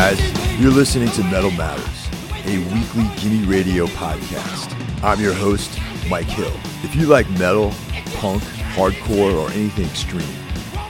guys. 0.00 0.58
You're 0.58 0.70
listening 0.70 1.10
to 1.10 1.22
Metal 1.24 1.50
Matters, 1.50 2.08
a 2.46 2.56
weekly 2.72 3.04
Gimme 3.20 3.44
Radio 3.44 3.84
podcast. 3.86 4.74
I'm 5.04 5.20
your 5.20 5.34
host, 5.34 5.78
Mike 6.08 6.24
Hill. 6.24 6.54
If 6.82 6.96
you 6.96 7.04
like 7.04 7.28
metal, 7.32 7.70
punk, 8.14 8.42
hardcore, 8.72 9.34
or 9.34 9.50
anything 9.50 9.84
extreme, 9.84 10.26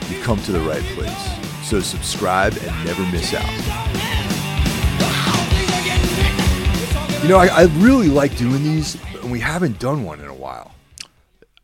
you've 0.09 0.23
come 0.23 0.41
to 0.43 0.53
the 0.53 0.61
right 0.61 0.85
place. 0.95 1.69
So 1.69 1.81
subscribe 1.81 2.57
and 2.63 2.85
never 2.85 3.03
miss 3.11 3.35
out. 3.35 3.51
You 7.25 7.31
know, 7.31 7.39
I, 7.39 7.47
I 7.47 7.63
really 7.79 8.07
like 8.07 8.37
doing 8.37 8.63
these, 8.63 8.97
and 9.23 9.33
we 9.33 9.41
haven't 9.41 9.81
done 9.81 10.05
one 10.05 10.21
in 10.21 10.29
a 10.29 10.35
while. 10.35 10.71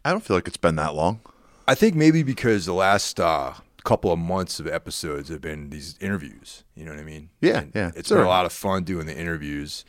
I 0.05 0.10
don't 0.10 0.24
feel 0.24 0.36
like 0.36 0.48
it's 0.48 0.56
been 0.56 0.74
that 0.77 0.97
long. 0.97 1.20
I 1.69 1.77
think 1.77 1.94
maybe 1.94 2.24
because 2.24 2.66
the 2.66 2.74
last 2.74 3.20
uh, 3.20 3.52
couple 3.86 4.10
of 4.10 4.18
months 4.18 4.58
of 4.58 4.66
episodes 4.66 5.28
have 5.28 5.40
been 5.40 5.70
these 5.70 5.96
interviews. 6.00 6.64
You 6.74 6.84
know 6.84 6.90
what 6.90 6.98
I 7.00 7.04
mean? 7.04 7.30
Yeah, 7.40 7.60
And 7.60 7.72
yeah, 7.72 7.92
It's 7.94 8.08
sure. 8.08 8.18
been 8.18 8.27
a 8.27 8.28
lot 8.28 8.44
of 8.44 8.52
fun 8.52 8.82
doing 8.82 9.06
the 9.06 9.16
interviews, 9.16 9.84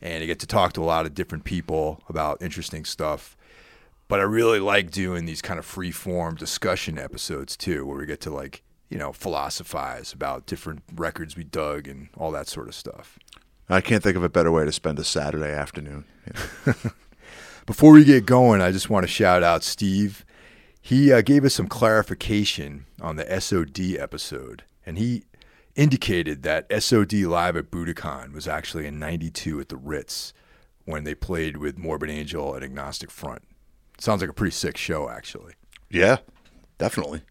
and 0.00 0.20
you 0.20 0.28
get 0.28 0.38
to 0.40 0.46
talk 0.46 0.72
to 0.74 0.80
a 0.80 0.84
lot 0.86 1.06
of 1.06 1.14
different 1.14 1.42
people 1.42 2.02
about 2.08 2.40
interesting 2.40 2.84
stuff. 2.84 3.36
But 4.06 4.20
I 4.20 4.22
really 4.22 4.60
like 4.60 4.92
doing 4.92 5.26
these 5.26 5.42
kind 5.42 5.58
of 5.58 5.66
free 5.66 5.90
form 5.90 6.36
discussion 6.36 6.98
episodes 6.98 7.56
too, 7.56 7.84
where 7.84 7.96
we 7.98 8.06
get 8.06 8.20
to 8.22 8.30
like 8.30 8.62
you 8.88 8.98
know 8.98 9.12
philosophize 9.12 10.12
about 10.12 10.46
different 10.46 10.82
records 10.94 11.36
we 11.36 11.42
dug 11.44 11.88
and 11.88 12.10
all 12.16 12.30
that 12.30 12.46
sort 12.46 12.68
of 12.68 12.74
stuff. 12.76 13.18
I 13.68 13.80
can't 13.80 14.02
think 14.04 14.16
of 14.16 14.22
a 14.22 14.28
better 14.28 14.52
way 14.52 14.64
to 14.64 14.72
spend 14.72 14.98
a 15.00 15.04
Saturday 15.04 15.50
afternoon. 15.50 16.04
know. 16.66 16.74
Before 17.66 17.92
we 17.92 18.04
get 18.04 18.24
going, 18.26 18.60
I 18.60 18.70
just 18.70 18.90
want 18.90 19.02
to 19.04 19.08
shout 19.08 19.42
out 19.42 19.62
Steve. 19.64 20.24
He 20.84 21.12
uh, 21.12 21.22
gave 21.22 21.44
us 21.44 21.54
some 21.54 21.68
clarification 21.68 22.86
on 23.00 23.14
the 23.14 23.40
SOD 23.40 23.96
episode, 23.96 24.64
and 24.84 24.98
he 24.98 25.22
indicated 25.76 26.42
that 26.42 26.66
SOD 26.82 27.12
live 27.12 27.56
at 27.56 27.70
Budokan 27.70 28.32
was 28.32 28.48
actually 28.48 28.86
in 28.86 28.98
92 28.98 29.60
at 29.60 29.68
the 29.68 29.76
Ritz 29.76 30.34
when 30.84 31.04
they 31.04 31.14
played 31.14 31.56
with 31.56 31.78
Morbid 31.78 32.10
Angel 32.10 32.52
and 32.52 32.64
Agnostic 32.64 33.12
Front. 33.12 33.42
Sounds 33.98 34.20
like 34.20 34.30
a 34.30 34.34
pretty 34.34 34.50
sick 34.50 34.76
show, 34.76 35.08
actually. 35.08 35.54
Yeah, 35.88 36.18
definitely. 36.78 37.22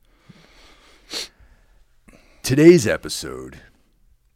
Today's 2.43 2.87
episode 2.87 3.59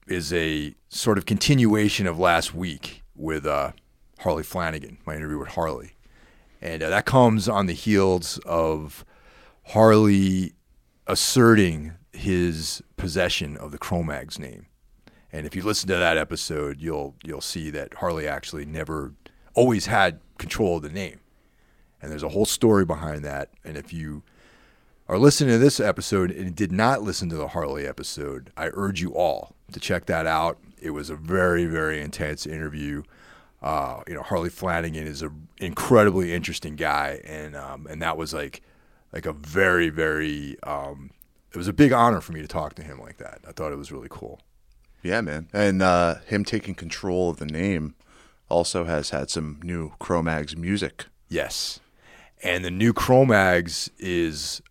is 0.08 0.34
a 0.34 0.76
sort 0.90 1.18
of 1.18 1.26
continuation 1.26 2.06
of 2.06 2.20
last 2.20 2.54
week 2.54 3.02
with 3.16 3.46
uh, 3.46 3.72
Harley 4.20 4.44
Flanagan, 4.44 4.98
my 5.06 5.16
interview 5.16 5.40
with 5.40 5.50
Harley. 5.50 5.95
And 6.66 6.82
uh, 6.82 6.90
that 6.90 7.06
comes 7.06 7.48
on 7.48 7.68
the 7.68 7.74
heels 7.74 8.40
of 8.40 9.06
Harley 9.68 10.54
asserting 11.06 11.94
his 12.12 12.82
possession 12.98 13.56
of 13.56 13.72
the 13.72 13.78
Cro-Mags 13.78 14.40
name. 14.40 14.66
And 15.32 15.46
if 15.46 15.56
you 15.56 15.62
listen 15.62 15.90
to 15.90 15.96
that 15.96 16.18
episode, 16.18 16.82
you'll 16.82 17.14
you'll 17.24 17.42
see 17.42 17.70
that 17.70 17.94
Harley 17.96 18.28
actually 18.28 18.66
never 18.66 19.14
always 19.54 19.86
had 19.86 20.20
control 20.40 20.78
of 20.78 20.82
the 20.82 20.90
name. 20.90 21.20
And 22.02 22.12
there's 22.12 22.24
a 22.24 22.30
whole 22.30 22.48
story 22.48 22.84
behind 22.84 23.24
that. 23.24 23.50
And 23.64 23.78
if 23.78 23.94
you 23.94 24.24
are 25.08 25.20
listening 25.20 25.52
to 25.52 25.60
this 25.60 25.80
episode 25.80 26.32
and 26.32 26.56
did 26.56 26.72
not 26.72 27.04
listen 27.04 27.30
to 27.30 27.36
the 27.36 27.50
Harley 27.50 27.86
episode, 27.86 28.50
I 28.58 28.72
urge 28.74 29.02
you 29.02 29.14
all 29.14 29.54
to 29.72 29.80
check 29.80 30.08
that 30.08 30.26
out. 30.26 30.58
It 30.82 30.92
was 30.92 31.12
a 31.12 31.16
very, 31.16 31.66
very 31.66 32.02
intense 32.02 32.48
interview. 32.48 33.04
Uh, 33.66 34.04
you 34.08 34.14
know, 34.14 34.22
Harley 34.22 34.50
Flanagan 34.50 35.08
is 35.08 35.24
an 35.24 35.48
incredibly 35.58 36.32
interesting 36.34 36.76
guy, 36.76 37.20
and 37.26 37.56
um, 37.56 37.88
and 37.90 38.00
that 38.02 38.16
was 38.16 38.32
like 38.32 38.62
like 39.12 39.26
a 39.26 39.34
very, 39.34 39.90
very 39.90 40.56
um, 40.64 41.10
it 41.52 41.58
was 41.58 41.68
a 41.68 41.74
big 41.74 41.92
honor 41.92 42.22
for 42.22 42.32
me 42.32 42.42
to 42.42 42.48
talk 42.48 42.76
to 42.76 42.84
him 42.84 43.00
like 43.00 43.18
that. 43.18 43.40
I 43.48 43.52
thought 43.52 43.72
it 43.72 43.78
was 43.78 43.92
really 43.92 44.10
cool. 44.10 44.40
Yeah, 45.02 45.22
man. 45.22 45.48
And 45.52 45.82
uh, 45.82 46.16
him 46.28 46.44
taking 46.44 46.76
control 46.76 47.30
of 47.30 47.38
the 47.38 47.46
name 47.46 47.96
also 48.50 48.86
has 48.86 49.10
had 49.10 49.30
some 49.30 49.60
new 49.64 49.94
Cro-Mags 50.00 50.56
music. 50.56 51.06
Yes. 51.30 51.80
And 52.44 52.64
the 52.64 52.72
new 52.72 52.94
Cro-Mags 52.94 53.90
is 53.98 54.62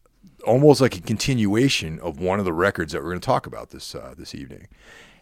almost 0.47 0.81
like 0.81 0.97
a 0.97 1.01
continuation 1.01 1.99
of 2.01 2.21
one 2.21 2.39
of 2.39 2.45
the 2.45 2.53
records 2.53 2.93
that 2.93 3.03
we're 3.03 3.11
going 3.11 3.21
to 3.21 3.27
talk 3.27 3.47
about 3.47 3.71
this 3.71 3.95
uh, 3.95 4.15
this 4.17 4.35
evening. 4.35 4.69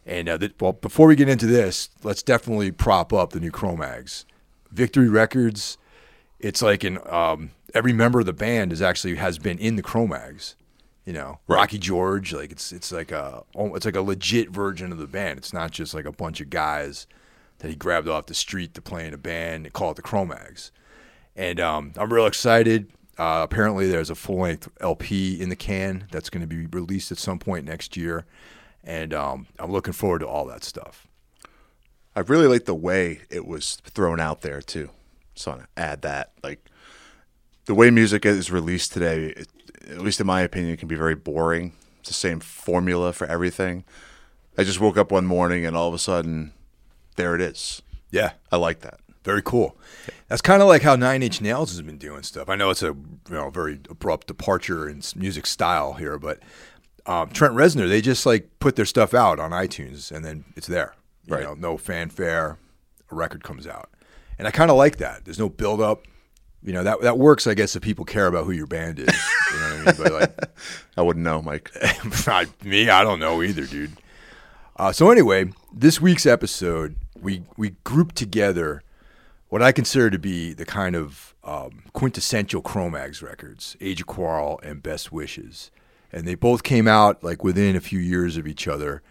And 0.04 0.28
uh, 0.28 0.38
th- 0.38 0.54
well, 0.60 0.72
before 0.72 1.06
we 1.06 1.16
get 1.16 1.28
into 1.28 1.46
this, 1.46 1.90
let's 2.02 2.22
definitely 2.22 2.72
prop 2.72 3.12
up 3.12 3.30
the 3.30 3.40
new 3.40 3.50
Cro-Mags. 3.50 4.24
Victory 4.70 5.08
Records. 5.08 5.78
It's 6.40 6.60
like 6.62 6.82
an 6.82 6.98
um, 7.08 7.50
every 7.74 7.92
member 7.92 8.20
of 8.20 8.26
the 8.26 8.32
band 8.32 8.72
is 8.72 8.82
actually 8.82 9.14
has 9.16 9.38
been 9.38 9.58
in 9.58 9.76
the 9.76 9.82
Cro-Mags. 9.82 10.56
You 11.04 11.12
know, 11.12 11.38
Right. 11.48 11.56
Rocky 11.56 11.78
George. 11.78 12.32
Like 12.32 12.52
it's 12.52 12.72
it's 12.72 12.92
like 12.92 13.10
a 13.12 13.42
it's 13.56 13.84
like 13.84 13.96
a 13.96 14.02
legit 14.02 14.50
version 14.50 14.92
of 14.92 14.98
the 14.98 15.06
band. 15.06 15.38
It's 15.38 15.52
not 15.52 15.70
just 15.70 15.94
like 15.94 16.04
a 16.04 16.12
bunch 16.12 16.41
of 16.41 16.50
guys 16.50 17.06
that 17.58 17.68
he 17.68 17.74
grabbed 17.74 18.08
off 18.08 18.26
the 18.26 18.34
street 18.34 18.74
to 18.74 18.82
play 18.82 19.06
in 19.06 19.14
a 19.14 19.18
band 19.18 19.66
and 19.66 19.72
call 19.72 19.91
it 19.92 19.96
the 19.96 20.02
Cro-Mags 20.02 20.72
and 21.36 21.60
um, 21.60 21.92
I'm 21.96 22.12
real 22.12 22.26
excited. 22.26 22.91
Uh, 23.18 23.41
apparently, 23.42 23.88
there's 23.88 24.10
a 24.10 24.14
full 24.14 24.38
length 24.38 24.68
LP 24.80 25.41
in 25.41 25.48
the 25.48 25.56
can 25.56 26.04
that's 26.10 26.30
going 26.30 26.41
to 26.41 26.46
be 26.46 26.66
released 26.66 27.12
at 27.12 27.18
some 27.18 27.38
point 27.38 27.64
next 27.64 27.96
year, 27.96 28.24
and 28.84 29.15
um, 29.15 29.47
I'm 29.59 29.70
looking 29.72 29.93
forward 29.93 30.20
to 30.20 30.28
all 30.28 30.47
that 30.47 30.65
stuff. 30.65 31.06
I 32.15 32.20
really 32.20 32.47
like 32.47 32.66
the 32.66 32.75
way 32.75 33.22
it 33.31 33.47
was 33.47 33.76
thrown 33.76 34.20
out 34.20 34.43
there 34.43 34.60
too. 34.60 34.91
Want 35.47 35.60
to 35.60 35.66
add 35.76 36.03
that, 36.03 36.32
like 36.43 36.60
the 37.65 37.75
way 37.75 37.91
music 37.91 38.26
is 38.26 38.50
released 38.53 38.92
today, 38.92 39.28
it, 39.37 39.48
at 39.88 39.98
least 39.98 40.21
in 40.21 40.26
my 40.26 40.42
opinion, 40.42 40.76
can 40.76 40.88
be 40.88 40.94
very 40.94 41.15
boring. 41.15 41.72
It's 42.00 42.10
the 42.10 42.15
same 42.15 42.38
formula 42.41 43.12
for 43.12 43.26
everything. 43.26 43.84
I 44.59 44.65
just 44.65 44.78
woke 44.81 44.97
up 44.98 45.10
one 45.10 45.25
morning 45.25 45.65
and 45.65 45.75
all 45.76 45.88
of 45.88 45.94
a 45.94 45.98
sudden, 45.98 46.53
there 47.16 47.34
it 47.34 47.41
is. 47.41 47.81
Yeah, 48.10 48.32
I 48.53 48.56
like 48.56 48.81
that. 48.81 49.00
very 49.25 49.42
cool. 49.42 49.76
That's 50.28 50.42
kind 50.42 50.60
of 50.60 50.69
like 50.69 50.82
how 50.82 50.97
Nine 50.97 51.22
Inch 51.22 51.41
Nails 51.41 51.71
has 51.71 51.81
been 51.82 51.97
doing 51.98 52.22
stuff. 52.22 52.48
I 52.48 52.56
know 52.56 52.71
it's 52.71 52.82
a 52.82 52.88
you 52.88 52.98
know 53.31 53.50
very 53.50 53.81
abrupt 53.88 54.26
departure 54.26 54.88
in 54.88 55.03
music 55.16 55.47
style 55.47 55.94
here, 55.94 56.19
but 56.19 56.41
um, 57.06 57.30
Trent 57.30 57.54
Reznor 57.54 57.88
they 57.88 58.00
just 58.00 58.24
like 58.26 58.48
put 58.60 58.76
their 58.76 58.84
stuff 58.86 59.12
out 59.14 59.38
on 59.40 59.50
iTunes 59.50 60.12
and 60.12 60.24
then 60.24 60.44
it's 60.56 60.66
there. 60.66 60.94
You 61.26 61.34
Right. 61.34 61.44
know, 61.44 61.54
no 61.54 61.76
fanfare, 61.76 62.58
a 63.10 63.14
record 63.14 63.44
comes 63.44 63.66
out, 63.66 63.90
and 64.38 64.48
I 64.48 64.50
kind 64.50 64.70
of 64.70 64.76
like 64.76 64.96
that. 64.98 65.24
There's 65.24 65.38
no 65.38 65.48
build 65.48 65.80
up. 65.80 66.02
You 66.64 66.72
know 66.72 66.82
that 66.84 67.00
that 67.02 67.18
works, 67.18 67.46
I 67.46 67.54
guess, 67.54 67.74
if 67.76 67.82
people 67.82 68.04
care 68.04 68.26
about 68.26 68.44
who 68.44 68.52
your 68.52 68.66
band 68.66 68.98
is. 69.00 69.06
You 69.52 69.58
know 69.60 69.64
what 69.64 69.72
I 69.72 69.84
mean? 69.84 69.94
But 70.02 70.12
like, 70.12 70.50
I 70.96 71.02
wouldn't 71.02 71.24
know, 71.24 71.42
Mike. 71.42 71.70
I- 72.26 72.46
me, 72.64 72.88
I 72.88 73.02
don't 73.04 73.18
know 73.20 73.42
either, 73.42 73.66
dude. 73.66 73.92
Uh, 74.76 74.91
so 74.92 75.10
anyway, 75.10 75.52
this 75.72 76.00
week's 76.00 76.24
episode, 76.26 76.96
we 77.20 77.42
we 77.56 77.70
grouped 77.84 78.16
together 78.16 78.82
what 79.48 79.62
I 79.62 79.70
consider 79.70 80.08
to 80.10 80.18
be 80.18 80.52
the 80.54 80.64
kind 80.64 80.96
of 80.96 81.34
um, 81.44 81.82
quintessential 81.92 82.62
Cro-Mags 82.62 83.22
records, 83.22 83.76
Age 83.80 84.00
of 84.00 84.06
Quarrel 84.06 84.58
and 84.62 84.82
Best 84.82 85.12
Wishes, 85.12 85.70
and 86.12 86.26
they 86.26 86.34
both 86.34 86.62
came 86.62 86.86
out 86.86 87.24
like 87.24 87.42
within 87.42 87.76
a 87.76 87.80
few 87.80 87.98
years 87.98 88.36
of 88.36 88.46
each 88.46 88.68
other, 88.68 89.02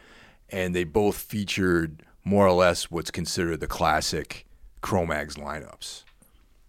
and 0.50 0.76
they 0.76 0.84
both 0.84 1.18
featured 1.18 2.04
more 2.24 2.46
or 2.48 2.54
less 2.54 2.92
what's 2.92 3.12
considered 3.12 3.60
the 3.60 3.68
classic 3.68 4.46
Cro-Mags 4.82 5.36
lineups. 5.36 6.04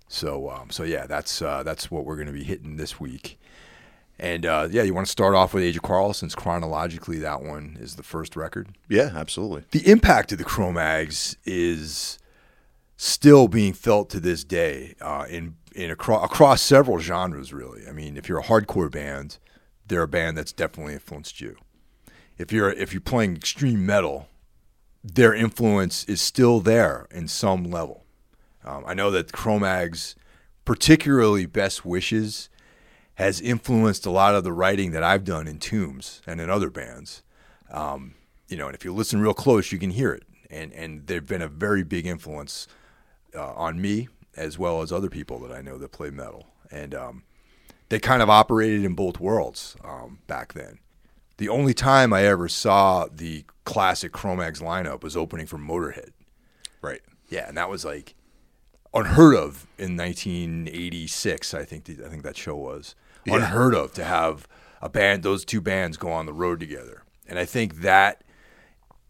So, 0.08 0.50
um, 0.50 0.70
so 0.70 0.82
yeah, 0.82 1.06
that's 1.06 1.40
uh, 1.40 1.62
that's 1.62 1.90
what 1.90 2.04
we're 2.04 2.16
going 2.16 2.26
to 2.26 2.32
be 2.32 2.44
hitting 2.44 2.76
this 2.76 3.00
week. 3.00 3.38
And 4.18 4.46
uh, 4.46 4.68
yeah, 4.70 4.82
you 4.82 4.94
want 4.94 5.06
to 5.06 5.10
start 5.10 5.34
off 5.34 5.52
with 5.52 5.64
Age 5.64 5.76
of 5.76 5.82
Quarrel 5.82 6.12
since 6.12 6.34
chronologically 6.34 7.18
that 7.18 7.42
one 7.42 7.76
is 7.80 7.96
the 7.96 8.02
first 8.02 8.36
record. 8.36 8.68
Yeah, 8.88 9.10
absolutely. 9.14 9.64
The 9.70 9.90
impact 9.90 10.30
of 10.32 10.38
the 10.38 10.44
Cro-Mags 10.44 11.36
is 11.44 12.18
still 12.96 13.48
being 13.48 13.72
felt 13.72 14.10
to 14.10 14.20
this 14.20 14.44
day 14.44 14.94
uh, 15.00 15.24
in 15.28 15.56
in 15.74 15.90
across, 15.90 16.24
across 16.24 16.62
several 16.62 16.98
genres. 16.98 17.52
Really, 17.52 17.88
I 17.88 17.92
mean, 17.92 18.16
if 18.16 18.28
you're 18.28 18.38
a 18.38 18.44
hardcore 18.44 18.90
band, 18.90 19.38
they're 19.92 20.02
a 20.02 20.08
band 20.08 20.38
that's 20.38 20.52
definitely 20.52 20.94
influenced 20.94 21.40
you. 21.42 21.56
If 22.38 22.50
you're 22.50 22.70
if 22.70 22.94
you're 22.94 23.00
playing 23.02 23.36
extreme 23.36 23.84
metal, 23.84 24.26
their 25.04 25.34
influence 25.34 26.04
is 26.04 26.20
still 26.20 26.60
there 26.60 27.06
in 27.10 27.28
some 27.28 27.64
level. 27.64 28.04
Um, 28.64 28.84
I 28.86 28.94
know 28.94 29.10
that 29.10 29.32
Cro-Mags, 29.32 30.16
particularly 30.64 31.44
Best 31.44 31.84
Wishes, 31.84 32.48
has 33.16 33.40
influenced 33.40 34.06
a 34.06 34.10
lot 34.10 34.34
of 34.34 34.44
the 34.44 34.52
writing 34.52 34.92
that 34.92 35.02
I've 35.02 35.24
done 35.24 35.46
in 35.46 35.58
Tombs 35.58 36.22
and 36.26 36.40
in 36.40 36.48
other 36.48 36.70
bands. 36.70 37.22
Um, 37.70 38.14
you 38.48 38.56
know, 38.56 38.68
and 38.68 38.74
if 38.74 38.86
you 38.86 38.94
listen 38.94 39.20
real 39.20 39.34
close, 39.34 39.72
you 39.72 39.78
can 39.78 39.90
hear 39.90 40.12
it. 40.12 40.22
And 40.48 40.72
and 40.72 41.06
they've 41.06 41.26
been 41.26 41.42
a 41.42 41.48
very 41.48 41.82
big 41.84 42.06
influence 42.06 42.66
uh, 43.34 43.52
on 43.52 43.78
me 43.78 44.08
as 44.38 44.58
well 44.58 44.80
as 44.80 44.90
other 44.90 45.10
people 45.10 45.38
that 45.40 45.52
I 45.52 45.60
know 45.60 45.76
that 45.76 45.92
play 45.92 46.08
metal. 46.08 46.46
And 46.70 46.94
um, 46.94 47.24
they 47.92 48.00
kind 48.00 48.22
of 48.22 48.30
operated 48.30 48.86
in 48.86 48.94
both 48.94 49.20
worlds 49.20 49.76
um, 49.84 50.18
back 50.26 50.54
then. 50.54 50.78
The 51.36 51.50
only 51.50 51.74
time 51.74 52.10
I 52.14 52.24
ever 52.24 52.48
saw 52.48 53.06
the 53.12 53.44
classic 53.66 54.12
Cro-Mags 54.12 54.60
lineup 54.62 55.02
was 55.02 55.14
opening 55.14 55.44
for 55.44 55.58
Motorhead. 55.58 56.12
Right. 56.80 57.02
Yeah, 57.28 57.46
and 57.46 57.54
that 57.58 57.68
was 57.68 57.84
like 57.84 58.14
unheard 58.94 59.34
of 59.34 59.66
in 59.76 59.94
1986. 59.98 61.52
I 61.52 61.66
think 61.66 61.84
the, 61.84 61.98
I 62.02 62.08
think 62.08 62.22
that 62.22 62.34
show 62.34 62.56
was 62.56 62.94
Yeah. 63.26 63.34
unheard 63.36 63.74
of 63.74 63.92
to 63.92 64.04
have 64.04 64.48
a 64.80 64.88
band, 64.88 65.22
those 65.22 65.44
two 65.44 65.60
bands, 65.60 65.98
go 65.98 66.10
on 66.10 66.24
the 66.24 66.32
road 66.32 66.60
together. 66.60 67.02
And 67.28 67.38
I 67.38 67.44
think 67.44 67.82
that 67.82 68.24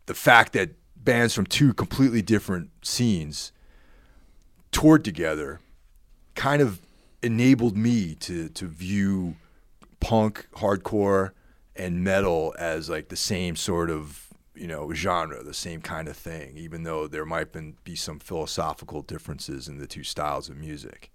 the 0.06 0.14
fact 0.14 0.54
that 0.54 0.70
bands 0.96 1.34
from 1.34 1.46
two 1.46 1.72
completely 1.72 2.20
different 2.20 2.70
scenes 2.84 3.52
toured 4.72 5.04
together 5.04 5.60
kind 6.34 6.60
of 6.60 6.80
enabled 7.22 7.76
me 7.76 8.14
to 8.16 8.48
to 8.50 8.66
view 8.66 9.36
punk, 10.00 10.46
hardcore, 10.56 11.32
and 11.76 12.02
metal 12.02 12.54
as 12.58 12.90
like 12.90 13.08
the 13.08 13.16
same 13.16 13.56
sort 13.56 13.90
of 13.90 14.28
you 14.54 14.66
know 14.66 14.92
genre, 14.92 15.42
the 15.42 15.54
same 15.54 15.80
kind 15.80 16.08
of 16.08 16.16
thing, 16.16 16.56
even 16.56 16.82
though 16.82 17.06
there 17.06 17.24
might 17.24 17.48
be 17.84 17.96
some 17.96 18.18
philosophical 18.18 19.02
differences 19.02 19.68
in 19.68 19.78
the 19.78 19.86
two 19.86 20.04
styles 20.04 20.48
of 20.48 20.56
music. 20.56 21.10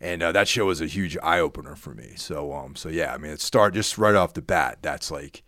And 0.00 0.22
uh, 0.22 0.32
that 0.32 0.48
show 0.48 0.66
was 0.66 0.80
a 0.80 0.86
huge 0.86 1.16
eye 1.22 1.40
opener 1.40 1.76
for 1.76 1.94
me. 1.94 2.12
So 2.16 2.52
um, 2.52 2.76
so 2.76 2.88
yeah, 2.88 3.14
I 3.14 3.18
mean, 3.18 3.32
it 3.32 3.40
start 3.40 3.74
just 3.74 3.98
right 3.98 4.14
off 4.14 4.34
the 4.34 4.42
bat. 4.42 4.78
That's 4.82 5.10
like 5.10 5.42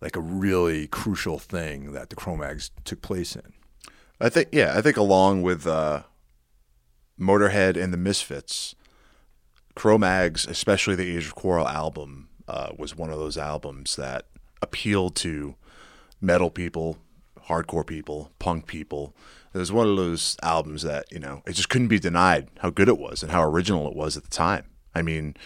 like 0.00 0.16
a 0.16 0.20
really 0.20 0.86
crucial 0.86 1.38
thing 1.38 1.92
that 1.92 2.10
the 2.10 2.16
Cro-Mags 2.16 2.70
took 2.84 3.00
place 3.00 3.34
in. 3.34 3.54
I 4.20 4.28
think 4.28 4.48
yeah, 4.52 4.74
I 4.76 4.82
think 4.82 4.96
along 4.96 5.42
with 5.42 5.66
uh, 5.66 6.02
Motorhead 7.18 7.82
and 7.82 7.92
the 7.92 7.98
Misfits, 7.98 8.74
Cro-Mags, 9.74 10.46
especially 10.46 10.94
the 10.94 11.16
Age 11.16 11.26
of 11.26 11.34
Quarrel 11.34 11.68
album, 11.68 12.28
uh, 12.46 12.70
was 12.76 12.96
one 12.96 13.10
of 13.10 13.18
those 13.18 13.36
albums 13.36 13.96
that 13.96 14.26
appealed 14.62 15.16
to 15.16 15.56
metal 16.20 16.50
people, 16.50 16.98
hardcore 17.48 17.86
people, 17.86 18.30
punk 18.38 18.66
people. 18.66 19.14
It 19.52 19.58
was 19.58 19.72
one 19.72 19.88
of 19.88 19.96
those 19.96 20.36
albums 20.42 20.82
that 20.82 21.10
you 21.12 21.18
know 21.18 21.42
it 21.46 21.52
just 21.52 21.68
couldn't 21.68 21.88
be 21.88 22.00
denied 22.00 22.48
how 22.58 22.70
good 22.70 22.88
it 22.88 22.98
was 22.98 23.22
and 23.22 23.30
how 23.30 23.44
original 23.44 23.86
it 23.88 23.94
was 23.94 24.16
at 24.16 24.24
the 24.24 24.30
time. 24.30 24.64
I 24.94 25.02
mean, 25.02 25.36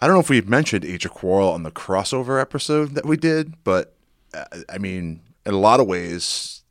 I 0.00 0.06
don't 0.06 0.16
know 0.16 0.20
if 0.20 0.30
we 0.30 0.40
mentioned 0.40 0.84
Age 0.84 1.04
of 1.04 1.12
Quarrel 1.12 1.50
on 1.50 1.62
the 1.62 1.70
crossover 1.70 2.40
episode 2.40 2.94
that 2.94 3.06
we 3.06 3.16
did, 3.16 3.62
but 3.62 3.94
uh, 4.32 4.44
I 4.68 4.78
mean, 4.78 5.20
in 5.46 5.54
a 5.54 5.58
lot 5.58 5.80
of 5.80 5.86
ways, 5.86 6.63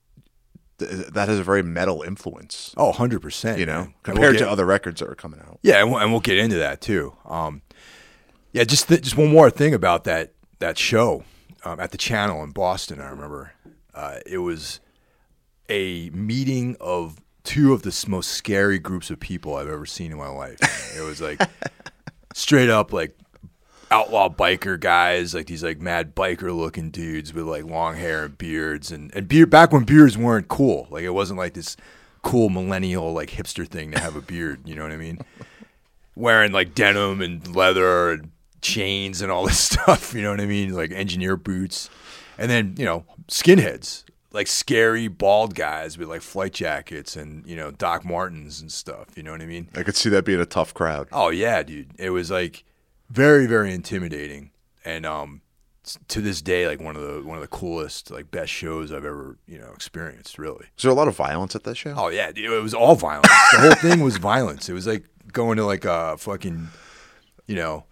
that 0.85 1.29
has 1.29 1.39
a 1.39 1.43
very 1.43 1.63
metal 1.63 2.01
influence. 2.01 2.73
Oh, 2.77 2.91
100%. 2.91 3.57
You 3.57 3.65
know, 3.65 3.73
man. 3.83 3.93
compared 4.03 4.35
We'll 4.35 4.45
to 4.45 4.49
other 4.49 4.65
records 4.65 4.99
that 4.99 5.09
are 5.09 5.15
coming 5.15 5.39
out. 5.39 5.59
Yeah, 5.61 5.81
and 5.81 5.91
we'll, 5.91 5.99
and 5.99 6.11
we'll 6.11 6.21
get 6.21 6.37
into 6.37 6.57
that 6.57 6.81
too. 6.81 7.15
Um, 7.25 7.61
yeah, 8.51 8.63
just 8.63 8.87
th- 8.87 9.01
just 9.01 9.17
one 9.17 9.29
more 9.29 9.49
thing 9.49 9.73
about 9.73 10.03
that 10.05 10.33
that 10.59 10.77
show 10.77 11.23
um, 11.65 11.79
at 11.79 11.91
the 11.91 11.97
channel 11.97 12.43
in 12.43 12.51
Boston. 12.51 13.01
I 13.01 13.09
remember 13.09 13.53
uh, 13.93 14.19
it 14.25 14.39
was 14.39 14.79
a 15.69 16.09
meeting 16.11 16.77
of 16.79 17.19
two 17.43 17.73
of 17.73 17.81
the 17.81 18.05
most 18.07 18.31
scary 18.31 18.79
groups 18.79 19.09
of 19.09 19.19
people 19.19 19.55
I've 19.55 19.67
ever 19.67 19.85
seen 19.85 20.11
in 20.11 20.17
my 20.17 20.29
life. 20.29 20.59
It 20.97 21.01
was 21.01 21.21
like 21.21 21.41
straight 22.33 22.69
up 22.69 22.93
like 22.93 23.17
outlaw 23.93 24.27
biker 24.27 24.79
guys, 24.79 25.35
like 25.35 25.45
these 25.45 25.63
like 25.63 25.79
mad 25.79 26.15
biker 26.15 26.55
looking 26.55 26.89
dudes 26.89 27.31
with 27.31 27.45
like 27.45 27.63
long 27.63 27.95
hair 27.95 28.25
and 28.25 28.37
beards 28.37 28.91
and 28.91 29.13
and 29.15 29.27
beard 29.27 29.51
back 29.51 29.71
when 29.71 29.83
beards 29.83 30.17
weren't 30.17 30.47
cool. 30.47 30.87
Like 30.89 31.03
it 31.03 31.11
wasn't 31.11 31.37
like 31.37 31.53
this 31.53 31.77
cool 32.23 32.49
millennial 32.49 33.13
like 33.13 33.29
hipster 33.29 33.67
thing 33.67 33.91
to 33.91 33.99
have 33.99 34.15
a 34.15 34.21
beard, 34.21 34.61
you 34.65 34.75
know 34.75 34.81
what 34.81 34.91
I 34.91 34.97
mean? 34.97 35.19
Wearing 36.15 36.51
like 36.51 36.73
denim 36.73 37.21
and 37.21 37.55
leather 37.55 38.11
and 38.11 38.31
chains 38.61 39.21
and 39.21 39.31
all 39.31 39.45
this 39.45 39.59
stuff, 39.71 40.15
you 40.15 40.23
know 40.23 40.31
what 40.31 40.41
I 40.41 40.47
mean? 40.47 40.73
Like 40.73 40.91
engineer 40.91 41.37
boots. 41.37 41.89
And 42.39 42.49
then, 42.49 42.73
you 42.79 42.85
know, 42.85 43.05
skinheads, 43.27 44.05
like 44.31 44.47
scary 44.47 45.07
bald 45.07 45.53
guys 45.53 45.99
with 45.99 46.07
like 46.07 46.23
flight 46.23 46.53
jackets 46.53 47.15
and, 47.15 47.45
you 47.45 47.55
know, 47.55 47.69
Doc 47.69 48.03
Martens 48.03 48.59
and 48.59 48.71
stuff, 48.71 49.09
you 49.15 49.21
know 49.21 49.31
what 49.31 49.41
I 49.41 49.45
mean? 49.45 49.69
I 49.75 49.83
could 49.83 49.95
see 49.95 50.09
that 50.09 50.25
being 50.25 50.39
a 50.39 50.47
tough 50.47 50.73
crowd. 50.73 51.09
Oh 51.11 51.29
yeah, 51.29 51.61
dude. 51.61 51.91
It 51.99 52.09
was 52.09 52.31
like 52.31 52.63
very, 53.09 53.45
very 53.45 53.73
intimidating, 53.73 54.51
and 54.85 55.05
um, 55.05 55.41
to 56.07 56.21
this 56.21 56.41
day, 56.41 56.67
like 56.67 56.79
one 56.79 56.95
of 56.95 57.01
the 57.01 57.21
one 57.27 57.37
of 57.37 57.41
the 57.41 57.47
coolest, 57.47 58.11
like 58.11 58.31
best 58.31 58.51
shows 58.51 58.91
I've 58.91 59.05
ever 59.05 59.37
you 59.47 59.57
know 59.57 59.71
experienced. 59.73 60.37
Really. 60.37 60.65
Is 60.77 60.83
there 60.83 60.91
a 60.91 60.95
lot 60.95 61.07
of 61.07 61.15
violence 61.15 61.55
at 61.55 61.63
that 61.63 61.75
show? 61.75 61.93
Oh 61.97 62.07
yeah, 62.07 62.31
dude, 62.31 62.51
it 62.51 62.61
was 62.61 62.73
all 62.73 62.95
violence. 62.95 63.27
the 63.51 63.59
whole 63.59 63.75
thing 63.75 64.01
was 64.01 64.17
violence. 64.17 64.69
It 64.69 64.73
was 64.73 64.87
like 64.87 65.05
going 65.31 65.57
to 65.57 65.65
like 65.65 65.85
a 65.85 66.17
fucking, 66.17 66.69
you 67.47 67.55
know, 67.55 67.85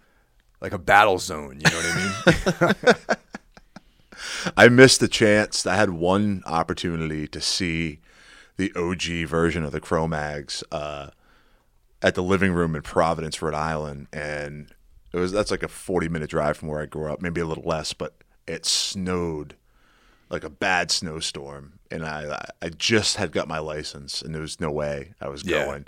like 0.60 0.72
a 0.72 0.78
battle 0.78 1.18
zone. 1.18 1.60
You 1.60 1.70
know 1.70 1.76
what 1.76 2.66
I 2.66 2.96
mean? 2.96 3.16
I 4.56 4.68
missed 4.68 5.00
the 5.00 5.08
chance. 5.08 5.66
I 5.66 5.76
had 5.76 5.90
one 5.90 6.42
opportunity 6.46 7.26
to 7.28 7.40
see 7.40 8.00
the 8.56 8.72
OG 8.74 9.28
version 9.28 9.64
of 9.64 9.72
the 9.72 9.80
Cro-Mags 9.80 10.62
uh, 10.70 11.10
at 12.00 12.14
the 12.14 12.22
living 12.22 12.52
room 12.52 12.74
in 12.74 12.82
Providence, 12.82 13.40
Rhode 13.42 13.54
Island, 13.54 14.08
and 14.12 14.68
it 15.12 15.18
was 15.18 15.32
that's 15.32 15.50
like 15.50 15.62
a 15.62 15.68
forty-minute 15.68 16.30
drive 16.30 16.56
from 16.56 16.68
where 16.68 16.80
I 16.80 16.86
grew 16.86 17.12
up, 17.12 17.20
maybe 17.20 17.40
a 17.40 17.46
little 17.46 17.64
less, 17.64 17.92
but 17.92 18.14
it 18.46 18.66
snowed 18.66 19.54
like 20.30 20.44
a 20.44 20.50
bad 20.50 20.90
snowstorm, 20.90 21.74
and 21.90 22.04
I 22.04 22.46
I 22.62 22.70
just 22.70 23.16
had 23.16 23.32
got 23.32 23.48
my 23.48 23.58
license, 23.58 24.22
and 24.22 24.34
there 24.34 24.42
was 24.42 24.60
no 24.60 24.70
way 24.70 25.14
I 25.20 25.28
was 25.28 25.44
Yeah. 25.44 25.64
going. 25.64 25.86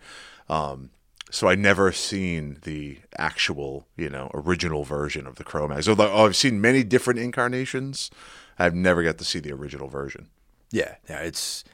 Um, 0.48 0.90
so 1.30 1.48
I 1.48 1.54
never 1.54 1.90
seen 1.90 2.58
the 2.62 2.98
actual, 3.16 3.86
you 3.96 4.10
know, 4.10 4.30
original 4.34 4.84
version 4.84 5.26
of 5.26 5.36
the 5.36 5.42
Cro-Mags. 5.42 5.88
Although 5.88 6.14
I've 6.24 6.36
seen 6.36 6.60
many 6.60 6.84
different 6.84 7.18
incarnations, 7.18 8.10
I've 8.58 8.74
never 8.74 9.02
got 9.02 9.18
to 9.18 9.24
see 9.24 9.40
the 9.40 9.50
original 9.52 9.88
version. 9.88 10.28
Yeah, 10.70 10.96
yeah, 11.08 11.20
it's 11.20 11.64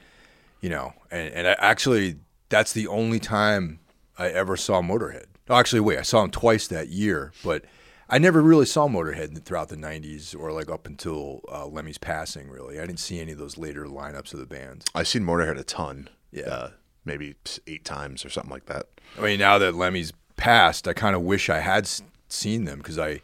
you 0.61 0.69
know, 0.69 0.93
and 1.11 1.33
and 1.33 1.47
I, 1.47 1.55
actually 1.59 2.15
that's 2.49 2.71
the 2.73 2.87
only 2.87 3.19
time 3.19 3.79
I 4.17 4.29
ever 4.29 4.55
saw 4.55 4.81
Motorhead. 4.81 5.25
Oh, 5.51 5.55
actually, 5.57 5.81
wait, 5.81 5.99
I 5.99 6.03
saw 6.03 6.23
him 6.23 6.31
twice 6.31 6.67
that 6.67 6.87
year, 6.89 7.33
but 7.43 7.65
I 8.09 8.17
never 8.17 8.41
really 8.41 8.65
saw 8.65 8.87
Motorhead 8.87 9.43
throughout 9.43 9.69
the 9.69 9.75
'90s 9.75 10.33
or 10.37 10.51
like 10.51 10.69
up 10.69 10.87
until 10.87 11.41
uh, 11.51 11.67
Lemmy's 11.67 11.97
passing. 11.97 12.49
Really, 12.49 12.79
I 12.79 12.85
didn't 12.85 12.99
see 12.99 13.19
any 13.19 13.33
of 13.33 13.37
those 13.37 13.57
later 13.57 13.85
lineups 13.85 14.33
of 14.33 14.39
the 14.39 14.45
band. 14.45 14.85
I've 14.95 15.07
seen 15.07 15.23
Motorhead 15.23 15.59
a 15.59 15.63
ton. 15.63 16.09
Yeah. 16.31 16.47
Uh, 16.49 16.69
maybe 17.03 17.35
eight 17.67 17.83
times 17.83 18.23
or 18.23 18.29
something 18.29 18.51
like 18.51 18.67
that. 18.67 18.85
I 19.17 19.21
mean, 19.21 19.39
now 19.39 19.57
that 19.57 19.75
Lemmy's 19.75 20.13
passed, 20.37 20.87
I 20.87 20.93
kind 20.93 21.15
of 21.15 21.21
wish 21.23 21.49
I 21.49 21.59
had 21.59 21.83
s- 21.83 22.01
seen 22.29 22.65
them 22.65 22.77
because 22.77 22.97
I 22.99 23.21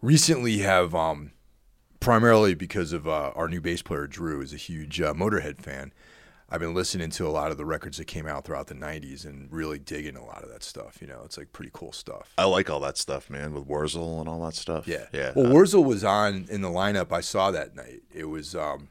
recently 0.00 0.58
have, 0.58 0.94
um, 0.94 1.32
primarily 2.00 2.54
because 2.54 2.92
of 2.92 3.06
uh, 3.06 3.30
our 3.34 3.48
new 3.48 3.60
bass 3.60 3.82
player 3.82 4.06
Drew 4.06 4.40
is 4.40 4.52
a 4.52 4.56
huge 4.56 5.00
uh, 5.00 5.14
Motorhead 5.14 5.60
fan. 5.60 5.92
I've 6.52 6.60
been 6.60 6.74
listening 6.74 7.08
to 7.10 7.26
a 7.26 7.30
lot 7.30 7.50
of 7.50 7.56
the 7.56 7.64
records 7.64 7.96
that 7.96 8.04
came 8.06 8.26
out 8.26 8.44
throughout 8.44 8.66
the 8.66 8.74
'90s 8.74 9.24
and 9.24 9.50
really 9.50 9.78
digging 9.78 10.16
a 10.16 10.24
lot 10.24 10.42
of 10.42 10.50
that 10.50 10.62
stuff. 10.62 10.98
You 11.00 11.06
know, 11.08 11.22
it's 11.24 11.38
like 11.38 11.52
pretty 11.52 11.70
cool 11.72 11.92
stuff. 11.92 12.34
I 12.36 12.44
like 12.44 12.68
all 12.68 12.80
that 12.80 12.98
stuff, 12.98 13.30
man, 13.30 13.54
with 13.54 13.66
Wurzel 13.66 14.20
and 14.20 14.28
all 14.28 14.44
that 14.44 14.54
stuff. 14.54 14.86
Yeah, 14.86 15.06
Yeah. 15.12 15.32
Well, 15.34 15.46
Uh, 15.46 15.54
Wurzel 15.54 15.82
was 15.82 16.04
on 16.04 16.46
in 16.50 16.60
the 16.60 16.68
lineup 16.68 17.10
I 17.10 17.22
saw 17.22 17.50
that 17.52 17.74
night. 17.74 18.02
It 18.12 18.26
was, 18.26 18.54
um, 18.54 18.88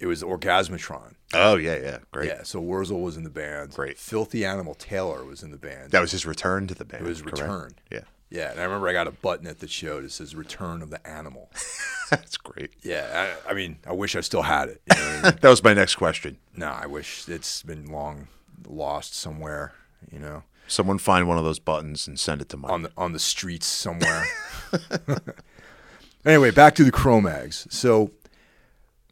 it 0.00 0.06
was 0.06 0.22
Orgasmatron. 0.22 1.14
oh, 1.34 1.56
yeah, 1.56 1.76
yeah. 1.76 1.98
Great. 2.10 2.28
Yeah, 2.28 2.42
so 2.42 2.60
Wurzel 2.60 3.00
was 3.02 3.16
in 3.18 3.22
the 3.24 3.30
band. 3.30 3.72
Great. 3.74 3.98
Philthy 3.98 4.44
Animal 4.46 4.74
Taylor 4.74 5.24
was 5.24 5.42
in 5.42 5.50
the 5.50 5.58
band. 5.58 5.90
That 5.90 6.00
was 6.00 6.12
his 6.12 6.24
return 6.24 6.66
to 6.68 6.74
the 6.74 6.84
band. 6.86 7.04
It 7.04 7.08
was 7.08 7.20
correct? 7.20 7.40
return. 7.40 7.72
Yeah. 7.90 8.00
Yeah, 8.30 8.50
and 8.50 8.60
I 8.60 8.64
remember 8.64 8.88
I 8.88 8.92
got 8.92 9.06
a 9.06 9.10
button 9.12 9.46
at 9.46 9.60
the 9.60 9.68
show 9.68 10.02
that 10.02 10.12
says 10.12 10.34
"Return 10.34 10.82
of 10.82 10.90
the 10.90 11.06
Animal." 11.06 11.50
That's 12.10 12.36
great. 12.36 12.72
Yeah, 12.82 13.34
I, 13.46 13.50
I 13.50 13.54
mean, 13.54 13.78
I 13.86 13.92
wish 13.92 14.16
I 14.16 14.20
still 14.20 14.42
had 14.42 14.68
it. 14.68 14.82
You 14.90 14.96
know 15.00 15.08
I 15.08 15.12
mean? 15.22 15.38
That 15.40 15.48
was 15.48 15.62
my 15.64 15.74
next 15.74 15.94
question. 15.96 16.38
no, 16.56 16.68
I 16.68 16.86
wish 16.86 17.28
it's 17.28 17.62
been 17.62 17.90
long 17.90 18.28
lost 18.66 19.14
somewhere. 19.14 19.72
You 20.12 20.18
know, 20.18 20.42
Someone 20.66 20.98
find 20.98 21.26
one 21.26 21.38
of 21.38 21.44
those 21.44 21.58
buttons 21.58 22.06
and 22.06 22.18
send 22.20 22.40
it 22.42 22.48
to 22.50 22.56
Mike. 22.58 22.70
on 22.70 22.82
the 22.82 22.92
on 22.96 23.12
the 23.12 23.18
streets 23.18 23.66
somewhere. 23.66 24.24
anyway, 26.24 26.50
back 26.50 26.74
to 26.76 26.84
the 26.84 26.90
Cro-Mags. 26.92 27.66
So, 27.70 28.10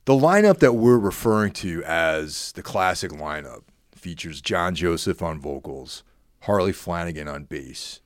the 0.05 0.13
lineup 0.15 0.59
that 0.59 0.75
we're 0.75 0.99
referring 0.99 1.53
to 1.55 1.83
as 1.85 2.53
the 2.53 2.63
classic 2.63 3.11
lineup 3.13 3.63
features 3.93 4.41
John 4.41 4.75
Joseph 4.75 5.23
on 5.23 5.41
vocals, 5.41 6.03
Harley 6.43 6.73
Flanagan 6.73 7.27
on 7.29 7.45
bass, 7.45 8.01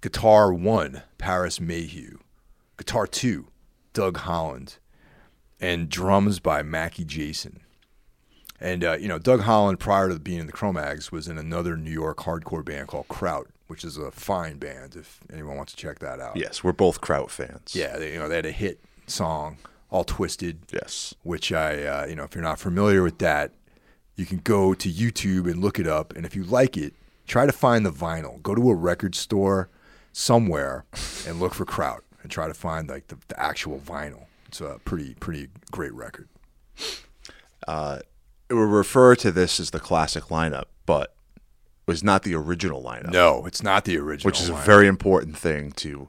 guitar 0.00 0.52
one, 0.52 1.02
Paris 1.18 1.60
Mayhew, 1.60 2.18
guitar 2.76 3.06
two, 3.06 3.48
Doug 3.92 4.18
Holland, 4.18 4.78
and 5.60 5.88
drums 5.88 6.38
by 6.40 6.62
Mackie 6.62 7.04
Jayson. 7.04 7.60
And 8.60 8.84
uh, 8.84 8.96
you 8.98 9.08
know, 9.08 9.18
Doug 9.18 9.40
Holland, 9.40 9.78
prior 9.80 10.08
to 10.08 10.18
being 10.18 10.40
in 10.40 10.46
the 10.46 10.52
Cro-Mags, 10.52 11.10
was 11.10 11.28
in 11.28 11.38
another 11.38 11.76
New 11.76 11.90
York 11.90 12.18
hardcore 12.18 12.64
band 12.64 12.88
called 12.88 13.08
Kraut, 13.08 13.46
which 13.68 13.84
is 13.84 13.96
a 13.96 14.10
fine 14.10 14.58
band. 14.58 14.96
If 14.96 15.20
anyone 15.32 15.56
wants 15.56 15.72
to 15.72 15.78
check 15.78 15.98
that 16.00 16.20
out, 16.20 16.36
yes, 16.36 16.62
we're 16.62 16.72
both 16.72 17.00
Kraut 17.00 17.30
fans. 17.30 17.74
yeah, 17.74 17.96
they, 17.96 18.12
you 18.12 18.18
know, 18.18 18.28
they 18.28 18.36
had 18.36 18.46
a 18.46 18.52
hit 18.52 18.80
song, 19.06 19.56
"All 19.90 20.04
Twisted," 20.04 20.58
Yes. 20.72 21.14
which 21.22 21.52
I, 21.52 21.82
uh, 21.84 22.06
you 22.06 22.14
know, 22.16 22.24
if 22.24 22.34
you're 22.34 22.44
not 22.44 22.58
familiar 22.58 23.02
with 23.02 23.18
that, 23.18 23.52
you 24.16 24.26
can 24.26 24.38
go 24.38 24.74
to 24.74 24.92
YouTube 24.92 25.50
and 25.50 25.62
look 25.62 25.78
it 25.78 25.86
up. 25.86 26.14
And 26.14 26.26
if 26.26 26.36
you 26.36 26.44
like 26.44 26.76
it, 26.76 26.92
try 27.26 27.46
to 27.46 27.52
find 27.52 27.86
the 27.86 27.90
vinyl. 27.92 28.42
Go 28.42 28.54
to 28.54 28.68
a 28.70 28.74
record 28.74 29.14
store 29.14 29.70
somewhere 30.12 30.84
and 31.26 31.40
look 31.40 31.54
for 31.54 31.64
Kraut 31.64 32.02
and 32.22 32.30
try 32.30 32.48
to 32.48 32.54
find 32.54 32.88
like 32.88 33.08
the, 33.08 33.16
the 33.28 33.40
actual 33.40 33.78
vinyl. 33.78 34.26
It's 34.48 34.60
a 34.60 34.80
pretty, 34.84 35.14
pretty 35.14 35.48
great 35.70 35.94
record. 35.94 36.28
It 38.48 38.54
would 38.54 38.62
refer 38.62 39.14
to 39.16 39.30
this 39.30 39.60
as 39.60 39.70
the 39.70 39.78
classic 39.78 40.24
lineup, 40.24 40.64
but 40.84 41.14
it 41.36 41.86
was 41.86 42.02
not 42.02 42.24
the 42.24 42.34
original 42.34 42.82
lineup. 42.82 43.12
No, 43.12 43.46
it's 43.46 43.62
not 43.62 43.84
the 43.84 43.96
original. 43.96 44.28
which 44.28 44.40
is 44.40 44.48
a 44.48 44.54
very 44.54 44.88
important 44.88 45.36
thing 45.36 45.70
to 45.72 46.08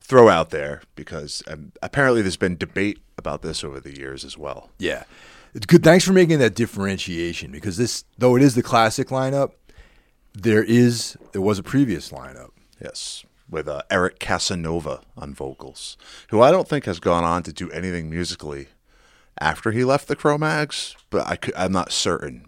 throw 0.00 0.28
out 0.28 0.50
there 0.50 0.82
because 0.94 1.42
um, 1.48 1.72
apparently 1.82 2.22
there's 2.22 2.36
been 2.36 2.56
debate 2.56 3.00
about 3.18 3.42
this 3.42 3.64
over 3.64 3.80
the 3.80 3.98
years 3.98 4.24
as 4.24 4.38
well. 4.38 4.70
Yeah. 4.78 5.02
It's 5.54 5.66
good. 5.66 5.82
Thanks 5.82 6.04
for 6.04 6.12
making 6.12 6.38
that 6.38 6.54
differentiation 6.54 7.50
because 7.50 7.76
this, 7.76 8.04
though 8.16 8.36
it 8.36 8.42
is 8.42 8.54
the 8.54 8.62
classic 8.62 9.08
lineup, 9.08 9.52
there 10.34 10.62
is 10.62 11.16
there 11.32 11.40
was 11.40 11.58
a 11.58 11.62
previous 11.62 12.10
lineup. 12.10 12.50
Yes, 12.80 13.24
with 13.48 13.68
uh, 13.68 13.82
Eric 13.90 14.18
Casanova 14.18 15.00
on 15.16 15.32
vocals, 15.34 15.96
who 16.30 16.40
I 16.42 16.50
don't 16.50 16.68
think 16.68 16.84
has 16.84 17.00
gone 17.00 17.24
on 17.24 17.42
to 17.44 17.52
do 17.52 17.70
anything 17.70 18.10
musically 18.10 18.68
after 19.40 19.70
he 19.70 19.84
left 19.84 20.08
the 20.08 20.16
Cro-Mags, 20.16 20.96
but 21.10 21.26
I 21.26 21.36
could, 21.36 21.54
I'm 21.56 21.72
not 21.72 21.92
certain. 21.92 22.46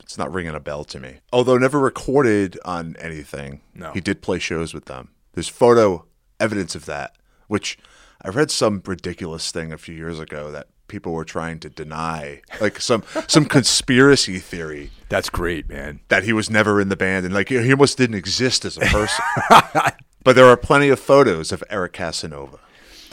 It's 0.00 0.18
not 0.18 0.32
ringing 0.32 0.54
a 0.54 0.60
bell 0.60 0.82
to 0.84 0.98
me. 0.98 1.18
Although 1.32 1.56
never 1.58 1.78
recorded 1.78 2.58
on 2.64 2.96
anything, 2.98 3.60
No. 3.74 3.92
he 3.92 4.00
did 4.00 4.22
play 4.22 4.38
shows 4.40 4.74
with 4.74 4.86
them. 4.86 5.10
There's 5.34 5.48
photo 5.48 6.04
evidence 6.40 6.74
of 6.74 6.86
that, 6.86 7.14
which 7.46 7.78
I 8.22 8.28
read 8.30 8.50
some 8.50 8.82
ridiculous 8.84 9.52
thing 9.52 9.72
a 9.72 9.78
few 9.78 9.94
years 9.94 10.18
ago 10.18 10.50
that 10.50 10.66
people 10.90 11.12
were 11.12 11.24
trying 11.24 11.58
to 11.60 11.70
deny, 11.70 12.42
like 12.60 12.80
some 12.80 13.02
some 13.26 13.46
conspiracy 13.46 14.38
theory 14.38 14.90
That's 15.08 15.30
great, 15.30 15.68
man. 15.68 16.00
that 16.08 16.24
he 16.24 16.34
was 16.34 16.50
never 16.50 16.80
in 16.80 16.90
the 16.90 16.96
band 16.96 17.24
and 17.24 17.32
like 17.34 17.48
he 17.48 17.72
almost 17.72 17.96
didn't 17.96 18.16
exist 18.16 18.64
as 18.66 18.76
a 18.76 18.80
person. 18.80 19.24
but 20.24 20.36
there 20.36 20.46
are 20.46 20.56
plenty 20.56 20.88
of 20.90 21.00
photos 21.00 21.52
of 21.52 21.64
Eric 21.70 21.94
Casanova. 21.94 22.58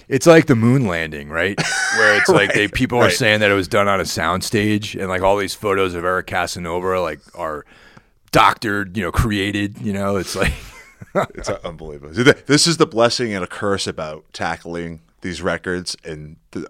It's 0.10 0.26
like 0.26 0.48
the 0.48 0.56
moon 0.56 0.88
landing, 0.88 1.30
right? 1.30 1.60
Where 1.98 2.18
it's 2.18 2.30
like 2.40 2.54
they 2.54 2.62
Right, 2.62 2.74
people 2.74 3.00
are 3.00 3.10
saying 3.10 3.42
that 3.42 3.52
it 3.52 3.56
was 3.56 3.68
done 3.68 3.88
on 3.88 4.00
a 4.00 4.04
soundstage, 4.04 5.00
and 5.00 5.08
like 5.10 5.22
all 5.22 5.38
these 5.38 5.54
photos 5.56 5.94
of 5.94 6.04
Eric 6.04 6.28
Casanova 6.28 7.00
like 7.02 7.20
are 7.36 7.66
doctored, 8.32 8.98
you 8.98 9.04
know, 9.04 9.12
created. 9.12 9.80
You 9.82 9.94
know, 9.94 10.16
it's 10.18 10.36
like 10.36 10.54
It's 11.36 11.50
unbelievable. 11.50 12.14
This 12.46 12.68
is 12.68 12.78
the 12.78 12.86
blessing 12.86 13.34
and 13.34 13.44
a 13.44 13.48
curse 13.48 13.88
about 13.88 14.26
tackling 14.34 15.02
these 15.22 15.42
records 15.42 15.96
and 16.04 16.38
the, 16.52 16.68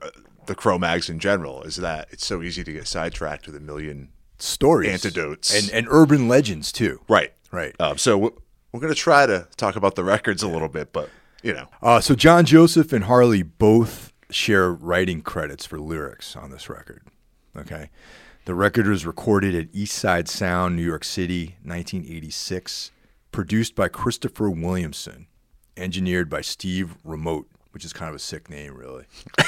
the 0.48 0.56
Cro-Mags 0.56 1.10
in 1.10 1.20
general 1.20 1.62
is 1.64 1.76
that 1.78 2.08
it's 2.12 2.26
so 2.26 2.42
easy 2.42 2.64
to 2.64 2.74
get 2.74 2.88
sidetracked 2.88 3.46
with 3.48 3.56
a 3.56 3.60
million. 3.60 4.10
stories, 4.40 4.90
Antidotes. 4.92 5.54
and 5.56 5.72
and 5.74 5.88
urban 5.90 6.28
legends 6.28 6.72
too. 6.72 7.02
Right. 7.08 7.34
Right. 7.52 7.76
Um, 7.80 7.98
so 7.98 8.18
we're, 8.18 8.32
we're 8.72 8.80
going 8.82 8.94
to 8.94 9.00
try 9.00 9.26
to 9.26 9.48
talk 9.58 9.76
about 9.76 9.96
the 9.96 10.04
records 10.04 10.44
a 10.44 10.48
little 10.48 10.68
bit, 10.70 10.92
but 10.94 11.10
you 11.44 11.54
know, 11.54 11.68
Uh, 11.82 12.00
so 12.02 12.14
John 12.16 12.46
Joseph 12.46 12.92
and 12.94 13.06
Harley 13.06 13.42
both 13.44 14.12
share 14.30 14.72
writing 14.74 15.22
credits 15.22 15.66
for 15.66 15.80
lyrics 15.80 16.36
on 16.36 16.52
this 16.52 16.70
record. 16.70 17.04
Okay. 17.56 17.90
The 18.46 18.54
record 18.56 18.88
was 18.88 19.06
recorded 19.06 19.56
at 19.56 19.68
East 19.74 19.96
Side 19.98 20.28
Sound, 20.28 20.76
New 20.76 20.84
York 20.84 21.04
City, 21.04 21.58
1986, 21.64 22.92
produced 23.32 23.76
by 23.76 23.88
Christopher 23.88 24.50
Williamson, 24.50 25.28
engineered 25.76 26.30
by 26.30 26.42
Steve 26.42 26.96
Remote, 27.04 27.48
which 27.72 27.84
is 27.86 27.94
kind 27.94 28.10
of 28.10 28.16
a 28.16 28.20
sick 28.20 28.50
name, 28.50 28.74
really. 28.76 29.06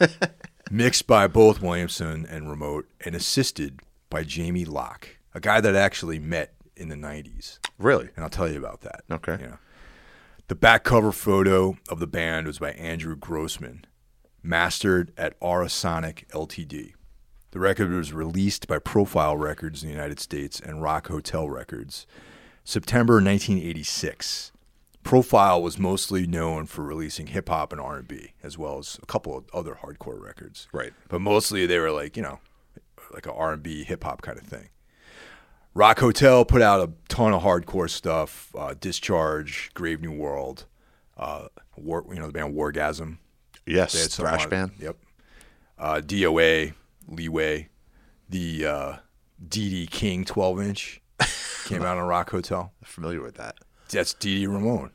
Mixed 0.70 1.06
by 1.06 1.26
both 1.26 1.60
Williamson 1.60 2.26
and 2.26 2.48
Remote, 2.48 2.88
and 3.04 3.14
assisted 3.14 3.80
by 4.08 4.22
Jamie 4.24 4.64
Locke, 4.64 5.16
a 5.34 5.40
guy 5.40 5.60
that 5.60 5.76
I 5.76 5.80
actually 5.80 6.18
met 6.18 6.54
in 6.76 6.88
the 6.88 6.96
90s. 6.96 7.58
really. 7.78 8.08
And 8.16 8.24
I'll 8.24 8.30
tell 8.30 8.50
you 8.50 8.58
about 8.58 8.80
that. 8.82 9.02
Okay. 9.10 9.36
Know. 9.36 9.58
The 10.48 10.54
back 10.54 10.82
cover 10.82 11.12
photo 11.12 11.76
of 11.88 12.00
the 12.00 12.06
band 12.06 12.46
was 12.46 12.58
by 12.58 12.72
Andrew 12.72 13.14
Grossman, 13.14 13.84
mastered 14.42 15.12
at 15.16 15.38
Arasonic 15.40 16.26
Ltd. 16.28 16.94
The 17.52 17.58
record 17.60 17.90
was 17.90 18.12
released 18.12 18.66
by 18.66 18.78
Profile 18.78 19.36
Records 19.36 19.82
in 19.82 19.88
the 19.88 19.94
United 19.94 20.20
States 20.20 20.60
and 20.60 20.82
Rock 20.82 21.08
Hotel 21.08 21.48
Records, 21.48 22.06
September 22.64 23.14
1986. 23.14 24.52
Profile 25.02 25.62
was 25.62 25.78
mostly 25.78 26.26
known 26.26 26.66
for 26.66 26.82
releasing 26.84 27.28
hip 27.28 27.48
hop 27.48 27.72
and 27.72 27.80
R&B, 27.80 28.32
as 28.42 28.58
well 28.58 28.78
as 28.78 28.98
a 29.02 29.06
couple 29.06 29.36
of 29.36 29.44
other 29.52 29.78
hardcore 29.82 30.20
records. 30.20 30.68
Right. 30.72 30.92
But 31.08 31.20
mostly 31.20 31.66
they 31.66 31.78
were 31.78 31.90
like, 31.90 32.16
you 32.16 32.22
know, 32.22 32.38
like 33.12 33.26
a 33.26 33.32
R&B 33.32 33.84
hip 33.84 34.04
hop 34.04 34.22
kind 34.22 34.38
of 34.38 34.44
thing. 34.44 34.68
Rock 35.72 36.00
Hotel 36.00 36.44
put 36.44 36.62
out 36.62 36.80
a 36.80 36.92
ton 37.08 37.32
of 37.32 37.42
hardcore 37.42 37.88
stuff. 37.88 38.54
Uh, 38.56 38.74
Discharge, 38.78 39.70
Grave 39.74 40.00
New 40.00 40.12
World, 40.12 40.66
uh, 41.16 41.46
War, 41.76 42.04
you 42.12 42.18
know 42.18 42.26
the 42.26 42.32
band 42.32 42.54
Wargasm. 42.54 43.18
Yes. 43.66 44.14
Thrash 44.16 44.44
on- 44.44 44.50
band. 44.50 44.70
Yep. 44.80 44.96
Uh, 45.78 46.00
DOA, 46.04 46.74
Leeway, 47.08 47.68
the 48.28 48.66
uh, 48.66 48.96
Dee 49.48 49.70
Dee 49.70 49.86
King 49.86 50.24
12 50.24 50.60
inch 50.60 51.00
came 51.64 51.82
out 51.82 51.96
on 51.96 52.06
Rock 52.06 52.30
Hotel. 52.30 52.72
Familiar 52.84 53.22
with 53.22 53.36
that. 53.36 53.56
That's 53.90 54.14
Dee 54.14 54.38
Dee 54.40 54.46
Ramone. 54.46 54.90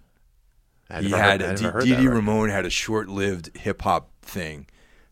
He 1.00 1.10
had 1.10 1.42
heard, 1.42 1.50
I 1.50 1.54
a, 1.54 1.62
never 1.62 1.72
heard 1.72 1.84
D- 1.84 1.90
that 1.92 1.96
DD 2.00 2.06
record. 2.06 2.14
Ramon 2.16 2.50
had 2.50 2.66
a 2.66 2.70
short-lived 2.70 3.58
hip 3.58 3.82
hop 3.82 4.10
thing 4.22 4.68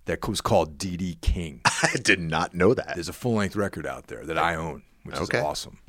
that 0.05 0.27
was 0.27 0.39
called 0.41 0.77
Dee 0.77 0.97
Dee 0.97 1.17
King. 1.21 1.61
I 1.65 1.95
did 2.01 2.19
not 2.19 2.53
know 2.53 2.73
that. 2.73 2.91
There's 2.95 3.09
a 3.09 3.13
full-length 3.13 3.55
record 3.55 3.85
out 3.87 4.07
there 4.07 4.23
that 4.25 4.37
I 4.37 4.55
own, 4.55 4.83
which 5.03 5.15
Okay. 5.15 5.39
is 5.39 5.43
awesome. 5.43 5.79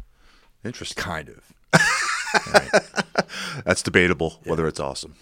Interesting. 0.65 1.03
Kind 1.03 1.29
of. 1.29 1.53
That's 3.65 3.83
debatable 3.83 4.41
whether 4.45 4.67
it's 4.67 4.81
awesome. 4.81 5.15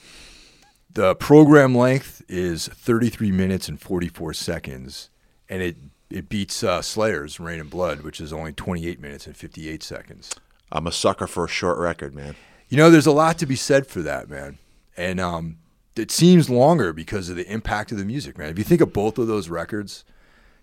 The 0.92 1.14
program 1.14 1.74
length 1.74 2.22
is 2.28 2.68
33 2.68 3.32
minutes 3.32 3.68
and 3.68 3.80
44 3.80 4.34
seconds, 4.34 5.10
and 5.48 5.62
it 5.62 5.76
it 6.10 6.28
beats 6.28 6.62
uh, 6.62 6.82
Slayer's 6.82 7.40
Reign 7.40 7.58
in 7.58 7.68
Blood, 7.68 8.02
which 8.02 8.20
is 8.20 8.32
only 8.34 8.52
28 8.52 9.00
minutes 9.00 9.26
and 9.26 9.34
58 9.34 9.82
seconds. 9.82 10.30
I'm 10.70 10.86
a 10.86 10.92
sucker 10.92 11.26
for 11.26 11.46
a 11.46 11.48
short 11.48 11.78
record, 11.78 12.14
man. 12.14 12.36
You 12.72 12.78
know, 12.78 12.90
there's 12.90 13.06
a 13.06 13.12
lot 13.12 13.36
to 13.38 13.46
be 13.46 13.54
said 13.56 13.86
for 13.86 14.00
that, 14.00 14.30
man. 14.30 14.56
And 14.96 15.20
um, 15.20 15.58
it 15.94 16.10
seems 16.10 16.48
longer 16.48 16.94
because 16.94 17.28
of 17.28 17.36
the 17.36 17.46
impact 17.52 17.92
of 17.92 17.98
the 17.98 18.04
music, 18.04 18.38
man. 18.38 18.48
If 18.48 18.56
you 18.56 18.64
think 18.64 18.80
of 18.80 18.92
both 18.94 19.18
of 19.18 19.26
those 19.26 19.50
records, 19.50 20.04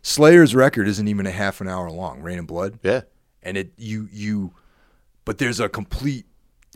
Slayer's 0.02 0.56
record 0.56 0.88
isn't 0.88 1.08
even 1.08 1.28
a 1.28 1.32
half 1.32 1.62
an 1.62 1.68
hour 1.68 1.92
long, 1.92 2.22
Reign 2.22 2.40
in 2.40 2.46
Blood, 2.46 2.80
Yeah. 2.82 3.02
and 3.44 3.58
it 3.58 3.74
you 3.78 4.08
you, 4.12 4.54
but 5.24 5.38
there's 5.38 5.60
a 5.60 5.70
complete 5.70 6.26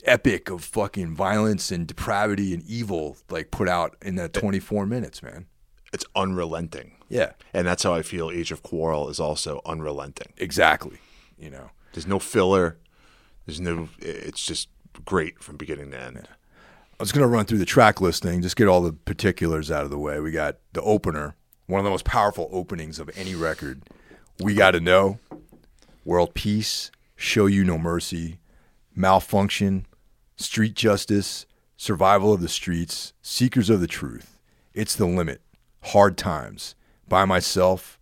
epic 0.05 0.49
of 0.51 0.63
fucking 0.63 1.15
violence 1.15 1.71
and 1.71 1.87
depravity 1.87 2.53
and 2.53 2.61
evil 2.63 3.17
like 3.29 3.49
put 3.49 3.67
out 3.69 3.95
in 4.03 4.15
that 4.15 4.33
24 4.33 4.85
minutes, 4.85 5.23
man. 5.23 5.47
It's 5.93 6.05
unrelenting. 6.15 6.91
Yeah, 7.09 7.31
And 7.53 7.65
that's 7.67 7.83
how 7.83 7.93
I 7.93 8.01
feel 8.03 8.29
Age 8.29 8.51
of 8.51 8.61
Quarrel 8.63 9.09
is 9.09 9.19
also 9.19 9.61
unrelenting. 9.65 10.33
exactly. 10.37 10.97
You 11.39 11.49
know, 11.49 11.69
There's 11.93 12.05
no 12.07 12.19
filler. 12.19 12.77
There's 13.45 13.59
no 13.59 13.89
it's 13.99 14.45
just 14.45 14.69
great 15.05 15.39
from 15.39 15.57
beginning 15.57 15.91
to 15.91 15.99
end. 15.99 16.27
I 16.27 17.03
was 17.03 17.11
going 17.11 17.23
to 17.23 17.27
run 17.27 17.45
through 17.45 17.57
the 17.57 17.65
track 17.65 18.01
listing, 18.01 18.41
just 18.41 18.55
get 18.55 18.67
all 18.67 18.81
the 18.81 18.93
particulars 18.93 19.71
out 19.71 19.83
of 19.83 19.89
the 19.89 19.99
way. 19.99 20.19
We 20.19 20.31
got 20.31 20.57
the 20.73 20.81
opener, 20.81 21.35
one 21.65 21.79
of 21.79 21.83
the 21.83 21.89
most 21.89 22.05
powerful 22.05 22.49
openings 22.51 22.99
of 22.99 23.09
any 23.15 23.35
record. 23.35 23.81
We 24.39 24.55
Got 24.55 24.71
to 24.71 24.79
Know, 24.79 25.19
World 26.05 26.33
Peace, 26.33 26.91
Show 27.15 27.45
You 27.45 27.63
No 27.63 27.77
Mercy, 27.77 28.39
Malfunction, 28.95 29.85
Street 30.37 30.75
Justice, 30.75 31.45
Survival 31.77 32.33
of 32.33 32.41
the 32.41 32.47
Streets, 32.47 33.13
Seekers 33.21 33.69
of 33.69 33.81
the 33.81 33.87
Truth, 33.87 34.39
It's 34.73 34.95
the 34.95 35.05
Limit, 35.05 35.41
Hard 35.83 36.17
Times, 36.17 36.75
By 37.07 37.25
Myself, 37.25 37.99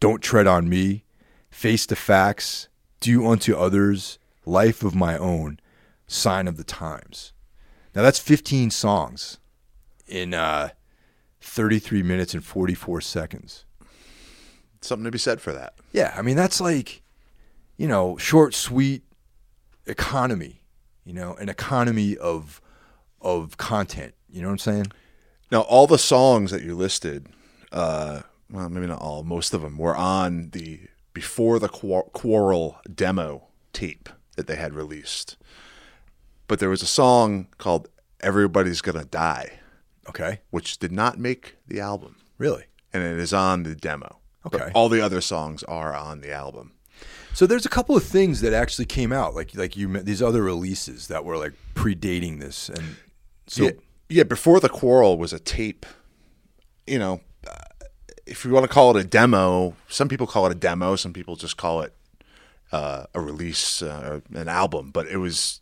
Don't 0.00 0.22
Tread 0.22 0.46
on 0.46 0.68
Me, 0.68 1.04
Face 1.50 1.86
the 1.86 1.96
Facts, 1.96 2.68
Do 3.00 3.26
Unto 3.26 3.56
Others, 3.56 4.18
Life 4.44 4.82
of 4.82 4.94
My 4.94 5.18
Own, 5.18 5.58
Sign 6.06 6.48
of 6.48 6.56
the 6.56 6.64
Times. 6.64 7.32
Now 7.94 8.02
that's 8.02 8.18
15 8.18 8.70
songs 8.70 9.38
in 10.06 10.34
uh, 10.34 10.70
33 11.40 12.02
minutes 12.02 12.34
and 12.34 12.44
44 12.44 13.00
seconds. 13.00 13.64
Something 14.80 15.04
to 15.04 15.10
be 15.10 15.18
said 15.18 15.40
for 15.40 15.52
that. 15.52 15.74
Yeah, 15.92 16.14
I 16.16 16.22
mean 16.22 16.36
that's 16.36 16.60
like, 16.60 17.02
you 17.76 17.88
know, 17.88 18.16
short, 18.18 18.54
sweet 18.54 19.02
economy. 19.86 20.62
You 21.04 21.12
know, 21.12 21.34
an 21.34 21.48
economy 21.48 22.16
of 22.16 22.60
of 23.20 23.56
content. 23.56 24.14
You 24.28 24.42
know 24.42 24.48
what 24.48 24.52
I'm 24.52 24.58
saying? 24.58 24.86
Now, 25.50 25.60
all 25.62 25.86
the 25.86 25.98
songs 25.98 26.50
that 26.50 26.62
you 26.62 26.74
listed, 26.74 27.28
uh, 27.72 28.22
well, 28.50 28.68
maybe 28.68 28.86
not 28.86 29.00
all, 29.00 29.22
most 29.22 29.54
of 29.54 29.62
them 29.62 29.78
were 29.78 29.96
on 29.96 30.50
the 30.50 30.80
Before 31.12 31.58
the 31.58 31.68
Quar- 31.68 32.10
Quarrel 32.12 32.78
demo 32.92 33.46
tape 33.72 34.08
that 34.36 34.46
they 34.48 34.56
had 34.56 34.74
released. 34.74 35.36
But 36.48 36.58
there 36.60 36.68
was 36.70 36.82
a 36.82 36.86
song 36.86 37.48
called 37.58 37.88
Everybody's 38.20 38.80
Gonna 38.80 39.04
Die, 39.04 39.50
Okay, 40.08 40.40
which 40.50 40.78
did 40.78 40.92
not 40.92 41.18
make 41.18 41.56
the 41.66 41.80
album, 41.80 42.16
really. 42.38 42.64
and 42.92 43.02
it 43.02 43.18
is 43.18 43.32
on 43.32 43.64
the 43.64 43.74
demo. 43.74 44.18
Okay. 44.46 44.58
But 44.58 44.72
all 44.74 44.88
the 44.88 45.00
other 45.00 45.20
songs 45.20 45.62
are 45.64 45.94
on 45.94 46.20
the 46.20 46.32
album. 46.32 46.72
So 47.34 47.46
there's 47.46 47.66
a 47.66 47.68
couple 47.68 47.96
of 47.96 48.04
things 48.04 48.40
that 48.40 48.52
actually 48.52 48.86
came 48.86 49.12
out, 49.12 49.34
like 49.34 49.54
like 49.54 49.76
you 49.76 49.88
these 50.00 50.22
other 50.22 50.42
releases 50.42 51.08
that 51.08 51.24
were 51.24 51.36
like 51.36 51.52
predating 51.74 52.40
this, 52.40 52.68
and 52.68 52.96
so 53.46 53.64
yeah, 53.64 53.70
yeah, 54.08 54.22
before 54.22 54.60
the 54.60 54.68
quarrel 54.68 55.18
was 55.18 55.32
a 55.32 55.38
tape. 55.38 55.84
You 56.86 57.00
know, 57.00 57.20
uh, 57.46 57.56
if 58.24 58.44
you 58.44 58.52
want 58.52 58.62
to 58.64 58.68
call 58.72 58.96
it 58.96 59.00
a 59.00 59.06
demo, 59.06 59.74
some 59.88 60.08
people 60.08 60.26
call 60.28 60.46
it 60.46 60.52
a 60.52 60.54
demo. 60.54 60.94
Some 60.96 61.12
people 61.12 61.34
just 61.34 61.56
call 61.56 61.82
it 61.82 61.92
uh, 62.70 63.06
a 63.12 63.20
release, 63.20 63.82
uh, 63.82 64.20
or 64.32 64.38
an 64.40 64.48
album. 64.48 64.92
But 64.92 65.08
it 65.08 65.16
was 65.18 65.60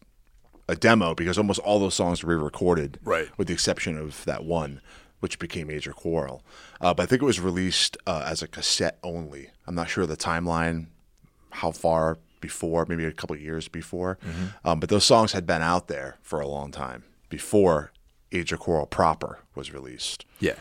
a 0.69 0.77
demo 0.77 1.15
because 1.15 1.39
almost 1.39 1.61
all 1.61 1.79
those 1.79 1.95
songs 1.95 2.23
were 2.25 2.37
re-recorded, 2.37 2.99
Right. 3.05 3.29
With 3.37 3.49
the 3.49 3.55
exception 3.55 3.97
of 3.99 4.25
that 4.25 4.45
one, 4.45 4.81
which 5.21 5.39
became 5.39 5.71
Age 5.71 5.87
of 5.87 5.97
Quarrel. 5.97 6.43
Uh, 6.81 6.93
but 6.95 7.05
I 7.05 7.07
think 7.07 7.23
it 7.23 7.27
was 7.27 7.41
released 7.41 7.97
uh, 8.07 8.25
as 8.27 8.43
a 8.43 8.49
cassette 8.49 8.99
only. 9.03 9.51
I'm 9.67 9.75
not 9.75 9.89
sure 9.89 10.07
the 10.07 10.17
timeline, 10.17 10.87
how 11.51 11.71
far 11.71 12.19
before, 12.41 12.85
maybe 12.89 13.05
a 13.05 13.13
couple 13.13 13.35
of 13.37 13.41
years 13.43 13.69
before. 13.69 14.19
Um, 14.65 14.81
but 14.81 14.89
those 14.91 15.05
songs 15.05 15.33
had 15.33 15.47
been 15.47 15.63
out 15.63 15.89
there 15.89 16.17
for 16.23 16.41
a 16.41 16.47
long 16.47 16.71
time 16.73 17.05
before 17.31 17.93
Age 18.33 18.53
of 18.53 18.59
Quarrel 18.61 18.87
proper 18.87 19.41
was 19.55 19.73
released. 19.73 20.25
Yeah. 20.41 20.57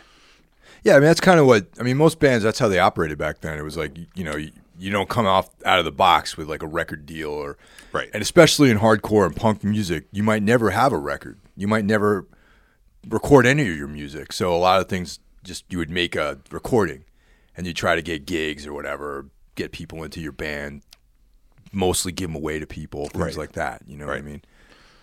Yeah, 0.84 0.94
I 0.94 1.00
mean 1.00 1.08
that's 1.08 1.22
kind 1.22 1.40
of 1.40 1.46
what 1.46 1.68
I 1.80 1.84
mean. 1.84 1.98
Most 1.98 2.20
bands 2.20 2.44
that's 2.44 2.60
how 2.60 2.68
they 2.68 2.80
operated 2.80 3.18
back 3.18 3.40
then. 3.42 3.58
It 3.58 3.64
was 3.64 3.78
like 3.78 3.98
you 4.16 4.24
know 4.24 4.38
you, 4.84 4.92
don't 4.92 5.10
come 5.10 5.26
off 5.26 5.50
out 5.66 5.80
of 5.80 5.86
the 5.86 5.92
box 5.92 6.36
with 6.38 6.48
like 6.50 6.62
a 6.62 6.68
record 6.68 7.06
deal 7.06 7.30
or 7.30 7.58
Right. 7.92 8.10
and 8.14 8.22
especially 8.22 8.70
in 8.70 8.80
hardcore 8.80 9.26
and 9.26 9.36
punk 9.36 9.64
music, 9.64 10.06
you 10.12 10.24
might 10.24 10.44
never 10.44 10.72
have 10.72 10.92
a 10.94 10.98
record. 10.98 11.40
You 11.56 11.68
might 11.68 11.86
never 11.86 12.28
record 13.08 13.46
any 13.46 13.70
of 13.70 13.78
your 13.78 13.88
music. 13.88 14.32
So 14.34 14.56
a 14.56 14.58
lot 14.58 14.80
of 14.82 14.88
things 14.90 15.20
just 15.44 15.66
you 15.70 15.78
would 15.78 15.90
make 15.90 16.16
a 16.16 16.40
recording 16.52 17.04
and 17.56 17.68
you 17.68 17.74
try 17.74 17.96
to 17.96 18.02
get 18.02 18.26
gigs 18.26 18.66
or 18.66 18.74
whatever, 18.74 19.28
get 19.56 19.72
people 19.72 20.04
into 20.04 20.20
your 20.20 20.32
band, 20.32 20.82
mostly 21.72 22.12
give 22.12 22.30
them 22.30 22.36
away 22.36 22.60
to 22.60 22.66
people, 22.68 23.08
things 23.10 23.24
Right. 23.24 23.38
like 23.38 23.52
that. 23.54 23.82
You 23.88 23.98
know 23.98 24.08
what 24.08 24.18
I 24.18 24.22
mean? 24.22 24.42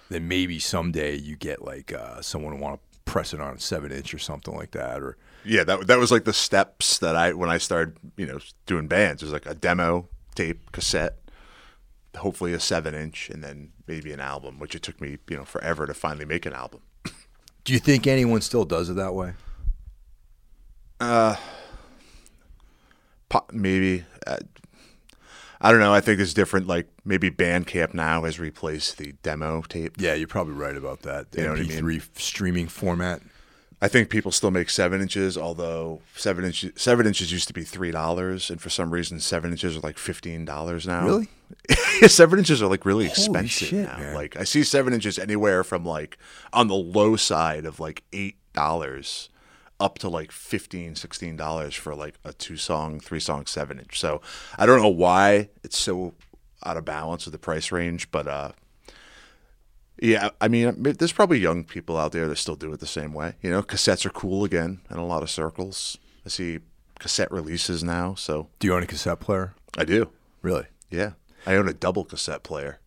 Then 0.08 0.26
maybe 0.28 0.58
someday 0.58 1.16
you 1.16 1.36
get 1.36 1.62
like 1.64 1.92
uh, 1.92 2.20
someone 2.22 2.58
want 2.58 2.80
to 2.80 2.98
press 3.04 3.32
it 3.32 3.40
on 3.40 3.54
a 3.54 3.60
seven 3.60 3.92
inch 3.92 4.12
or 4.14 4.18
something 4.18 4.54
like 4.54 4.72
that, 4.72 5.00
or 5.02 5.16
Yeah, 5.44 5.64
that 5.64 5.86
that 5.86 5.98
was 5.98 6.10
like 6.10 6.24
the 6.24 6.32
steps 6.32 6.98
that 6.98 7.16
I 7.16 7.32
when 7.32 7.48
I 7.50 7.58
started, 7.58 7.96
you 8.16 8.26
know, 8.26 8.38
doing 8.66 8.86
bands. 8.88 9.22
It 9.22 9.26
was 9.26 9.32
like 9.32 9.46
a 9.46 9.54
demo 9.54 10.08
tape, 10.34 10.70
cassette, 10.72 11.18
hopefully 12.16 12.52
a 12.52 12.60
seven 12.60 12.94
inch, 12.94 13.30
and 13.30 13.42
then 13.42 13.72
maybe 13.86 14.12
an 14.12 14.20
album, 14.20 14.58
which 14.58 14.74
it 14.74 14.82
took 14.82 15.00
me, 15.00 15.18
you 15.28 15.36
know, 15.36 15.44
forever 15.44 15.86
to 15.86 15.94
finally 15.94 16.24
make 16.24 16.46
an 16.46 16.52
album. 16.52 16.80
Do 17.64 17.72
you 17.72 17.78
think 17.78 18.06
anyone 18.06 18.40
still 18.40 18.64
does 18.64 18.88
it 18.90 18.94
that 18.94 19.14
way? 19.14 19.34
Uh, 20.98 21.36
maybe 23.52 24.04
uh, 24.26 24.38
I 25.60 25.70
don't 25.70 25.80
know. 25.80 25.92
I 25.92 26.00
think 26.00 26.16
there's 26.16 26.34
different. 26.34 26.66
Like 26.66 26.88
maybe 27.04 27.30
Bandcamp 27.30 27.92
now 27.92 28.24
has 28.24 28.38
replaced 28.38 28.96
the 28.96 29.12
demo 29.22 29.62
tape. 29.62 29.94
Yeah, 29.98 30.14
you're 30.14 30.26
probably 30.28 30.54
right 30.54 30.76
about 30.76 31.02
that. 31.02 31.32
The 31.32 31.42
You 31.42 31.46
know 31.46 31.52
what 31.52 31.60
I 31.60 31.64
MP3 31.64 31.96
f- 31.98 32.10
streaming 32.18 32.68
format. 32.68 33.20
I 33.82 33.88
think 33.88 34.10
people 34.10 34.30
still 34.30 34.50
make 34.50 34.68
seven 34.68 35.00
inches, 35.00 35.38
although 35.38 36.02
seven 36.14 36.44
inches 36.44 36.72
seven 36.76 37.06
inches 37.06 37.32
used 37.32 37.48
to 37.48 37.54
be 37.54 37.62
three 37.62 37.90
dollars, 37.90 38.50
and 38.50 38.60
for 38.60 38.68
some 38.68 38.90
reason 38.90 39.20
seven 39.20 39.52
inches 39.52 39.76
are 39.76 39.80
like 39.80 39.96
fifteen 39.98 40.44
dollars 40.44 40.86
now. 40.86 41.06
Really? 41.06 41.28
seven 42.08 42.38
inches 42.38 42.62
are 42.62 42.68
like 42.68 42.84
really 42.84 43.06
Holy 43.06 43.10
expensive 43.10 43.68
shit, 43.68 43.86
now. 43.86 43.96
man. 43.98 44.14
Like 44.14 44.36
I 44.36 44.44
see 44.44 44.62
seven 44.64 44.92
inches 44.92 45.18
anywhere 45.18 45.64
from 45.64 45.84
like 45.84 46.18
on 46.52 46.68
the 46.68 46.74
low 46.74 47.16
side 47.16 47.64
of 47.64 47.80
like 47.80 48.02
eight 48.12 48.36
dollars 48.52 49.30
up 49.78 49.98
to 49.98 50.08
like 50.10 50.30
15 50.30 50.94
16 50.94 51.36
dollars 51.36 51.74
for 51.74 51.94
like 51.94 52.16
a 52.22 52.34
two 52.34 52.56
song 52.58 53.00
three 53.00 53.18
song 53.18 53.46
seven 53.46 53.78
inch 53.78 53.98
so 53.98 54.20
i 54.58 54.66
don't 54.66 54.82
know 54.82 54.88
why 54.88 55.48
it's 55.64 55.78
so 55.78 56.12
out 56.66 56.76
of 56.76 56.84
balance 56.84 57.24
with 57.24 57.32
the 57.32 57.38
price 57.38 57.72
range 57.72 58.10
but 58.10 58.26
uh 58.26 58.52
yeah 60.00 60.30
i 60.40 60.48
mean 60.48 60.82
there's 60.82 61.12
probably 61.12 61.38
young 61.38 61.64
people 61.64 61.96
out 61.96 62.12
there 62.12 62.26
that 62.26 62.36
still 62.36 62.56
do 62.56 62.72
it 62.72 62.80
the 62.80 62.86
same 62.86 63.12
way 63.12 63.34
you 63.42 63.50
know 63.50 63.62
cassettes 63.62 64.04
are 64.04 64.10
cool 64.10 64.44
again 64.44 64.80
in 64.90 64.96
a 64.96 65.06
lot 65.06 65.22
of 65.22 65.30
circles 65.30 65.98
i 66.24 66.28
see 66.28 66.58
cassette 66.98 67.30
releases 67.30 67.84
now 67.84 68.14
so 68.14 68.48
Do 68.58 68.66
you 68.66 68.74
own 68.74 68.82
a 68.82 68.86
cassette 68.86 69.20
player? 69.20 69.54
i 69.78 69.84
do 69.84 70.10
Really? 70.42 70.66
yeah 70.90 71.12
i 71.46 71.54
own 71.54 71.68
a 71.68 71.74
double 71.74 72.04
cassette 72.04 72.42
player 72.42 72.80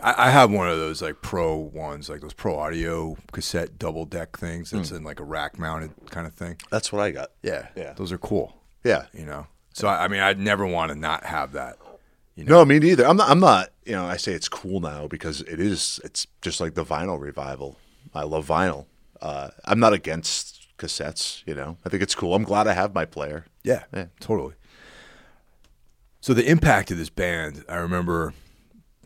I, 0.00 0.26
I 0.26 0.30
have 0.30 0.50
one 0.50 0.68
of 0.68 0.78
those 0.78 1.00
like 1.00 1.22
pro 1.22 1.54
ones, 1.56 2.08
like 2.08 2.20
those 2.20 2.32
pro 2.32 2.58
audio 2.58 3.16
cassette 3.32 3.78
double 3.78 4.04
deck 4.04 4.36
things. 4.36 4.70
That's 4.70 4.90
hmm. 4.90 4.96
in 4.96 5.04
like 5.04 5.20
a 5.20 5.24
rack 5.24 5.58
mounted 5.58 5.92
kind 6.10 6.26
of 6.26 6.34
thing. 6.34 6.56
that's 6.70 6.92
what 6.92 7.02
i 7.02 7.10
got 7.10 7.30
Yeah, 7.42 7.68
Yeah. 7.76 7.92
Those 7.92 8.12
are 8.12 8.18
cool. 8.18 8.56
yeah 8.84 9.06
You 9.12 9.24
know. 9.24 9.46
So 9.72 9.88
I, 9.88 10.04
I 10.04 10.08
mean, 10.08 10.20
I'd 10.20 10.38
never 10.38 10.66
want 10.66 10.90
to 10.90 10.98
not 10.98 11.24
have 11.24 11.52
that. 11.52 11.76
No, 12.36 12.64
me 12.64 12.78
neither. 12.78 13.06
I'm 13.06 13.16
not. 13.16 13.30
I'm 13.30 13.40
not. 13.40 13.70
You 13.84 13.92
know, 13.92 14.04
I 14.06 14.16
say 14.18 14.32
it's 14.32 14.48
cool 14.48 14.80
now 14.80 15.06
because 15.06 15.40
it 15.42 15.58
is. 15.60 16.00
It's 16.04 16.26
just 16.42 16.60
like 16.60 16.74
the 16.74 16.84
vinyl 16.84 17.18
revival. 17.20 17.78
I 18.14 18.24
love 18.24 18.46
vinyl. 18.48 18.86
Uh, 19.22 19.50
I'm 19.64 19.80
not 19.80 19.92
against 19.94 20.68
cassettes. 20.78 21.42
You 21.46 21.54
know, 21.54 21.78
I 21.84 21.88
think 21.88 22.02
it's 22.02 22.14
cool. 22.14 22.34
I'm 22.34 22.44
glad 22.44 22.66
I 22.66 22.74
have 22.74 22.94
my 22.94 23.04
player. 23.06 23.46
Yeah, 23.64 23.84
Yeah. 23.92 24.06
totally. 24.20 24.54
So 26.20 26.34
the 26.34 26.48
impact 26.50 26.90
of 26.90 26.98
this 26.98 27.08
band, 27.10 27.64
I 27.68 27.76
remember, 27.76 28.34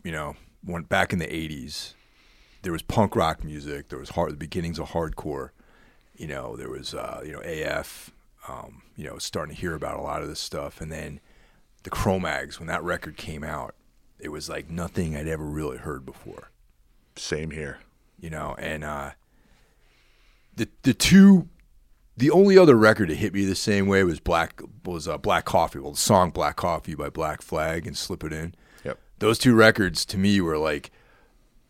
you 0.03 0.11
know, 0.11 0.35
when 0.63 0.83
back 0.83 1.13
in 1.13 1.19
the 1.19 1.27
'80s, 1.27 1.93
there 2.63 2.71
was 2.71 2.81
punk 2.81 3.15
rock 3.15 3.43
music. 3.43 3.89
There 3.89 3.99
was 3.99 4.09
hard, 4.09 4.33
the 4.33 4.37
beginnings 4.37 4.79
of 4.79 4.89
hardcore. 4.89 5.49
You 6.15 6.27
know, 6.27 6.55
there 6.57 6.69
was 6.69 6.93
uh, 6.93 7.21
you 7.25 7.31
know 7.31 7.41
AF. 7.41 8.11
Um, 8.47 8.81
you 8.97 9.05
know, 9.05 9.19
starting 9.19 9.55
to 9.55 9.61
hear 9.61 9.75
about 9.75 9.97
a 9.97 10.01
lot 10.01 10.21
of 10.23 10.27
this 10.27 10.39
stuff, 10.39 10.81
and 10.81 10.91
then 10.91 11.19
the 11.83 11.89
Cro-Mags 11.89 12.59
when 12.59 12.67
that 12.67 12.83
record 12.83 13.17
came 13.17 13.43
out, 13.43 13.75
it 14.19 14.29
was 14.29 14.49
like 14.49 14.69
nothing 14.69 15.15
I'd 15.15 15.27
ever 15.27 15.45
really 15.45 15.77
heard 15.77 16.05
before 16.05 16.51
Same 17.15 17.51
here. 17.51 17.79
you 18.19 18.29
know, 18.29 18.55
and 18.59 18.83
uh, 18.83 19.11
the 20.55 20.67
the 20.83 20.93
two, 20.93 21.47
the 22.15 22.29
only 22.29 22.57
other 22.57 22.75
record 22.75 23.09
to 23.09 23.15
hit 23.15 23.33
me 23.33 23.45
the 23.45 23.55
same 23.55 23.87
way 23.87 24.03
was 24.03 24.19
Black 24.19 24.61
was 24.85 25.07
uh, 25.07 25.17
Black 25.17 25.45
Coffee. 25.45 25.79
Well, 25.79 25.91
the 25.91 25.97
song 25.97 26.29
Black 26.31 26.55
Coffee 26.55 26.95
by 26.95 27.09
Black 27.09 27.41
Flag 27.41 27.87
and 27.87 27.97
Slip 27.97 28.23
It 28.23 28.33
In. 28.33 28.53
Yep. 28.83 28.99
Those 29.19 29.39
two 29.39 29.55
records 29.55 30.05
to 30.05 30.17
me 30.17 30.39
were 30.41 30.57
like 30.57 30.91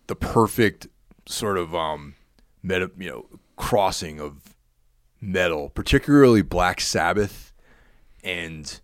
the 0.08 0.16
perfect 0.16 0.88
sort 1.26 1.58
of 1.58 1.74
um, 1.74 2.16
meta, 2.62 2.92
you 2.98 3.10
know, 3.10 3.26
crossing 3.56 4.20
of 4.20 4.56
metal, 5.22 5.70
particularly 5.70 6.42
Black 6.42 6.82
Sabbath 6.82 7.54
and 8.24 8.82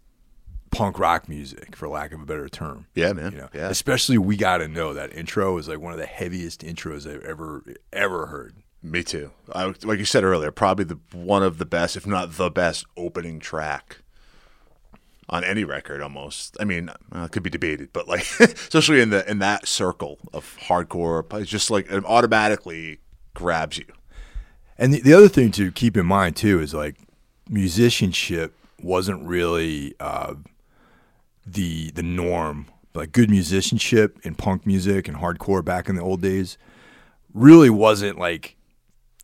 punk 0.72 1.00
rock 1.00 1.28
music, 1.30 1.76
for 1.76 1.88
lack 1.88 2.12
of 2.14 2.22
a 2.22 2.26
better 2.26 2.48
term. 2.50 2.88
Yeah, 2.96 3.14
man. 3.14 3.32
You 3.32 3.38
know, 3.40 3.50
Yeah. 3.54 3.70
especially 3.70 4.18
we 4.18 4.38
got 4.38 4.58
to 4.58 4.68
know 4.68 4.94
that 4.94 5.14
intro 5.14 5.58
is 5.58 5.68
like 5.68 5.80
one 5.80 5.94
of 5.94 6.00
the 6.00 6.06
heaviest 6.06 6.62
intros 6.62 7.10
I've 7.10 7.24
ever 7.24 7.64
ever 7.94 8.28
heard. 8.28 8.56
Me 8.84 9.04
too. 9.04 9.32
I, 9.54 9.74
like 9.84 9.98
you 10.00 10.06
said 10.06 10.24
earlier, 10.24 10.52
probably 10.52 10.86
the 10.86 11.00
one 11.12 11.44
of 11.44 11.58
the 11.58 11.66
best, 11.66 11.96
if 11.98 12.06
not 12.06 12.34
the 12.34 12.50
best, 12.52 12.86
opening 12.96 13.40
track 13.40 13.98
on 15.30 15.44
any 15.44 15.64
record. 15.64 16.02
Almost. 16.02 16.56
I 16.60 16.64
mean, 16.64 16.90
uh, 16.90 17.24
it 17.24 17.32
could 17.32 17.44
be 17.44 17.50
debated, 17.50 17.90
but 17.92 18.08
like, 18.08 18.26
especially 18.40 19.02
in 19.02 19.10
the 19.10 19.30
in 19.30 19.40
that 19.40 19.68
circle 19.68 20.20
of 20.32 20.58
hardcore, 20.68 21.26
it's 21.42 21.50
just 21.50 21.72
like 21.72 21.90
it 21.92 22.06
automatically 22.06 23.00
grabs 23.34 23.78
you. 23.78 23.86
And 24.78 24.94
the, 24.94 25.02
the 25.02 25.14
other 25.14 25.28
thing 25.28 25.50
to 25.54 25.72
keep 25.72 25.98
in 25.98 26.06
mind 26.06 26.36
too 26.36 26.60
is 26.62 26.74
like 26.74 26.96
musicianship 27.50 28.54
wasn't 28.82 29.24
really 29.24 29.96
uh, 30.00 30.36
the 31.54 31.92
the 31.92 32.04
norm. 32.04 32.68
Like 32.94 33.12
good 33.12 33.30
musicianship 33.30 34.20
in 34.24 34.34
punk 34.34 34.66
music 34.66 35.08
and 35.08 35.18
hardcore 35.18 35.64
back 35.64 35.88
in 35.88 35.96
the 35.96 36.02
old 36.02 36.22
days 36.22 36.58
really 37.34 37.70
wasn't 37.70 38.18
like 38.18 38.56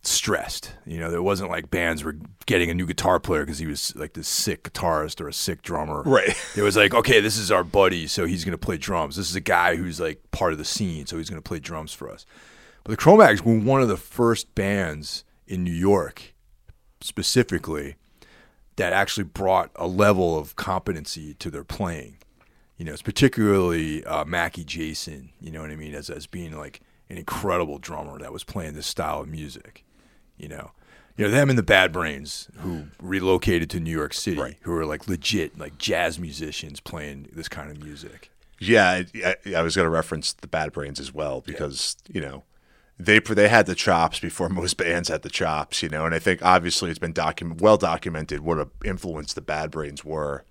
stressed. 0.02 0.74
You 0.86 1.00
know, 1.00 1.10
there 1.10 1.22
wasn't 1.22 1.50
like 1.50 1.70
bands 1.70 2.04
were 2.04 2.16
getting 2.46 2.70
a 2.70 2.74
new 2.74 2.86
guitar 2.86 3.18
player 3.18 3.42
because 3.44 3.58
he 3.58 3.66
was 3.66 3.94
like 3.96 4.12
this 4.12 4.28
sick 4.28 4.62
guitarist 4.62 5.20
or 5.20 5.28
a 5.28 5.32
sick 5.32 5.62
drummer. 5.62 6.02
Right. 6.02 6.36
It 6.56 6.62
was 6.62 6.76
like, 6.76 6.94
okay, 6.94 7.20
this 7.20 7.36
is 7.36 7.50
our 7.50 7.64
buddy, 7.64 8.06
so 8.06 8.26
he's 8.26 8.44
going 8.44 8.56
to 8.56 8.58
play 8.58 8.76
drums. 8.76 9.16
This 9.16 9.28
is 9.28 9.36
a 9.36 9.40
guy 9.40 9.76
who's 9.76 9.98
like 9.98 10.22
part 10.30 10.52
of 10.52 10.58
the 10.58 10.64
scene, 10.64 11.06
so 11.06 11.18
he's 11.18 11.30
going 11.30 11.42
to 11.42 11.48
play 11.48 11.58
drums 11.58 11.92
for 11.92 12.10
us. 12.10 12.26
But 12.84 12.90
the 12.90 12.96
Cro-Mags 12.96 13.42
were 13.42 13.58
one 13.58 13.82
of 13.82 13.88
the 13.88 13.96
first 13.96 14.54
bands 14.54 15.24
in 15.46 15.64
New 15.64 15.72
York, 15.72 16.34
specifically, 17.00 17.96
that 18.76 18.92
actually 18.92 19.24
brought 19.24 19.70
a 19.76 19.86
level 19.86 20.38
of 20.38 20.56
competency 20.56 21.34
to 21.34 21.50
their 21.50 21.64
playing. 21.64 22.18
You 22.76 22.84
know, 22.84 22.92
it's 22.92 23.02
particularly 23.02 24.04
uh, 24.04 24.24
Mackie 24.24 24.64
Jayson. 24.64 25.30
You 25.40 25.50
know 25.52 25.60
what 25.60 25.70
I 25.70 25.76
mean, 25.76 25.94
as 25.94 26.10
as 26.10 26.26
being 26.26 26.56
like 26.56 26.80
an 27.08 27.18
incredible 27.18 27.78
drummer 27.78 28.18
that 28.18 28.32
was 28.32 28.44
playing 28.44 28.74
this 28.74 28.86
style 28.86 29.20
of 29.20 29.28
music. 29.28 29.84
You 30.36 30.48
know, 30.48 30.72
you 31.16 31.24
know 31.24 31.30
them 31.30 31.48
and 31.50 31.58
the 31.58 31.62
Bad 31.62 31.92
Brains 31.92 32.48
who 32.58 32.86
relocated 33.00 33.70
to 33.70 33.80
New 33.80 33.92
York 33.92 34.12
City, 34.14 34.40
Right. 34.40 34.56
who 34.62 34.74
are 34.74 34.84
like 34.86 35.06
legit 35.06 35.56
like 35.58 35.78
jazz 35.78 36.18
musicians 36.18 36.80
playing 36.80 37.28
this 37.32 37.48
kind 37.48 37.70
of 37.70 37.82
music. 37.82 38.30
Yeah, 38.58 38.88
I, 38.88 39.06
I, 39.24 39.54
I 39.56 39.62
was 39.62 39.76
going 39.76 39.86
to 39.86 39.90
reference 39.90 40.32
the 40.32 40.46
Bad 40.48 40.72
Brains 40.72 40.98
as 40.98 41.12
well 41.14 41.40
because 41.42 41.96
you 42.12 42.20
know 42.20 42.42
they 42.98 43.18
they 43.18 43.48
had 43.48 43.66
the 43.66 43.74
chops 43.74 44.20
before 44.20 44.48
most 44.50 44.76
bands 44.76 45.08
had 45.08 45.22
the 45.22 45.30
chops, 45.30 45.82
you 45.82 45.88
know, 45.88 46.06
and 46.06 46.14
I 46.14 46.18
think 46.18 46.44
obviously 46.44 46.90
it's 46.90 46.98
been 46.98 47.12
document 47.12 47.60
well 47.60 47.76
documented 47.76 48.40
what 48.40 48.58
a 48.58 48.68
influence 48.84 49.34
the 49.34 49.40
Bad 49.40 49.70
Brains 49.70 50.04
were 50.04 50.44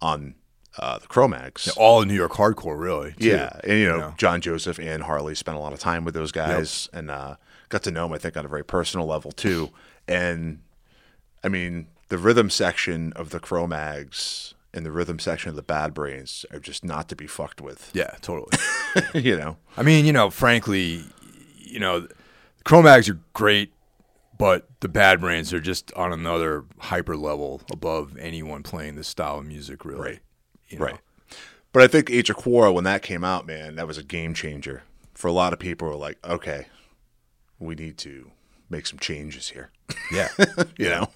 on 0.00 0.34
uh, 0.78 0.98
the 0.98 1.06
Cro-Mags. 1.06 1.68
All 1.76 2.02
in 2.02 2.08
New 2.08 2.14
York 2.14 2.32
hardcore, 2.32 2.78
really. 2.78 3.12
too. 3.12 3.28
Yeah, 3.28 3.60
and 3.64 3.78
you 3.78 3.88
know, 3.88 3.98
know? 3.98 4.14
John 4.16 4.40
Joseph 4.40 4.78
and 4.78 5.02
Harley 5.02 5.34
spent 5.34 5.56
a 5.56 5.60
lot 5.60 5.72
of 5.72 5.80
time 5.80 6.04
with 6.04 6.14
those 6.14 6.32
guys, 6.32 6.88
and 6.92 7.10
uh, 7.10 7.36
got 7.68 7.82
to 7.84 7.90
know 7.90 8.04
them. 8.04 8.12
I 8.12 8.18
think 8.18 8.36
on 8.36 8.44
a 8.44 8.48
very 8.48 8.64
personal 8.64 9.06
level 9.06 9.32
too. 9.32 9.70
And 10.06 10.60
I 11.42 11.48
mean, 11.48 11.88
the 12.08 12.18
rhythm 12.18 12.48
section 12.50 13.12
of 13.14 13.30
the 13.30 13.40
Cro-Mags 13.40 14.54
and 14.72 14.84
the 14.84 14.92
rhythm 14.92 15.18
section 15.18 15.50
of 15.50 15.56
the 15.56 15.62
Bad 15.62 15.94
Brains 15.94 16.44
are 16.52 16.60
just 16.60 16.84
not 16.84 17.08
to 17.08 17.16
be 17.16 17.26
fucked 17.26 17.60
with. 17.60 17.90
yeah, 17.94 18.14
totally. 18.20 18.56
you 19.14 19.36
know, 19.36 19.56
I 19.76 19.82
mean, 19.82 20.04
you 20.04 20.12
know, 20.12 20.30
frankly, 20.30 21.04
you 21.68 21.80
know, 21.80 22.00
the 22.00 22.14
Cro-Mags 22.64 23.08
are 23.08 23.18
great 23.32 23.72
but 24.38 24.68
the 24.80 24.88
Bad 24.88 25.20
Brains 25.20 25.52
are 25.52 25.60
just 25.60 25.92
on 25.94 26.12
another 26.12 26.64
hyper 26.78 27.16
level 27.16 27.60
above 27.72 28.16
anyone 28.16 28.62
playing 28.62 28.94
this 28.94 29.08
style 29.08 29.38
of 29.40 29.46
music, 29.46 29.84
really. 29.84 30.00
Right. 30.00 30.20
You 30.68 30.78
know? 30.78 30.84
Right. 30.86 31.00
But 31.72 31.82
I 31.82 31.88
think 31.88 32.08
Age 32.08 32.30
of 32.30 32.36
Quarrel, 32.36 32.74
when 32.74 32.84
that 32.84 33.02
came 33.02 33.24
out, 33.24 33.46
man, 33.46 33.74
that 33.74 33.86
was 33.86 33.98
a 33.98 34.02
game 34.02 34.32
changer 34.32 34.84
for 35.12 35.26
a 35.26 35.32
lot 35.32 35.52
of 35.52 35.58
people. 35.58 35.88
Were 35.88 35.96
like, 35.96 36.18
okay, 36.24 36.68
we 37.58 37.74
need 37.74 37.98
to 37.98 38.30
make 38.70 38.86
some 38.86 38.98
changes 38.98 39.50
here. 39.50 39.70
Yeah. 40.12 40.28
You 40.78 40.88
know, 40.88 41.08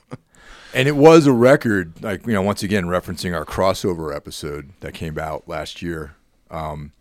And 0.75 0.89
it 0.89 0.97
was 0.97 1.27
a 1.27 1.33
record, 1.33 2.03
like, 2.03 2.27
you 2.27 2.33
know, 2.33 2.43
once 2.43 2.63
again, 2.63 2.87
referencing 2.87 3.35
our 3.35 3.45
crossover 3.45 4.15
episode 4.15 4.73
that 4.81 4.93
came 4.93 5.19
out 5.19 5.49
last 5.49 5.83
year. 5.83 6.17
Um, 6.51 6.93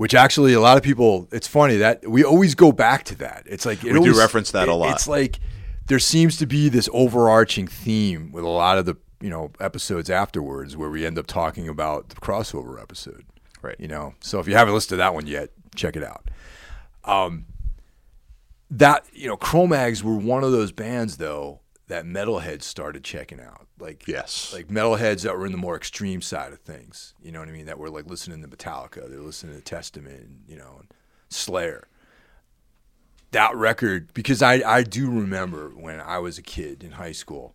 which 0.00 0.14
actually, 0.14 0.54
a 0.54 0.60
lot 0.62 0.78
of 0.78 0.82
people, 0.82 1.28
it's 1.30 1.46
funny 1.46 1.76
that 1.76 2.08
we 2.08 2.24
always 2.24 2.54
go 2.54 2.72
back 2.72 3.04
to 3.04 3.14
that. 3.16 3.42
It's 3.44 3.66
like, 3.66 3.84
it 3.84 3.92
We 3.92 4.00
do 4.00 4.18
reference 4.18 4.50
that 4.52 4.66
a 4.66 4.74
lot. 4.74 4.94
It's 4.94 5.06
like 5.06 5.40
there 5.88 5.98
seems 5.98 6.38
to 6.38 6.46
be 6.46 6.70
this 6.70 6.88
overarching 6.94 7.66
theme 7.66 8.32
with 8.32 8.42
a 8.42 8.48
lot 8.48 8.78
of 8.78 8.86
the, 8.86 8.96
you 9.20 9.28
know, 9.28 9.50
episodes 9.60 10.08
afterwards 10.08 10.74
where 10.74 10.88
we 10.88 11.04
end 11.04 11.18
up 11.18 11.26
talking 11.26 11.68
about 11.68 12.08
the 12.08 12.14
crossover 12.14 12.80
episode. 12.80 13.26
Right. 13.60 13.76
You 13.78 13.88
know, 13.88 14.14
so 14.20 14.40
if 14.40 14.48
you 14.48 14.54
haven't 14.54 14.72
listened 14.72 14.88
to 14.88 14.96
that 14.96 15.12
one 15.12 15.26
yet, 15.26 15.50
check 15.74 15.96
it 15.96 16.02
out. 16.02 16.30
Um, 17.04 17.44
that 18.70 19.04
you 19.12 19.28
know, 19.28 19.36
Cro-Mags 19.36 20.02
were 20.02 20.16
one 20.16 20.44
of 20.44 20.50
those 20.50 20.72
bands 20.72 21.18
though 21.18 21.59
that 21.90 22.04
metalheads 22.04 22.62
started 22.62 23.04
checking 23.04 23.40
out. 23.40 23.66
Like 23.78 24.06
Yes. 24.06 24.52
like 24.52 24.68
metalheads 24.68 25.22
that 25.22 25.36
were 25.36 25.46
in 25.46 25.52
the 25.52 25.58
more 25.58 25.76
extreme 25.76 26.22
side 26.22 26.52
of 26.52 26.60
things. 26.60 27.14
You 27.22 27.32
know 27.32 27.40
what 27.40 27.48
I 27.48 27.52
mean? 27.52 27.66
That 27.66 27.78
were 27.78 27.90
like 27.90 28.06
listening 28.06 28.42
to 28.42 28.48
Metallica, 28.48 29.08
they're 29.08 29.20
listening 29.20 29.56
to 29.56 29.62
Testament, 29.62 30.20
and, 30.20 30.44
you 30.48 30.56
know, 30.56 30.76
and 30.80 30.88
Slayer. 31.28 31.86
That 33.32 33.54
record, 33.54 34.12
because 34.14 34.42
I 34.42 34.54
I 34.78 34.82
do 34.82 35.08
remember 35.10 35.68
when 35.70 36.00
I 36.00 36.18
was 36.18 36.36
a 36.38 36.42
kid 36.42 36.82
in 36.82 36.92
high 36.92 37.12
school, 37.12 37.54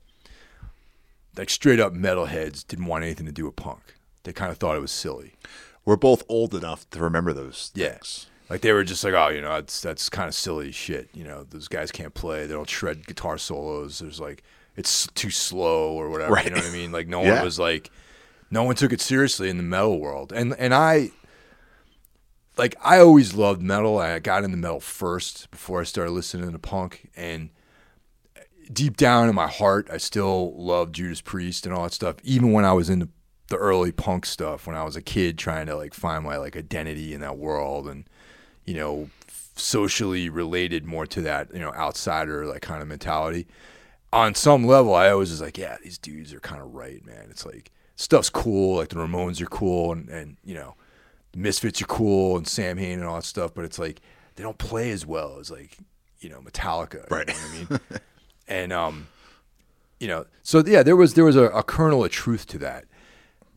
like 1.38 1.50
straight 1.50 1.80
up 1.82 1.94
metalheads 1.94 2.66
didn't 2.66 2.86
want 2.86 3.04
anything 3.04 3.26
to 3.26 3.32
do 3.34 3.46
with 3.46 3.56
punk. 3.58 3.96
They 4.24 4.32
kind 4.34 4.52
of 4.52 4.58
thought 4.58 4.78
it 4.78 4.82
was 4.82 4.92
silly. 4.92 5.34
we're 5.84 5.96
both 5.98 6.24
old 6.30 6.56
enough 6.56 6.90
to 6.92 7.00
remember 7.00 7.32
those 7.34 7.72
Yeah. 7.76 7.98
Like 8.50 8.62
they 8.62 8.72
were 8.74 8.84
just 8.84 9.04
like, 9.04 9.14
oh, 9.14 9.30
you 9.30 9.42
know, 9.42 9.54
that's 9.54 9.82
that's 9.82 10.10
kind 10.10 10.28
of 10.28 10.36
silly 10.36 10.72
shit. 10.72 11.10
You 11.14 11.24
know, 11.24 11.44
those 11.44 11.68
guys 11.68 11.92
can't 11.92 12.14
play. 12.14 12.46
They 12.46 12.54
don't 12.54 12.70
shred 12.70 13.08
guitar 13.08 13.38
solos. 13.38 14.00
There's 14.00 14.20
like 14.20 14.44
it's 14.76 15.08
too 15.16 15.30
slow 15.32 15.94
or 15.94 16.10
whatever. 16.10 16.34
Right. 16.34 16.46
You 16.46 16.52
know 16.52 16.58
what 16.58 16.68
I 16.68 16.72
mean? 16.74 16.92
Like 16.92 17.08
no 17.08 17.22
Yeah. 17.24 17.36
one 17.36 17.46
was 17.46 17.58
like, 17.60 17.90
no 18.52 18.64
one 18.64 18.76
took 18.76 18.94
it 18.94 19.02
seriously 19.02 19.50
in 19.50 19.58
the 19.58 19.64
metal 19.64 20.00
world. 20.00 20.32
And 20.32 20.54
and 20.60 20.74
I, 20.74 21.12
like, 22.58 22.76
I 22.84 23.00
always 23.00 23.34
loved 23.34 23.62
metal. 23.62 23.98
I 23.98 24.20
got 24.20 24.44
into 24.44 24.58
metal 24.58 24.80
first 24.80 25.50
before 25.52 25.82
I 25.82 25.84
started 25.84 26.12
listening 26.12 26.52
to 26.52 26.60
punk. 26.60 27.10
And 27.16 27.50
deep 28.72 28.96
down 28.98 29.28
in 29.28 29.36
my 29.36 29.48
heart, 29.48 29.90
I 29.92 29.98
still 29.98 30.54
loved 30.56 30.96
Judas 30.96 31.22
Priest 31.22 31.66
and 31.66 31.76
all 31.76 31.84
that 31.84 31.94
stuff. 31.94 32.16
Even 32.24 32.52
when 32.54 32.64
I 32.64 32.74
was 32.74 32.90
into 32.90 33.10
the 33.48 33.58
early 33.58 33.92
punk 33.92 34.26
stuff, 34.26 34.68
when 34.68 34.76
I 34.76 34.84
was 34.84 34.96
a 34.96 35.02
kid 35.02 35.38
trying 35.38 35.66
to 35.68 35.76
like 35.76 35.94
find 35.94 36.24
my 36.24 36.38
like 36.38 36.56
identity 36.56 37.14
in 37.14 37.22
that 37.22 37.38
world 37.38 37.88
and 37.88 38.08
you 38.66 38.74
know, 38.74 39.10
socially 39.56 40.30
related 40.30 40.86
more 40.86 41.06
to 41.08 41.22
that, 41.22 41.54
you 41.54 41.60
know, 41.60 41.72
outsider 41.74 42.46
like 42.46 42.62
kind 42.62 42.82
of 42.82 42.88
mentality. 42.88 43.48
On 44.12 44.34
some 44.34 44.66
level, 44.66 44.94
I 44.94 45.10
always 45.10 45.32
was 45.32 45.42
like, 45.42 45.58
yeah, 45.58 45.78
these 45.84 45.98
dudes 45.98 46.34
are 46.34 46.40
kind 46.40 46.62
of 46.62 46.74
right, 46.74 47.06
man. 47.06 47.28
It's 47.30 47.46
like 47.46 47.72
stuff's 47.96 48.30
cool, 48.30 48.78
like 48.78 48.90
the 48.90 48.96
Ramones 48.96 49.42
are 49.42 49.46
cool, 49.48 49.92
and 49.92 50.10
and 50.10 50.38
you 50.44 50.56
know, 50.56 50.76
the 51.32 51.40
Misfits 51.40 51.82
are 51.82 51.86
cool, 51.86 52.38
and 52.38 52.48
Samhain 52.48 53.00
and 53.00 53.08
all 53.08 53.16
that 53.16 53.26
stuff. 53.26 53.54
But 53.54 53.66
it's 53.66 53.80
like 53.80 54.02
they 54.36 54.44
don't 54.44 54.58
play 54.58 54.92
as 54.92 55.06
well 55.06 55.38
as 55.40 55.52
like 55.52 55.78
you 56.20 56.30
know 56.30 56.40
Metallica, 56.40 57.10
Right. 57.10 57.28
You 57.28 57.34
know 57.34 57.40
what 57.40 57.82
I 57.82 57.94
mean, 57.94 58.02
and 58.48 58.74
um, 58.74 59.08
you 60.00 60.08
know, 60.08 60.26
so 60.44 60.64
yeah, 60.66 60.84
there 60.84 60.96
was 60.96 61.14
there 61.16 61.26
was 61.26 61.36
a, 61.36 61.46
a 61.46 61.64
kernel 61.64 62.04
of 62.06 62.12
truth 62.12 62.46
to 62.48 62.58
that. 62.60 62.86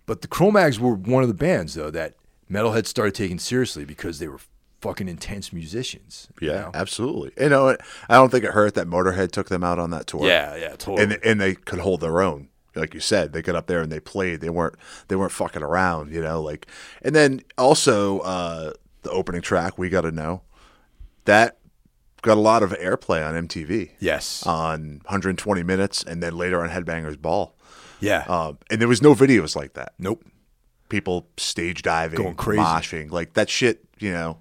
But 0.07 0.23
the 0.23 0.29
Cro-Mags 0.29 0.81
were 0.81 0.95
one 0.95 1.23
of 1.23 1.29
the 1.29 1.35
bands 1.35 1.75
though 1.75 1.91
that 1.91 2.15
metalhead 2.51 2.87
started 2.87 3.15
taking 3.15 3.39
seriously 3.39 3.85
because 3.85 4.19
they 4.19 4.29
were 4.29 4.41
fucking 4.81 5.09
intense 5.09 5.53
musicians. 5.53 6.29
Yeah, 6.41 6.53
know? 6.53 6.71
absolutely. 6.75 7.33
You 7.43 7.51
know, 7.51 7.77
I 8.09 8.15
don't 8.15 8.31
think 8.31 8.45
it 8.45 8.53
hurt 8.53 8.75
that 8.75 8.87
Motorhead 8.87 9.31
took 9.33 9.49
them 9.49 9.65
out 9.65 9.79
on 9.79 9.91
that 9.91 10.07
tour. 10.07 10.27
yeah, 10.27 10.55
yeah, 10.57 10.77
totally. 10.77 11.03
and 11.03 11.19
and 11.25 11.41
they 11.41 11.55
could 11.55 11.81
hold 11.81 12.01
their 12.01 12.21
own. 12.21 12.49
Like 12.75 12.95
you 12.95 13.01
said, 13.01 13.33
they 13.33 13.43
got 13.43 13.57
up 13.57 13.67
there 13.67 13.81
and 13.81 13.91
they 13.91 13.99
played. 13.99 14.41
They 14.41 14.51
weren't 14.51 14.75
they 15.09 15.17
weren't 15.17 15.33
fucking 15.33 15.63
around, 15.63 16.13
you 16.13 16.21
know. 16.21 16.41
Like, 16.41 16.67
and 17.03 17.15
then 17.15 17.41
also 17.57 18.21
uh, 18.21 18.73
the 19.03 19.11
opening 19.11 19.43
track, 19.43 19.79
"We 19.79 19.89
Got 19.89 20.03
to 20.03 20.13
Know," 20.13 20.43
that 21.25 21.59
got 22.23 22.37
a 22.37 22.41
lot 22.41 22.63
of 22.63 22.71
airplay 22.73 23.27
on 23.27 23.49
MTV 23.49 23.91
yes, 24.01 24.45
on 24.47 25.01
120 25.07 25.63
Minutes, 25.63 26.03
and 26.05 26.23
then 26.23 26.37
later 26.37 26.63
on 26.63 26.71
Headbangers 26.71 27.21
Ball. 27.21 27.57
yeah. 28.01 28.25
Um, 28.29 28.59
and 28.71 28.81
there 28.81 28.89
was 28.89 29.03
no 29.03 29.15
videos 29.15 29.57
like 29.57 29.75
that. 29.75 29.95
nope. 29.99 30.25
People 30.89 31.29
stage 31.37 31.83
diving, 31.83 32.17
Going 32.17 32.35
crazy. 32.35 32.63
moshing, 32.63 33.11
like 33.11 33.35
that 33.35 33.51
shit. 33.51 33.85
You 33.99 34.11
know, 34.13 34.39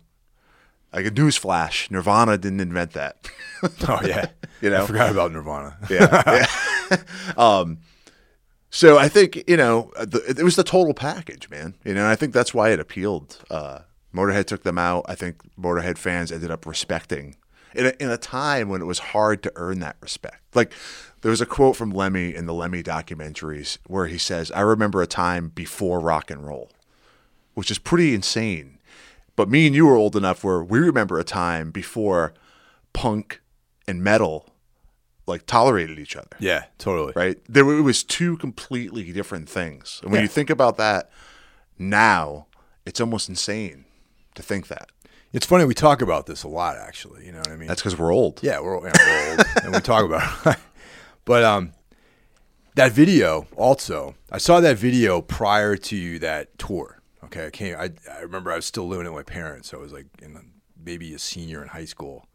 like 0.93 1.05
a 1.05 1.11
news 1.11 1.37
flash. 1.37 1.89
Nirvana 1.91 2.37
didn't 2.37 2.59
invent 2.59 2.93
that. 2.93 3.29
Oh 3.87 3.99
yeah, 4.05 4.27
You 4.61 4.69
know? 4.69 4.83
I 4.83 4.85
forgot 4.85 5.09
about 5.09 5.31
Nirvana. 5.31 5.77
yeah. 5.89 6.45
yeah. 6.91 6.97
um, 7.37 7.79
so 8.69 8.97
I 8.97 9.09
think 9.09 9.43
you 9.47 9.57
know 9.57 9.91
the, 9.97 10.23
it 10.27 10.43
was 10.43 10.55
the 10.55 10.63
total 10.63 10.93
package, 10.93 11.49
man. 11.49 11.73
You 11.83 11.95
know, 11.95 12.07
I 12.07 12.15
think 12.15 12.33
that's 12.33 12.53
why 12.53 12.69
it 12.69 12.79
appealed. 12.79 13.39
Uh, 13.49 13.79
Motorhead 14.13 14.45
took 14.45 14.61
them 14.61 14.77
out. 14.77 15.05
I 15.07 15.15
think 15.15 15.41
Motorhead 15.59 15.97
fans 15.97 16.31
ended 16.31 16.51
up 16.51 16.67
respecting 16.67 17.35
in 17.73 17.87
a, 17.87 17.93
in 17.99 18.09
a 18.11 18.17
time 18.17 18.69
when 18.69 18.81
it 18.81 18.85
was 18.85 18.99
hard 18.99 19.41
to 19.43 19.51
earn 19.55 19.79
that 19.79 19.97
respect. 20.01 20.55
Like 20.55 20.71
there 21.21 21.31
was 21.31 21.41
a 21.41 21.45
quote 21.45 21.75
from 21.75 21.91
Lemmy 21.91 22.35
in 22.35 22.45
the 22.45 22.53
Lemmy 22.53 22.83
documentaries 22.83 23.77
where 23.87 24.07
he 24.07 24.17
says, 24.17 24.51
"I 24.51 24.61
remember 24.61 25.01
a 25.01 25.07
time 25.07 25.49
before 25.49 25.99
rock 25.99 26.29
and 26.29 26.45
roll," 26.45 26.69
which 27.53 27.71
is 27.71 27.79
pretty 27.79 28.13
insane. 28.13 28.76
But 29.37 29.49
me 29.49 29.65
and 29.67 29.73
you 29.75 29.85
were 29.85 29.95
old 29.95 30.17
enough 30.17 30.43
where 30.43 30.61
we 30.61 30.79
remember 30.79 31.17
a 31.19 31.23
time 31.23 31.71
before 31.71 32.33
punk 32.91 33.39
and 33.87 34.03
metal 34.03 34.49
like 35.27 35.45
tolerated 35.45 35.99
each 35.99 36.15
other 36.15 36.35
yeah, 36.39 36.65
totally. 36.77 37.13
right? 37.15 37.37
There 37.47 37.69
it 37.77 37.81
was 37.81 38.03
two 38.03 38.35
completely 38.37 39.11
different 39.13 39.47
things. 39.49 39.99
And 40.01 40.11
when 40.11 40.19
Yeah. 40.19 40.23
you 40.23 40.27
think 40.29 40.49
about 40.49 40.77
that 40.77 41.09
now, 41.77 42.47
it's 42.85 42.99
almost 43.01 43.29
insane 43.29 43.85
to 44.35 44.41
think 44.41 44.67
that. 44.69 44.89
It's 45.33 45.45
funny 45.45 45.65
we 45.65 45.73
talk 45.73 46.01
about 46.01 46.25
this 46.25 46.43
a 46.43 46.47
lot, 46.47 46.77
actually. 46.77 47.25
You 47.25 47.33
know 47.33 47.39
what 47.39 47.49
I 47.51 47.57
mean? 47.57 47.67
That's 47.67 47.81
because 47.81 47.97
we're 47.99 48.13
old. 48.13 48.39
Yeah, 48.41 48.59
we're, 48.61 48.77
yeah, 48.87 48.93
we're 48.97 49.29
old, 49.31 49.45
and 49.65 49.73
we 49.75 49.79
talk 49.81 50.05
about 50.05 50.45
it. 50.55 50.57
but 51.25 51.43
um, 51.43 51.73
that 52.75 52.93
video 52.93 53.45
also, 53.57 54.15
I 54.31 54.37
saw 54.37 54.61
that 54.61 54.77
video 54.77 55.21
prior 55.21 55.75
to 55.75 56.19
that 56.19 56.57
tour. 56.57 57.01
Okay, 57.37 57.45
I 57.45 57.49
came. 57.49 57.75
I, 57.77 57.91
I 58.17 58.21
remember 58.21 58.51
I 58.51 58.55
was 58.55 58.65
still 58.65 58.87
living 58.87 59.05
with 59.05 59.13
my 59.13 59.23
parents. 59.23 59.69
So 59.69 59.77
I 59.77 59.81
was 59.81 59.93
like 59.93 60.07
in 60.21 60.53
maybe 60.83 61.13
a 61.13 61.19
senior 61.19 61.61
in 61.61 61.69
high 61.69 61.85
school, 61.85 62.27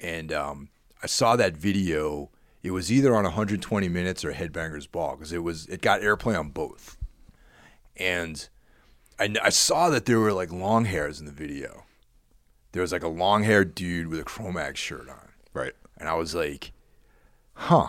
and 0.00 0.32
um, 0.32 0.68
I 1.02 1.06
saw 1.06 1.34
that 1.36 1.56
video. 1.56 2.30
It 2.62 2.70
was 2.70 2.90
either 2.90 3.14
on 3.14 3.24
120 3.24 3.88
Minutes 3.88 4.24
or 4.24 4.32
Headbangers 4.32 4.90
Ball 4.90 5.16
because 5.16 5.32
it 5.32 5.42
was 5.42 5.66
it 5.66 5.82
got 5.82 6.02
airplay 6.02 6.38
on 6.38 6.50
both, 6.50 6.96
and 7.96 8.48
I, 9.18 9.34
I 9.42 9.48
saw 9.48 9.90
that 9.90 10.06
there 10.06 10.20
were 10.20 10.32
like 10.32 10.52
long 10.52 10.84
hairs 10.84 11.18
in 11.18 11.26
the 11.26 11.32
video. 11.32 11.84
There 12.72 12.82
was 12.82 12.92
like 12.92 13.02
a 13.02 13.08
long 13.08 13.42
haired 13.42 13.74
dude 13.74 14.08
with 14.08 14.20
a 14.20 14.24
Cro-Mags 14.24 14.80
shirt 14.80 15.08
on. 15.08 15.28
Right. 15.52 15.74
And 15.96 16.08
I 16.08 16.14
was 16.14 16.34
like, 16.34 16.72
huh. 17.52 17.88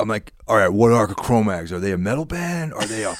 I'm 0.00 0.08
like, 0.08 0.32
all 0.48 0.56
right, 0.56 0.68
what 0.68 0.90
are 0.90 1.06
Cro-Mags? 1.06 1.72
Are 1.72 1.78
they 1.78 1.92
a 1.92 1.98
metal 1.98 2.24
band? 2.24 2.74
Are 2.74 2.84
they 2.84 3.04
a, 3.04 3.14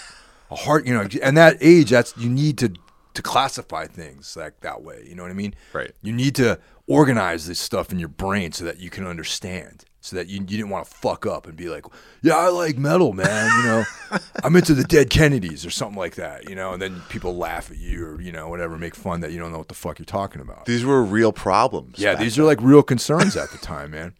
a 0.51 0.57
heart, 0.57 0.87
you 0.87 0.95
know, 0.95 1.07
and 1.23 1.37
that 1.37 1.57
age, 1.61 1.91
that's, 1.91 2.17
you 2.17 2.29
need 2.29 2.59
to, 2.59 2.73
to 3.15 3.23
classify 3.23 3.87
things 3.87 4.37
like 4.37 4.61
that 4.61 4.83
way. 4.83 5.05
You 5.07 5.15
know 5.15 5.23
what 5.23 5.31
I 5.31 5.35
mean? 5.35 5.55
Right. 5.73 5.93
You 6.03 6.13
need 6.13 6.35
to 6.37 6.59
organize 6.87 7.47
this 7.47 7.59
stuff 7.59 7.93
in 7.93 7.99
your 7.99 8.09
brain 8.09 8.53
so 8.53 8.65
that 8.65 8.79
you 8.79 8.91
can 8.91 9.07
understand. 9.07 9.85
So 10.03 10.17
that 10.17 10.29
you, 10.29 10.39
you 10.39 10.47
didn't 10.47 10.71
want 10.71 10.87
to 10.87 10.91
fuck 10.91 11.27
up 11.27 11.47
and 11.47 11.55
be 11.55 11.69
like, 11.69 11.85
yeah, 12.23 12.35
I 12.35 12.49
like 12.49 12.79
metal, 12.79 13.13
man. 13.13 13.51
You 13.59 13.69
know, 13.69 14.19
I'm 14.45 14.57
into 14.57 14.73
the 14.73 14.83
Dead 14.83 15.11
Kennedys 15.11 15.67
or 15.67 15.71
something 15.71 15.99
like 15.99 16.15
that. 16.15 16.49
You 16.49 16.55
know, 16.55 16.73
and 16.73 16.81
then 16.81 17.03
people 17.11 17.37
laugh 17.37 17.71
at 17.71 17.77
you 17.77 18.07
or 18.07 18.21
you 18.21 18.33
know 18.33 18.49
whatever, 18.49 18.79
make 18.79 18.95
fun 18.95 19.21
that 19.21 19.31
you 19.31 19.39
don't 19.39 19.53
know 19.53 19.59
what 19.59 19.69
the 19.69 19.75
fuck 19.75 19.99
you're 19.99 20.07
talking 20.07 20.41
about. 20.41 20.65
These 20.65 20.87
were 20.87 21.03
real 21.05 21.33
problems. 21.33 21.99
Yeah, 21.99 22.15
these 22.15 22.39
are 22.39 22.45
like 22.45 22.63
real 22.63 22.83
concerns 22.83 23.37
at 23.37 23.51
the 23.51 23.59
time, 23.59 23.91
man. 23.91 24.15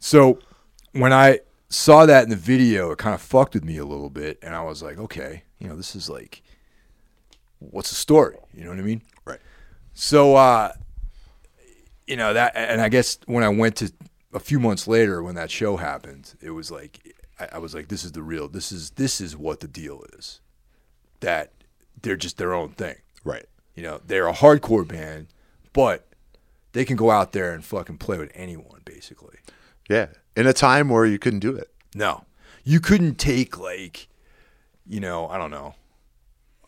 So 0.00 0.40
when 0.90 1.12
I 1.12 1.40
saw 1.74 2.06
that 2.06 2.24
in 2.24 2.30
the 2.30 2.36
video, 2.36 2.90
it 2.90 2.98
kind 2.98 3.14
of 3.14 3.20
fucked 3.20 3.54
with 3.54 3.64
me 3.64 3.76
a 3.78 3.84
little 3.84 4.10
bit, 4.10 4.38
and 4.42 4.54
I 4.54 4.62
was 4.62 4.82
like, 4.82 4.98
okay, 4.98 5.42
you 5.58 5.68
know, 5.68 5.76
this 5.76 5.94
is 5.94 6.08
like, 6.08 6.42
what's 7.58 7.90
the 7.90 7.96
story? 7.96 8.36
You 8.54 8.64
know 8.64 8.70
what 8.70 8.78
I 8.78 8.82
mean? 8.82 9.02
Right. 9.24 9.40
So, 9.94 10.36
uh, 10.36 10.72
you 12.06 12.16
know 12.16 12.34
that, 12.34 12.52
and 12.54 12.80
I 12.80 12.88
guess 12.88 13.18
when 13.26 13.44
I 13.44 13.48
went 13.48 13.76
to 13.76 13.92
a 14.32 14.40
few 14.40 14.60
months 14.60 14.86
later 14.86 15.22
when 15.22 15.36
that 15.36 15.50
show 15.50 15.76
happened, 15.76 16.34
it 16.42 16.50
was 16.50 16.70
like 16.70 17.14
I, 17.40 17.48
I 17.52 17.58
was 17.58 17.74
like, 17.74 17.88
this 17.88 18.04
is 18.04 18.12
the 18.12 18.22
real. 18.22 18.48
This 18.48 18.72
is 18.72 18.90
this 18.90 19.20
is 19.20 19.36
what 19.36 19.60
the 19.60 19.68
deal 19.68 20.04
is. 20.16 20.40
That 21.20 21.52
they're 22.02 22.16
just 22.16 22.36
their 22.36 22.52
own 22.52 22.70
thing. 22.70 22.96
Right. 23.24 23.46
You 23.74 23.82
know, 23.82 24.00
they're 24.06 24.28
a 24.28 24.34
hardcore 24.34 24.86
band, 24.86 25.28
but 25.72 26.06
they 26.72 26.84
can 26.84 26.96
go 26.96 27.10
out 27.10 27.32
there 27.32 27.52
and 27.52 27.64
fucking 27.64 27.98
play 27.98 28.18
with 28.18 28.30
anyone, 28.34 28.82
basically. 28.84 29.38
Yeah. 29.88 30.08
In 30.36 30.46
a 30.46 30.52
time 30.52 30.88
where 30.88 31.06
you 31.06 31.18
couldn't 31.18 31.40
do 31.40 31.54
it. 31.56 31.70
No, 31.94 32.24
you 32.64 32.80
couldn't 32.80 33.16
take 33.16 33.58
like, 33.58 34.08
you 34.86 34.98
know, 35.00 35.28
I 35.28 35.38
don't 35.38 35.50
know, 35.50 35.74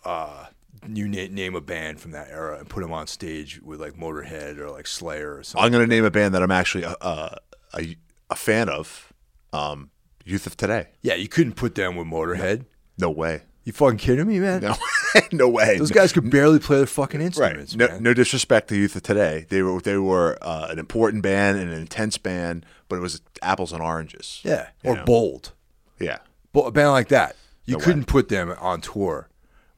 uh, 0.04 0.46
you 0.88 1.08
na- 1.08 1.28
name 1.30 1.54
a 1.56 1.60
band 1.60 2.00
from 2.00 2.12
that 2.12 2.28
era 2.30 2.58
and 2.58 2.68
put 2.68 2.80
them 2.82 2.92
on 2.92 3.06
stage 3.08 3.60
with 3.62 3.80
like 3.80 3.94
Motorhead 3.94 4.58
or 4.58 4.70
like 4.70 4.86
Slayer 4.86 5.36
or 5.36 5.42
something. 5.42 5.64
I'm 5.64 5.72
going 5.72 5.82
to 5.84 5.92
name 5.92 6.04
a 6.04 6.10
band 6.10 6.34
that 6.34 6.42
I'm 6.42 6.52
actually 6.52 6.84
a, 6.84 6.94
a, 7.00 7.36
a, 7.76 7.96
a 8.30 8.36
fan 8.36 8.68
of. 8.68 9.12
Um, 9.52 9.90
Youth 10.28 10.46
of 10.48 10.56
Today. 10.56 10.88
yeah, 11.02 11.14
you 11.14 11.28
couldn't 11.28 11.52
put 11.54 11.76
them 11.76 11.94
with 11.94 12.08
Motorhead. 12.08 12.64
No 12.98 13.10
way. 13.10 13.42
You 13.62 13.72
fucking 13.72 13.98
kidding 13.98 14.26
me, 14.26 14.40
man? 14.40 14.60
No, 14.60 14.74
no 15.32 15.48
way. 15.48 15.78
Those 15.78 15.92
guys 15.92 16.12
could 16.12 16.30
barely 16.30 16.58
play 16.58 16.78
their 16.78 16.86
fucking 16.86 17.20
Right. 17.20 17.26
instruments, 17.26 17.76
No, 17.76 17.86
man. 17.86 18.02
no 18.02 18.12
disrespect 18.12 18.68
to 18.70 18.76
Youth 18.76 18.96
of 18.96 19.04
Today. 19.04 19.46
They 19.48 19.62
were 19.62 19.80
they 19.80 19.96
were 19.98 20.36
uh, 20.42 20.66
an 20.68 20.80
important 20.80 21.22
band 21.22 21.58
and 21.58 21.70
an 21.72 21.78
intense 21.80 22.18
band, 22.18 22.66
but 22.88 22.96
it 22.96 23.00
was 23.00 23.20
apples 23.42 23.72
and 23.72 23.82
oranges. 23.82 24.40
Yeah, 24.44 24.68
or 24.84 24.96
know? 24.96 25.04
Bold. 25.04 25.52
Yeah. 25.98 26.18
But 26.52 26.62
a 26.62 26.70
band 26.70 26.90
like 26.90 27.08
that, 27.08 27.36
you 27.64 27.74
No 27.74 27.84
couldn't 27.84 28.06
put 28.06 28.28
them 28.28 28.54
on 28.58 28.80
tour 28.80 29.28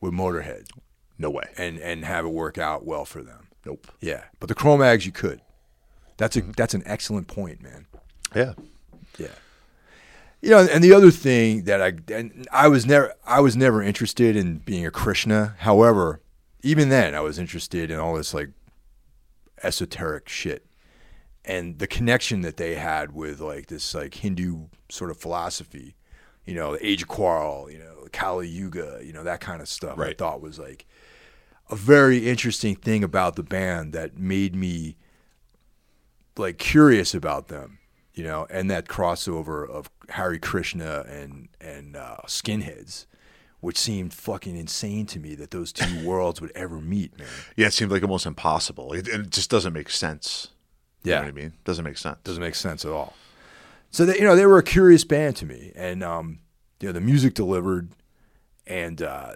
with 0.00 0.12
Motorhead 0.12 0.68
No 1.18 1.30
way. 1.30 1.44
and 1.56 1.78
and 1.78 2.04
have 2.04 2.24
it 2.24 2.28
work 2.28 2.58
out 2.58 2.84
well 2.84 3.04
for 3.04 3.22
them. 3.22 3.48
Nope. 3.64 3.88
Yeah, 4.00 4.24
but 4.40 4.48
the 4.48 4.54
Cro-Mags 4.54 5.04
you 5.04 5.12
could. 5.12 5.40
That's 6.16 6.36
a 6.36 6.42
mm-hmm. 6.42 6.52
that's 6.52 6.74
an 6.74 6.82
excellent 6.86 7.28
point, 7.28 7.62
man. 7.62 7.86
Yeah. 8.34 8.54
Yeah. 9.18 9.28
You 10.40 10.50
know, 10.50 10.68
and 10.70 10.84
the 10.84 10.92
other 10.92 11.10
thing 11.10 11.64
that 11.64 11.82
I 11.82 11.94
and 12.12 12.46
I 12.52 12.68
was 12.68 12.86
never 12.86 13.14
I 13.26 13.40
was 13.40 13.56
never 13.56 13.82
interested 13.82 14.36
in 14.36 14.58
being 14.58 14.86
a 14.86 14.90
Krishna. 14.90 15.56
However, 15.58 16.20
even 16.62 16.88
then 16.88 17.14
I 17.14 17.20
was 17.20 17.38
interested 17.38 17.90
in 17.90 17.98
all 17.98 18.14
this 18.14 18.34
like 18.34 18.50
esoteric 19.62 20.28
shit. 20.28 20.64
And 21.48 21.78
the 21.78 21.86
connection 21.86 22.42
that 22.42 22.58
they 22.58 22.74
had 22.74 23.12
with 23.12 23.40
like 23.40 23.66
this 23.66 23.94
like 23.94 24.14
Hindu 24.14 24.66
sort 24.90 25.10
of 25.10 25.16
philosophy, 25.16 25.96
you 26.44 26.54
know, 26.54 26.74
the 26.74 26.86
age 26.86 27.02
of 27.02 27.08
quarrel, 27.08 27.70
you 27.70 27.78
know, 27.78 28.06
Kali 28.12 28.46
Yuga, 28.46 29.00
you 29.02 29.14
know, 29.14 29.24
that 29.24 29.40
kind 29.40 29.62
of 29.62 29.68
stuff 29.68 29.98
I 29.98 30.12
thought 30.12 30.42
was 30.42 30.58
like 30.58 30.86
a 31.70 31.76
very 31.76 32.28
interesting 32.28 32.76
thing 32.76 33.02
about 33.02 33.36
the 33.36 33.42
band 33.42 33.94
that 33.94 34.18
made 34.18 34.54
me 34.54 34.96
like 36.36 36.58
curious 36.58 37.14
about 37.14 37.48
them, 37.48 37.78
you 38.14 38.24
know, 38.24 38.46
and 38.50 38.70
that 38.70 38.86
crossover 38.86 39.68
of 39.68 39.90
Hare 40.10 40.38
Krishna 40.38 41.04
and 41.08 41.48
and 41.60 41.96
uh, 41.96 42.18
skinheads, 42.26 43.06
which 43.60 43.78
seemed 43.78 44.12
fucking 44.12 44.56
insane 44.56 45.06
to 45.06 45.18
me 45.18 45.34
that 45.34 45.50
those 45.50 45.72
two 45.72 46.04
worlds 46.06 46.40
would 46.40 46.52
ever 46.54 46.80
meet, 46.80 47.18
man. 47.18 47.28
Yeah, 47.56 47.68
it 47.68 47.72
seemed 47.72 47.90
like 47.90 48.02
almost 48.02 48.26
impossible. 48.26 48.92
It, 48.92 49.08
it 49.08 49.30
just 49.30 49.50
doesn't 49.50 49.72
make 49.72 49.90
sense. 49.90 50.48
You 51.04 51.10
know 51.12 51.16
Yeah. 51.18 51.20
what 51.22 51.28
I 51.28 51.32
mean? 51.32 51.52
Doesn't 51.64 51.84
make 51.84 51.98
sense. 51.98 52.18
Doesn't 52.24 52.42
make 52.42 52.54
sense 52.54 52.84
at 52.84 52.90
all. 52.92 53.14
So 53.90 54.04
they, 54.04 54.16
you 54.16 54.24
know, 54.24 54.36
they 54.36 54.46
were 54.46 54.58
a 54.58 54.62
curious 54.62 55.04
band 55.04 55.36
to 55.36 55.46
me, 55.46 55.72
and 55.74 56.02
um, 56.02 56.40
you 56.80 56.88
know, 56.88 56.92
the 56.92 57.00
music 57.00 57.34
delivered, 57.34 57.88
and 58.66 59.00
uh, 59.00 59.32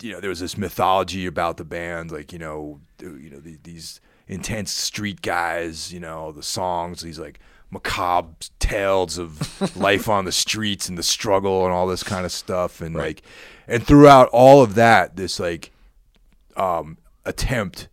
you 0.00 0.12
know, 0.12 0.20
there 0.20 0.30
was 0.30 0.40
this 0.40 0.56
mythology 0.56 1.26
about 1.26 1.56
the 1.58 1.64
band, 1.64 2.10
like 2.10 2.32
you 2.32 2.38
know, 2.38 2.80
you 3.00 3.28
know, 3.30 3.40
the, 3.40 3.58
these 3.62 4.00
intense 4.26 4.70
street 4.70 5.20
guys, 5.20 5.92
you 5.92 6.00
know, 6.00 6.32
the 6.32 6.42
songs, 6.42 7.02
these 7.02 7.18
like 7.18 7.40
macabre 7.70 8.32
tales 8.58 9.18
of 9.18 9.76
life 9.76 10.08
on 10.08 10.24
the 10.24 10.32
streets 10.32 10.88
and 10.88 10.96
the 10.96 11.02
struggle 11.02 11.64
and 11.64 11.72
all 11.74 11.86
this 11.86 12.02
kind 12.02 12.24
of 12.24 12.32
stuff, 12.32 12.80
and 12.80 12.94
like, 12.94 13.20
and 13.68 13.86
throughout 13.86 14.28
all 14.32 14.62
of 14.62 14.76
that, 14.76 15.16
this 15.16 15.38
like 15.38 15.72
um, 16.56 16.96
attempt 17.26 17.88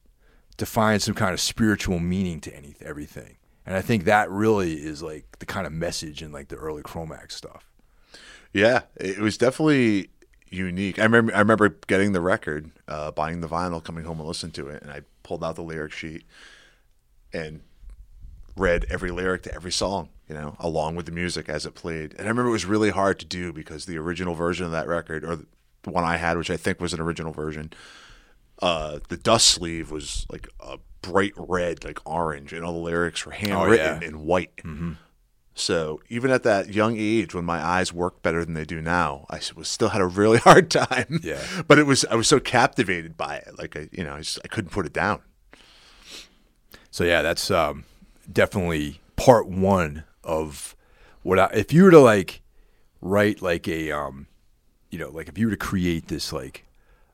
to 0.62 0.66
find 0.68 1.02
some 1.02 1.16
kind 1.16 1.34
of 1.34 1.40
spiritual 1.40 1.98
meaning 1.98 2.40
to 2.40 2.56
any 2.56 2.76
everything. 2.82 3.36
And 3.66 3.76
I 3.76 3.82
think 3.82 4.04
that 4.04 4.30
really 4.30 4.74
is 4.74 5.02
like 5.02 5.40
the 5.40 5.48
kind 5.48 5.66
of 5.66 5.74
message 5.74 6.22
in 6.22 6.32
like 6.32 6.50
the 6.50 6.56
early 6.56 6.84
Cro-Mags 6.84 7.34
stuff. 7.34 7.68
Yeah, 8.54 8.82
it 8.96 9.18
was 9.18 9.40
definitely 9.40 10.12
unique. 10.52 11.00
I 11.00 11.04
remember 11.04 11.34
I 11.34 11.40
remember 11.40 11.70
getting 11.88 12.12
the 12.12 12.22
record, 12.22 12.70
uh, 12.88 13.10
buying 13.10 13.42
the 13.42 13.48
vinyl, 13.48 13.84
coming 13.84 14.04
home 14.04 14.20
and 14.20 14.28
listening 14.28 14.52
to 14.52 14.68
it, 14.68 14.84
and 14.84 14.92
I 14.92 15.02
pulled 15.24 15.44
out 15.44 15.56
the 15.56 15.64
lyric 15.64 15.94
sheet 15.94 16.26
and 17.34 17.62
read 18.56 18.86
every 18.88 19.10
lyric 19.10 19.42
to 19.44 19.56
every 19.56 19.72
song, 19.72 20.10
you 20.30 20.36
know, 20.36 20.56
along 20.60 20.96
with 20.96 21.08
the 21.08 21.12
music 21.12 21.50
as 21.50 21.66
it 21.66 21.74
played. 21.74 22.12
And 22.20 22.28
I 22.28 22.30
remember 22.30 22.50
it 22.50 22.52
was 22.52 22.66
really 22.66 22.92
hard 22.92 23.18
to 23.18 23.26
do 23.26 23.52
because 23.52 23.86
the 23.86 23.98
original 23.98 24.36
version 24.36 24.68
of 24.68 24.72
that 24.74 24.88
record, 24.88 25.26
or 25.26 25.38
the 25.82 25.90
one 25.90 26.04
I 26.04 26.18
had, 26.18 26.38
which 26.38 26.52
I 26.52 26.58
think 26.58 26.80
was 26.80 26.94
an 26.94 27.02
original 27.02 27.34
version, 27.34 27.74
uh, 28.62 29.00
the 29.10 29.18
dust 29.18 29.48
sleeve 29.48 29.92
was 29.92 30.26
like 30.30 30.48
a 30.60 30.78
bright 31.02 31.34
red, 31.36 31.84
like 31.84 32.00
orange, 32.06 32.54
and 32.54 32.64
all 32.64 32.74
the 32.74 32.80
lyrics 32.80 33.26
were 33.26 33.32
handwritten 33.32 34.02
yeah. 34.02 34.08
in 34.08 34.26
white. 34.26 34.52
So 35.54 36.02
even 36.10 36.32
at 36.32 36.44
that 36.44 36.74
young 36.74 36.96
age, 36.98 37.36
when 37.36 37.46
my 37.46 37.64
eyes 37.64 37.92
worked 37.92 38.24
better 38.24 38.46
than 38.46 38.54
they 38.54 38.66
do 38.66 38.82
now, 38.82 39.26
I 39.30 39.40
was 39.56 39.68
still 39.68 39.90
had 39.90 40.02
a 40.02 40.06
really 40.06 40.38
hard 40.50 40.72
time. 40.72 41.20
Yeah. 41.24 41.42
but 41.68 41.78
it 41.78 41.86
was 41.86 42.06
I 42.06 42.16
was 42.16 42.28
so 42.28 42.40
captivated 42.40 43.18
by 43.18 43.38
it, 43.38 43.58
like 43.58 43.76
I, 43.76 43.90
you 43.92 44.04
know, 44.04 44.16
I, 44.16 44.20
just, 44.20 44.40
I 44.44 44.48
couldn't 44.48 44.72
put 44.72 44.86
it 44.86 44.94
down. 44.94 45.22
So 46.90 47.04
yeah, 47.04 47.22
that's 47.22 47.50
um, 47.52 47.86
definitely 48.32 49.02
part 49.16 49.48
one 49.48 50.04
of 50.24 50.76
what 51.24 51.40
I, 51.40 51.46
if 51.54 51.72
you 51.74 51.84
were 51.84 51.92
to 51.92 52.00
like 52.00 52.42
write 53.02 53.42
like 53.42 53.68
a 53.68 53.92
um, 53.92 54.28
you 54.90 55.00
know, 55.00 55.10
like 55.10 55.28
if 55.28 55.38
you 55.38 55.48
were 55.48 55.52
to 55.52 55.58
create 55.58 56.08
this 56.08 56.34
like 56.34 56.66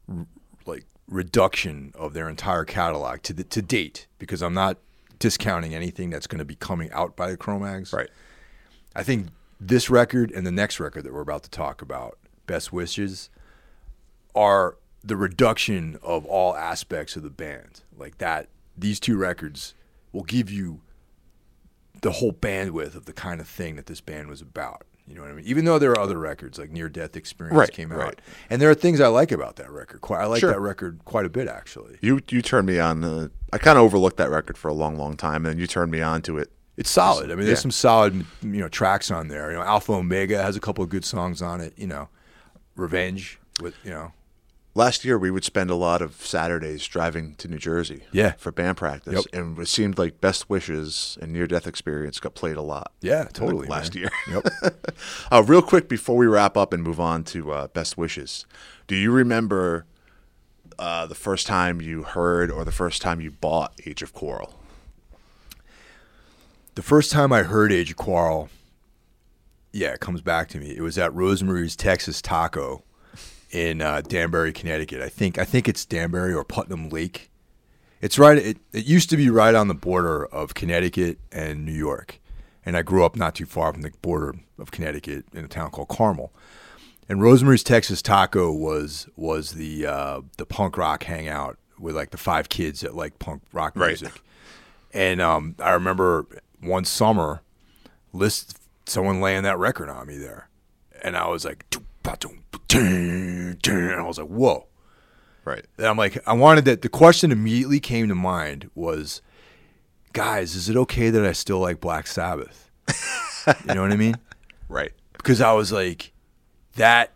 r- 0.10 0.26
like 0.66 0.86
reduction 1.10 1.94
of 1.96 2.14
their 2.14 2.30
entire 2.30 2.66
catalog 2.66 3.22
to 3.24 3.34
the, 3.34 3.44
to 3.44 3.62
date, 3.62 4.08
because 4.20 4.42
I'm 4.42 4.54
not 4.54 4.78
discounting 5.20 5.74
anything 5.74 6.10
that's 6.10 6.28
going 6.28 6.40
to 6.40 6.46
be 6.46 6.56
coming 6.56 6.92
out 6.92 7.16
by 7.16 7.32
the 7.32 7.38
Cro-Mags. 7.38 7.94
Right. 7.94 8.10
I 8.96 9.04
think 9.04 9.30
this 9.60 9.90
record 9.90 10.32
and 10.32 10.46
the 10.46 10.52
next 10.52 10.80
record 10.80 11.04
that 11.04 11.14
we're 11.14 11.22
about 11.22 11.44
to 11.44 11.50
talk 11.50 11.82
about, 11.82 12.18
Best 12.46 12.74
Wishes, 12.74 13.30
are 14.36 14.78
the 15.04 15.16
reduction 15.16 15.98
of 16.04 16.26
all 16.26 16.56
aspects 16.56 17.16
of 17.16 17.24
the 17.24 17.30
band. 17.30 17.82
Like 17.98 18.18
that, 18.18 18.50
these 18.78 19.00
two 19.00 19.18
records 19.18 19.74
will 20.12 20.24
give 20.24 20.52
you 20.52 20.82
the 22.02 22.12
whole 22.12 22.34
bandwidth 22.34 22.96
of 22.96 23.06
the 23.06 23.14
kind 23.14 23.42
of 23.42 23.48
thing 23.48 23.76
that 23.78 23.88
this 23.88 24.02
band 24.02 24.28
was 24.28 24.42
about. 24.42 24.84
You 25.08 25.16
know 25.16 25.22
what 25.22 25.32
I 25.32 25.34
mean? 25.36 25.46
Even 25.46 25.64
though 25.66 25.80
there 25.80 25.92
are 25.92 26.00
other 26.00 26.18
records 26.20 26.60
like 26.60 26.70
Near 26.70 26.90
Death 26.90 27.16
Experience 27.16 27.58
Right, 27.58 27.72
came 27.72 27.92
out, 27.94 27.98
right. 28.00 28.20
and 28.50 28.62
there 28.62 28.70
are 28.70 28.76
things 28.76 29.00
I 29.00 29.08
like 29.08 29.32
about 29.32 29.56
that 29.56 29.72
record. 29.72 30.02
Quite, 30.02 30.20
I 30.22 30.26
like 30.26 30.42
Sure. 30.42 30.52
that 30.52 30.60
record 30.60 31.00
quite 31.06 31.26
a 31.26 31.30
bit 31.30 31.48
actually. 31.48 31.98
You 32.02 32.20
you 32.30 32.42
turned 32.42 32.68
me 32.68 32.78
on. 32.80 33.04
Uh, 33.04 33.28
I 33.54 33.58
kind 33.58 33.78
of 33.78 33.86
overlooked 33.86 34.18
that 34.18 34.30
record 34.30 34.58
for 34.58 34.68
a 34.68 34.74
long, 34.74 34.98
long 34.98 35.16
time, 35.16 35.46
and 35.46 35.54
then 35.54 35.58
you 35.60 35.66
turned 35.68 35.92
me 35.92 36.02
on 36.02 36.22
to 36.24 36.38
it. 36.38 36.52
It's 36.76 36.92
solid. 36.92 37.32
I 37.32 37.36
mean, 37.36 37.46
there's 37.48 37.62
some 37.62 37.72
solid, 37.72 38.26
you 38.42 38.60
know, 38.60 38.68
tracks 38.68 39.10
on 39.10 39.30
there. 39.30 39.50
You 39.52 39.58
know, 39.58 39.64
Alpha 39.64 39.94
Omega 39.94 40.44
has 40.44 40.56
a 40.56 40.60
couple 40.60 40.84
of 40.84 40.90
good 40.90 41.06
songs 41.06 41.42
on 41.42 41.62
it. 41.62 41.74
You 41.78 41.88
know, 41.88 42.10
Revenge 42.76 43.40
with 43.62 43.74
you 43.84 43.90
know, 43.92 44.12
Last 44.78 45.04
year, 45.04 45.18
we 45.18 45.32
would 45.32 45.44
spend 45.44 45.72
a 45.72 45.76
lot 45.76 46.04
of 46.04 46.24
Saturdays 46.24 46.86
driving 46.86 47.34
to 47.38 47.48
New 47.48 47.58
Jersey, 47.58 48.04
Yeah. 48.12 48.34
for 48.38 48.52
band 48.52 48.78
practice, 48.78 49.12
Yep. 49.16 49.26
and 49.34 49.58
it 49.58 49.68
seemed 49.68 49.98
like 49.98 50.22
Best 50.22 50.52
Wishes 50.52 51.18
and 51.20 51.34
Near 51.34 51.48
Death 51.48 51.66
Experience 51.66 52.20
got 52.20 52.36
played 52.36 52.58
a 52.58 52.62
lot. 52.62 52.92
yeah, 53.02 53.24
totally 53.34 53.68
last 53.68 53.96
man. 53.96 54.04
year. 54.04 54.12
Yep. 54.30 54.76
Uh, 55.32 55.44
real 55.48 55.64
quick 55.64 55.90
before 55.90 56.16
we 56.16 56.28
wrap 56.28 56.56
up 56.56 56.74
and 56.74 56.84
move 56.84 57.00
on 57.00 57.24
to 57.24 57.52
uh, 57.52 57.68
best 57.70 57.98
wishes, 57.98 58.46
do 58.86 58.96
you 58.96 59.12
remember 59.12 59.86
uh, 60.78 61.08
the 61.08 61.16
first 61.16 61.48
time 61.48 61.82
you 61.82 62.04
heard 62.04 62.52
or 62.52 62.64
the 62.64 62.72
first 62.72 63.02
time 63.02 63.20
you 63.20 63.32
bought 63.32 63.74
Age 63.88 64.04
of 64.04 64.14
Quarrel? 64.14 64.60
the 66.76 66.84
first 66.84 67.12
time 67.12 67.34
I 67.34 67.42
heard 67.42 67.72
Age 67.72 67.90
of 67.90 67.98
Quarrel, 67.98 68.50
yeah, 69.74 69.90
it 69.94 70.00
comes 70.02 70.22
back 70.22 70.50
to 70.50 70.60
me. 70.60 70.76
It 70.78 70.82
was 70.82 71.00
at 71.00 71.12
Rosemary's 71.16 71.76
Texas 71.76 72.22
Taco 72.22 72.84
in 73.52 73.82
uh, 73.82 74.02
Danbury, 74.02 74.52
Connecticut. 74.54 75.02
I 75.02 75.10
think 75.10 75.38
I 75.38 75.46
think 75.46 75.68
it's 75.68 75.86
Danbury 75.86 76.34
or 76.34 76.44
Putnam 76.44 76.90
Lake. 76.90 77.30
It's 78.02 78.20
right. 78.20 78.38
It, 78.38 78.58
it 78.74 78.86
used 78.86 79.10
to 79.10 79.18
be 79.18 79.30
right 79.30 79.56
on 79.56 79.68
the 79.68 79.74
border 79.74 80.26
of 80.28 80.54
Connecticut 80.54 81.18
and 81.32 81.66
New 81.66 81.74
York, 81.74 82.20
and 82.66 82.78
I 82.78 82.82
grew 82.84 83.04
up 83.04 83.16
not 83.16 83.34
too 83.36 83.46
far 83.46 83.74
from 83.74 83.82
the 83.82 83.92
border 84.02 84.36
of 84.60 84.72
Connecticut 84.72 85.26
in 85.34 85.44
a 85.46 85.48
town 85.48 85.72
called 85.72 85.88
Carmel. 85.88 86.32
And 87.10 87.22
Rosemary's 87.22 87.64
Texas 87.64 88.02
Taco 88.02 88.52
was 88.52 89.08
was 89.16 89.54
the 89.54 89.86
uh, 89.88 90.22
the 90.38 90.46
punk 90.46 90.78
rock 90.78 91.04
hangout 91.04 91.58
with 91.80 91.96
like 91.96 92.12
the 92.12 92.18
five 92.18 92.50
kids 92.50 92.82
that 92.82 92.96
like 92.96 93.18
punk 93.20 93.42
rock 93.54 93.74
Right. 93.76 93.88
music. 93.90 94.22
And 94.94 95.22
um, 95.22 95.56
I 95.60 95.72
remember 95.72 96.26
one 96.60 96.86
summer, 96.86 97.42
list 98.14 98.60
someone 98.86 99.22
laying 99.22 99.44
that 99.44 99.58
record 99.58 99.90
on 99.90 100.08
me 100.08 100.18
there, 100.18 100.50
and 101.04 101.16
I 101.18 101.28
was 101.28 101.46
like, 101.46 101.66
and 102.74 104.02
I 104.02 104.04
was 104.04 104.18
like, 104.18 104.28
whoa. 104.28 104.68
Right. 105.46 105.66
And 105.78 105.88
I'm 105.88 105.98
like, 105.98 106.18
I 106.28 106.34
wanted 106.34 106.66
that. 106.66 106.82
The 106.82 106.90
question 106.90 107.32
immediately 107.32 107.80
came 107.80 108.08
to 108.10 108.16
mind 108.16 108.70
was, 108.76 109.22
guys, 110.14 110.56
is 110.56 110.68
it 110.68 110.76
okay 110.76 111.10
that 111.10 111.26
I 111.26 111.32
still 111.32 111.60
like 111.60 111.80
Black 111.80 112.08
Sabbath? 112.08 112.70
you 113.68 113.74
know 113.74 113.82
what 113.82 113.92
I 113.92 113.96
mean? 113.96 114.16
Right. 114.68 114.92
Because 115.14 115.40
I 115.40 115.54
was 115.54 115.72
like, 115.72 116.12
that. 116.76 117.14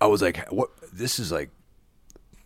I 0.00 0.06
was 0.06 0.20
like, 0.20 0.46
what? 0.50 0.70
This 0.92 1.18
is 1.18 1.32
like, 1.32 1.50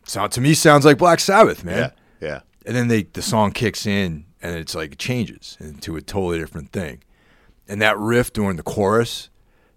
sound 0.04 0.32
to 0.32 0.40
me 0.40 0.54
sounds 0.54 0.84
like 0.84 0.98
Black 0.98 1.20
Sabbath, 1.20 1.64
man. 1.64 1.92
Yeah. 2.20 2.28
Yeah. 2.28 2.40
And 2.66 2.76
then 2.76 2.88
they 2.88 3.04
the 3.04 3.22
song 3.22 3.52
kicks 3.52 3.86
in, 3.86 4.26
and 4.42 4.56
it's 4.56 4.74
like 4.74 4.92
it 4.92 4.98
changes 4.98 5.56
into 5.60 5.96
a 5.96 6.02
totally 6.02 6.38
different 6.38 6.72
thing. 6.72 7.02
And 7.66 7.82
that 7.82 7.98
riff 7.98 8.32
during 8.32 8.56
the 8.56 8.62
chorus, 8.62 9.30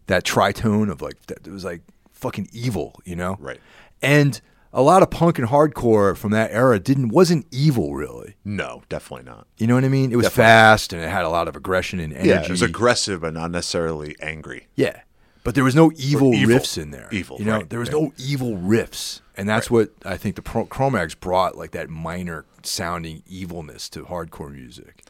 that 0.07 0.23
tritone 0.23 0.91
of 0.91 1.01
like 1.01 1.21
that, 1.27 1.47
it 1.47 1.51
was 1.51 1.63
like 1.63 1.81
fucking 2.21 2.47
evil, 2.53 2.99
you 3.03 3.15
know? 3.15 3.35
Right. 3.39 3.59
And 4.01 4.39
a 4.73 4.81
lot 4.81 5.03
of 5.03 5.09
punk 5.09 5.37
and 5.37 5.49
hardcore 5.49 6.15
from 6.15 6.31
that 6.31 6.51
era 6.51 6.79
didn't 6.79 7.09
wasn't 7.09 7.45
evil 7.51 7.93
really. 7.93 8.35
No, 8.45 8.83
definitely 8.87 9.25
not. 9.25 9.47
You 9.57 9.67
know 9.67 9.75
what 9.75 9.83
I 9.83 9.89
mean? 9.89 10.11
It 10.11 10.15
was 10.15 10.27
Definitely. 10.27 10.43
fast 10.49 10.93
and 10.93 11.01
it 11.03 11.09
had 11.09 11.25
a 11.25 11.29
lot 11.29 11.47
of 11.49 11.55
aggression 11.57 11.99
and 11.99 12.13
energy. 12.13 12.29
Yeah, 12.29 12.43
it 12.43 12.49
was 12.49 12.61
aggressive, 12.61 13.19
but 13.21 13.33
not 13.33 13.51
necessarily 13.51 14.15
angry. 14.21 14.67
Yeah. 14.75 15.01
But 15.43 15.55
there 15.55 15.63
was 15.63 15.75
no 15.75 15.91
evil, 15.95 16.33
evil. 16.35 16.55
riffs 16.55 16.77
in 16.81 16.91
there. 16.91 17.09
Evil, 17.11 17.37
You 17.39 17.45
know, 17.45 17.57
right, 17.57 17.69
there 17.69 17.79
was 17.79 17.91
right. 17.91 18.01
no 18.01 18.13
evil 18.17 18.51
riffs. 18.57 19.21
And 19.35 19.49
that's 19.49 19.71
what 19.71 19.89
I 20.05 20.15
think 20.15 20.35
the 20.35 20.43
Pro- 20.43 20.67
Cro-Mags 20.67 21.15
brought, 21.15 21.57
like 21.57 21.71
that 21.71 21.89
minor 21.89 22.45
sounding 22.61 23.23
evilness 23.27 23.89
to 23.89 24.03
hardcore 24.03 24.51
music. 24.53 25.00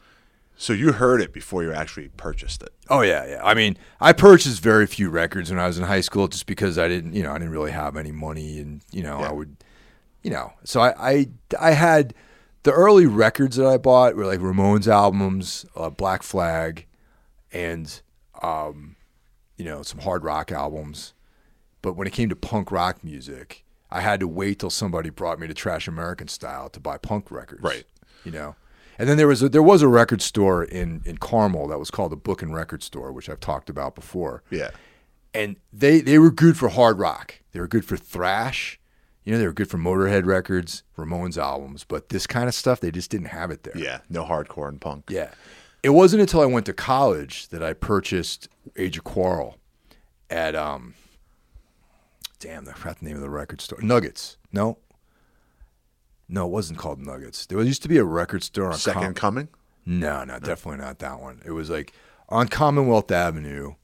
So 0.62 0.72
you 0.72 0.92
heard 0.92 1.20
it 1.20 1.32
before 1.32 1.64
you 1.64 1.72
actually 1.72 2.06
purchased 2.10 2.62
it. 2.62 2.72
Oh 2.88 3.00
yeah, 3.00 3.26
yeah. 3.26 3.40
I 3.44 3.52
mean, 3.52 3.76
I 4.00 4.12
purchased 4.12 4.62
very 4.62 4.86
few 4.86 5.10
records 5.10 5.50
when 5.50 5.58
I 5.58 5.66
was 5.66 5.76
in 5.76 5.82
high 5.82 6.02
school, 6.02 6.28
just 6.28 6.46
because 6.46 6.78
I 6.78 6.86
didn't, 6.86 7.14
you 7.14 7.24
know, 7.24 7.32
I 7.32 7.38
didn't 7.38 7.50
really 7.50 7.72
have 7.72 7.96
any 7.96 8.12
money, 8.12 8.60
and 8.60 8.80
you 8.92 9.02
know, 9.02 9.18
Yeah. 9.18 9.30
I 9.30 9.32
would, 9.32 9.56
you 10.22 10.30
know, 10.30 10.52
so 10.62 10.80
I, 10.80 10.94
I, 11.10 11.28
I 11.60 11.70
had 11.72 12.14
the 12.62 12.70
early 12.70 13.06
records 13.06 13.56
that 13.56 13.66
I 13.66 13.76
bought 13.76 14.14
were 14.14 14.24
like 14.24 14.38
Ramones 14.38 14.86
albums, 14.86 15.66
uh, 15.74 15.90
Black 15.90 16.22
Flag, 16.22 16.86
and, 17.50 18.00
um, 18.40 18.94
you 19.56 19.64
know, 19.64 19.82
some 19.82 19.98
hard 19.98 20.22
rock 20.22 20.52
albums. 20.52 21.12
But 21.82 21.94
when 21.94 22.06
it 22.06 22.12
came 22.12 22.28
to 22.28 22.36
punk 22.36 22.70
rock 22.70 23.02
music, 23.02 23.64
I 23.90 24.00
had 24.00 24.20
to 24.20 24.28
wait 24.28 24.60
till 24.60 24.70
somebody 24.70 25.10
brought 25.10 25.40
me 25.40 25.48
to 25.48 25.54
Trash 25.54 25.88
American 25.88 26.28
Style 26.28 26.68
to 26.70 26.78
buy 26.78 26.98
punk 26.98 27.32
records. 27.32 27.64
Right. 27.64 27.84
You 28.24 28.30
know. 28.30 28.54
And 28.98 29.08
then 29.08 29.16
there 29.16 29.26
was 29.26 29.42
a, 29.42 29.48
there 29.48 29.62
was 29.62 29.82
a 29.82 29.88
record 29.88 30.22
store 30.22 30.62
in 30.64 31.02
in 31.04 31.18
Carmel 31.18 31.68
that 31.68 31.78
was 31.78 31.90
called 31.90 32.12
the 32.12 32.16
Book 32.16 32.42
and 32.42 32.54
Record 32.54 32.82
Store, 32.82 33.12
which 33.12 33.28
I've 33.28 33.40
talked 33.40 33.70
about 33.70 33.94
before. 33.94 34.42
Yeah. 34.50 34.70
And 35.34 35.56
they 35.72 36.00
they 36.00 36.18
were 36.18 36.30
good 36.30 36.56
for 36.56 36.68
hard 36.68 36.98
rock. 36.98 37.40
They 37.52 37.60
were 37.60 37.68
good 37.68 37.84
for 37.84 37.96
thrash. 37.96 38.78
You 39.24 39.32
know, 39.32 39.38
they 39.38 39.46
were 39.46 39.52
good 39.52 39.70
for 39.70 39.78
Motorhead 39.78 40.26
records, 40.26 40.82
Ramones 40.98 41.38
albums, 41.38 41.84
but 41.84 42.08
this 42.08 42.26
kind 42.26 42.48
of 42.48 42.54
stuff 42.54 42.80
they 42.80 42.90
just 42.90 43.10
didn't 43.10 43.28
have 43.28 43.50
it 43.50 43.62
there. 43.62 43.76
Yeah. 43.76 44.00
No 44.10 44.24
hardcore 44.24 44.68
and 44.68 44.80
punk. 44.80 45.04
Yeah. 45.08 45.30
It 45.82 45.90
wasn't 45.90 46.20
until 46.22 46.40
I 46.40 46.46
went 46.46 46.66
to 46.66 46.72
college 46.72 47.48
that 47.48 47.62
I 47.62 47.72
purchased 47.72 48.48
Age 48.76 48.98
of 48.98 49.04
Quarrel 49.04 49.58
at 50.28 50.54
um 50.54 50.94
damn, 52.40 52.68
I 52.68 52.72
forgot 52.72 52.98
the 52.98 53.06
name 53.06 53.16
of 53.16 53.22
the 53.22 53.30
record 53.30 53.60
store. 53.60 53.80
Nuggets. 53.80 54.36
No. 54.52 54.78
No, 56.32 56.46
it 56.46 56.50
wasn't 56.50 56.78
called 56.78 56.98
Nuggets. 56.98 57.44
There 57.44 57.60
used 57.60 57.82
to 57.82 57.88
be 57.88 57.98
a 57.98 58.04
record 58.04 58.42
store 58.42 58.68
on 58.72 58.78
Second 58.78 59.02
Com- 59.02 59.14
Coming. 59.14 59.48
No, 59.84 60.24
no, 60.24 60.38
definitely 60.38 60.82
not 60.82 60.98
that 61.00 61.20
one. 61.20 61.42
It 61.44 61.50
was 61.50 61.68
like 61.68 61.92
on 62.30 62.48
Commonwealth 62.48 63.10
Avenue, 63.10 63.74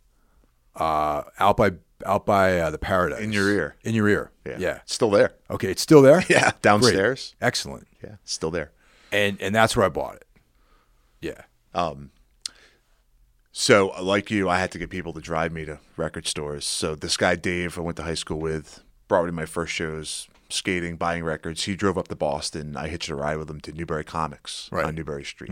uh, 0.75 1.25
out 1.39 1.59
by 1.59 1.73
out 2.07 2.25
by 2.25 2.59
uh, 2.59 2.71
the 2.71 2.79
Paradise. 2.79 3.21
In 3.21 3.33
your 3.33 3.51
ear. 3.51 3.77
In 3.85 3.95
your 3.95 4.09
ear. 4.09 4.31
Yeah. 4.47 4.57
Yeah. 4.59 4.77
It's 4.83 4.95
still 4.95 5.11
there. 5.11 5.33
Okay, 5.51 5.71
it's 5.71 5.83
still 5.83 6.01
there. 6.01 6.25
Yeah. 6.31 6.41
Great. 6.53 6.63
Downstairs. 6.63 7.35
Excellent. 7.43 7.87
Yeah. 8.03 8.15
Still 8.25 8.51
there. 8.51 8.71
And 9.13 9.39
and 9.43 9.55
that's 9.55 9.77
where 9.77 9.85
I 9.85 9.91
bought 9.91 10.17
it. 10.17 10.27
Yeah. 11.21 11.43
Um. 11.75 12.13
So, 13.53 13.89
like 14.01 14.31
you, 14.31 14.49
I 14.49 14.59
had 14.59 14.71
to 14.73 14.79
get 14.79 14.89
people 14.89 15.13
to 15.13 15.21
drive 15.21 15.53
me 15.53 15.65
to 15.67 15.81
record 15.99 16.27
stores. 16.27 16.65
So, 16.65 16.95
this 16.95 17.17
guy, 17.17 17.35
Dave, 17.35 17.77
I 17.77 17.81
went 17.81 17.97
to 17.97 18.05
high 18.05 18.15
school 18.15 18.39
with, 18.39 18.85
brought 19.09 19.25
me 19.25 19.29
to 19.29 19.33
my 19.33 19.47
first 19.47 19.73
shows, 19.73 20.29
skating, 20.49 20.97
buying 20.97 21.25
records. 21.25 21.65
He 21.65 21.77
drove 21.77 21.99
up 21.99 22.09
to 22.09 22.17
Boston. 22.17 22.77
I 22.77 22.89
hitched 22.89 23.09
a 23.09 23.15
ride 23.15 23.37
with 23.39 23.51
him 23.51 23.61
to 23.63 23.73
Newbury 23.73 24.05
Comics 24.05 24.69
Right. 24.73 24.85
on 24.87 24.95
Newbury 24.95 25.25
Street. 25.25 25.51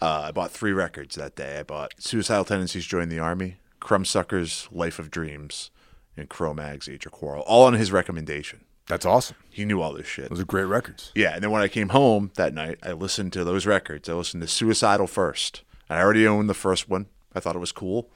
Uh, 0.00 0.26
I 0.28 0.30
bought 0.30 0.50
three 0.50 0.72
records 0.72 1.16
that 1.16 1.34
day. 1.36 1.58
I 1.58 1.62
bought 1.62 1.94
Suicidal 1.98 2.44
Tendencies 2.44 2.84
Join 2.86 3.08
the 3.08 3.18
Army, 3.18 3.56
Crumbsuckers, 3.80 4.68
Life 4.70 4.98
of 4.98 5.10
Dreams, 5.10 5.70
and 6.16 6.28
Cro-Mags, 6.28 6.88
Age 6.88 7.06
of 7.06 7.12
Quarrel, 7.12 7.42
all 7.46 7.64
on 7.64 7.74
his 7.74 7.90
recommendation. 7.92 8.64
That's 8.88 9.04
awesome. 9.06 9.36
He 9.50 9.64
knew 9.64 9.80
all 9.80 9.94
this 9.94 10.06
shit. 10.06 10.28
Those 10.28 10.40
are 10.40 10.44
great 10.44 10.64
records. 10.64 11.10
Yeah, 11.14 11.34
and 11.34 11.42
then 11.42 11.50
when 11.50 11.62
I 11.62 11.68
came 11.68 11.88
home 11.88 12.30
that 12.36 12.54
night, 12.54 12.78
I 12.82 12.92
listened 12.92 13.32
to 13.32 13.42
those 13.42 13.66
records. 13.66 14.08
I 14.08 14.12
listened 14.12 14.42
to 14.42 14.48
Suicidal 14.48 15.06
first. 15.08 15.62
I 15.90 16.00
already 16.00 16.26
owned 16.26 16.48
the 16.48 16.54
first 16.54 16.88
one. 16.88 17.06
I 17.34 17.40
thought 17.40 17.56
it 17.56 17.60
was 17.60 17.72
cool. 17.72 18.10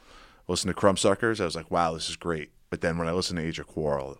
I 0.48 0.53
listened 0.53 0.72
to 0.74 0.81
Crumbsuckers. 0.81 1.40
I 1.40 1.44
was 1.44 1.57
like, 1.57 1.70
wow, 1.70 1.94
this 1.94 2.09
is 2.09 2.16
great. 2.16 2.50
But 2.68 2.83
then 2.83 2.98
when 2.98 3.09
I 3.09 3.12
listened 3.12 3.38
to 3.38 3.44
Age 3.44 3.59
of 3.59 3.66
Quarrel, 3.66 4.18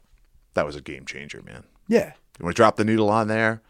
that 0.54 0.66
was 0.66 0.76
a 0.76 0.80
game 0.80 1.04
changer, 1.06 1.42
man. 1.42 1.64
Yeah. 1.88 2.12
When 2.38 2.50
I 2.50 2.54
dropped 2.54 2.76
the 2.76 2.84
needle 2.84 3.10
on 3.10 3.28
there, 3.28 3.60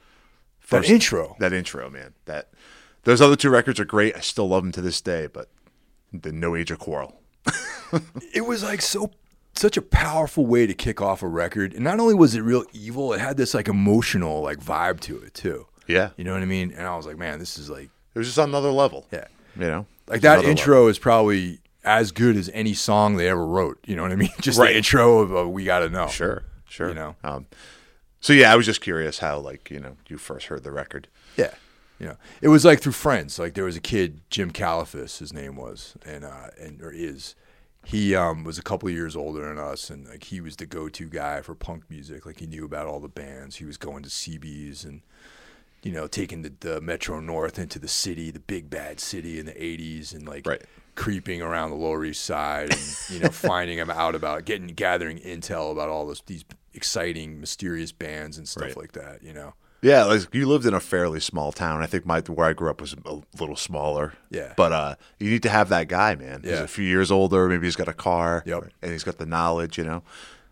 That 0.70 0.88
intro. 0.88 1.36
that 1.40 1.52
intro, 1.52 1.90
man. 1.90 2.14
That 2.26 2.50
those 3.04 3.20
other 3.20 3.36
two 3.36 3.50
records 3.50 3.80
are 3.80 3.84
great. 3.84 4.14
I 4.16 4.20
still 4.20 4.48
love 4.48 4.62
them 4.62 4.72
to 4.72 4.80
this 4.80 5.00
day, 5.00 5.26
but 5.26 5.48
the 6.12 6.32
No 6.32 6.54
Age 6.54 6.70
of 6.70 6.78
Quarrel. 6.78 7.20
it 8.34 8.46
was 8.46 8.62
like 8.62 8.80
so 8.82 9.10
such 9.54 9.76
a 9.76 9.82
powerful 9.82 10.46
way 10.46 10.66
to 10.66 10.74
kick 10.74 11.00
off 11.00 11.22
a 11.22 11.28
record. 11.28 11.74
And 11.74 11.82
not 11.82 11.98
only 11.98 12.14
was 12.14 12.34
it 12.34 12.40
real 12.42 12.64
evil, 12.72 13.12
it 13.12 13.20
had 13.20 13.36
this 13.36 13.52
like 13.54 13.68
emotional 13.68 14.42
like 14.42 14.58
vibe 14.60 15.00
to 15.00 15.18
it 15.18 15.34
too. 15.34 15.66
Yeah, 15.86 16.10
You 16.16 16.22
know 16.22 16.32
what 16.34 16.42
I 16.42 16.46
mean? 16.46 16.72
And 16.76 16.86
I 16.86 16.94
was 16.96 17.04
like, 17.04 17.18
man, 17.18 17.40
this 17.40 17.58
is 17.58 17.68
like 17.68 17.90
it 18.14 18.18
was 18.18 18.28
just 18.28 18.38
on 18.38 18.50
another 18.50 18.70
level. 18.70 19.06
yeah. 19.10 19.24
you 19.56 19.66
know, 19.66 19.86
Like 20.06 20.20
that 20.20 20.44
intro 20.44 20.86
is 20.86 21.00
probably 21.00 21.58
as 21.82 22.12
good 22.12 22.36
as 22.36 22.48
any 22.54 22.74
song 22.74 23.16
they 23.16 23.28
ever 23.28 23.44
wrote. 23.44 23.78
You 23.86 23.96
know 23.96 24.02
what 24.02 24.12
I 24.12 24.16
mean? 24.16 24.30
Just 24.40 24.58
Right. 24.60 24.70
the 24.72 24.76
intro 24.76 25.18
of 25.20 25.34
uh, 25.34 25.48
"We 25.48 25.64
Gotta 25.64 25.88
Know." 25.88 26.06
Sure, 26.08 26.44
sure. 26.70 26.88
You 26.88 26.94
know. 26.94 27.16
um, 27.22 27.46
so 28.20 28.32
yeah, 28.32 28.52
I 28.52 28.56
was 28.56 28.64
just 28.66 28.80
curious 28.80 29.18
how 29.18 29.38
like 29.38 29.70
you 29.70 29.80
know 29.80 29.96
you 30.08 30.16
first 30.16 30.46
heard 30.46 30.62
the 30.64 30.72
record. 30.72 31.08
Yeah. 31.36 31.52
You 31.98 32.06
know, 32.06 32.16
it 32.40 32.48
was 32.48 32.64
like 32.64 32.80
through 32.80 32.92
friends. 32.92 33.38
Like 33.38 33.52
there 33.52 33.64
was 33.64 33.76
a 33.76 33.80
kid, 33.80 34.22
Jim 34.30 34.50
Califas, 34.52 35.18
his 35.18 35.34
name 35.34 35.54
was, 35.56 35.96
and 36.06 36.24
uh, 36.24 36.48
and 36.58 36.80
or 36.80 36.90
is. 36.90 37.34
He 37.84 38.14
um, 38.14 38.44
was 38.44 38.58
a 38.58 38.62
couple 38.62 38.88
of 38.90 38.94
years 38.94 39.16
older 39.16 39.48
than 39.48 39.58
us, 39.58 39.88
and 39.88 40.06
like 40.06 40.24
he 40.24 40.40
was 40.42 40.56
the 40.56 40.66
go-to 40.66 41.06
guy 41.08 41.40
for 41.40 41.54
punk 41.54 41.84
music. 41.88 42.26
Like 42.26 42.38
he 42.38 42.46
knew 42.46 42.64
about 42.66 42.86
all 42.86 43.00
the 43.00 43.08
bands. 43.08 43.56
He 43.56 43.64
was 43.64 43.78
going 43.78 44.02
to 44.02 44.10
CBs 44.10 44.84
and 44.84 45.00
you 45.82 45.92
know 45.92 46.06
taking 46.06 46.42
the, 46.42 46.52
the 46.60 46.80
Metro 46.82 47.20
North 47.20 47.58
into 47.58 47.78
the 47.78 47.88
city, 47.88 48.30
the 48.30 48.38
big 48.40 48.68
bad 48.68 49.00
city 49.00 49.38
in 49.38 49.46
the 49.46 49.52
'80s, 49.52 50.14
and 50.14 50.28
like 50.28 50.46
Right. 50.46 50.62
creeping 50.94 51.40
around 51.40 51.70
the 51.70 51.76
Lower 51.76 52.04
East 52.04 52.22
Side, 52.24 52.70
and 52.70 52.96
you 53.08 53.20
know 53.20 53.28
finding 53.32 53.78
him 53.78 53.88
out 53.90 54.14
about 54.14 54.44
getting 54.44 54.68
gathering 54.68 55.18
intel 55.18 55.72
about 55.72 55.88
all 55.88 56.06
this, 56.06 56.20
these 56.26 56.44
exciting, 56.74 57.40
mysterious 57.40 57.92
bands 57.92 58.38
and 58.38 58.48
stuff 58.48 58.62
Right. 58.64 58.76
like 58.76 58.92
that. 58.92 59.22
You 59.22 59.32
know. 59.32 59.54
Yeah, 59.82 60.04
like 60.04 60.34
you 60.34 60.46
lived 60.46 60.66
in 60.66 60.74
a 60.74 60.80
fairly 60.80 61.20
small 61.20 61.52
town. 61.52 61.80
I 61.82 61.86
think 61.86 62.04
my 62.04 62.20
where 62.20 62.46
I 62.46 62.52
grew 62.52 62.68
up 62.68 62.82
was 62.82 62.94
a 63.06 63.20
little 63.40 63.56
smaller. 63.56 64.12
Yeah. 64.30 64.52
But 64.56 64.72
uh, 64.72 64.94
you 65.18 65.30
need 65.30 65.42
to 65.44 65.48
have 65.48 65.70
that 65.70 65.88
guy, 65.88 66.14
man. 66.16 66.42
He's 66.42 66.52
Yeah. 66.52 66.62
a 66.62 66.66
few 66.68 66.84
years 66.84 67.10
older. 67.10 67.48
Maybe 67.48 67.66
he's 67.66 67.76
got 67.76 67.88
a 67.88 67.94
car. 67.94 68.42
Yep. 68.44 68.68
And 68.82 68.92
he's 68.92 69.04
got 69.04 69.16
the 69.16 69.24
knowledge. 69.24 69.78
You 69.78 69.84
know, 69.84 70.02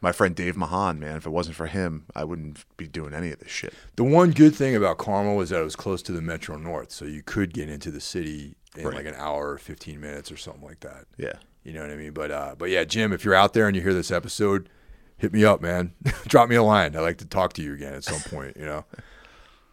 my 0.00 0.12
friend 0.12 0.34
Dave 0.34 0.56
Mahan, 0.56 0.98
man. 0.98 1.16
If 1.18 1.26
it 1.26 1.30
wasn't 1.30 1.56
for 1.56 1.66
him, 1.66 2.06
I 2.14 2.24
wouldn't 2.24 2.64
be 2.78 2.86
doing 2.88 3.12
any 3.12 3.30
of 3.30 3.38
this 3.40 3.50
shit. 3.50 3.74
The 3.96 4.04
one 4.04 4.30
good 4.30 4.54
thing 4.54 4.74
about 4.74 4.96
Carmel 4.96 5.36
was 5.36 5.50
that 5.50 5.60
it 5.60 5.64
was 5.64 5.76
close 5.76 6.00
to 6.04 6.12
the 6.12 6.22
Metro 6.22 6.56
North, 6.56 6.90
so 6.90 7.04
you 7.04 7.22
could 7.22 7.52
get 7.52 7.68
into 7.68 7.90
the 7.90 8.00
city 8.00 8.56
in 8.78 8.86
Right. 8.86 8.94
like 8.94 9.06
an 9.06 9.14
hour 9.16 9.50
or 9.50 9.58
15 9.58 10.00
minutes 10.00 10.32
or 10.32 10.38
something 10.38 10.64
like 10.64 10.80
that. 10.80 11.04
Yeah. 11.18 11.34
You 11.64 11.74
know 11.74 11.82
what 11.82 11.90
I 11.90 11.96
mean? 11.96 12.12
But 12.12 12.30
uh, 12.30 12.54
but 12.56 12.70
yeah, 12.70 12.84
Jim, 12.84 13.12
if 13.12 13.26
you're 13.26 13.34
out 13.34 13.52
there 13.52 13.66
and 13.66 13.76
you 13.76 13.82
hear 13.82 13.92
this 13.92 14.10
episode, 14.10 14.70
hit 15.18 15.32
me 15.32 15.44
up, 15.44 15.60
man. 15.60 15.92
Drop 16.26 16.48
me 16.48 16.56
a 16.56 16.62
line. 16.62 16.96
I'd 16.96 17.00
like 17.00 17.18
to 17.18 17.26
talk 17.26 17.52
to 17.54 17.62
you 17.62 17.74
again 17.74 17.94
at 17.94 18.04
some 18.04 18.20
point. 18.20 18.56
You 18.56 18.66
know. 18.66 18.84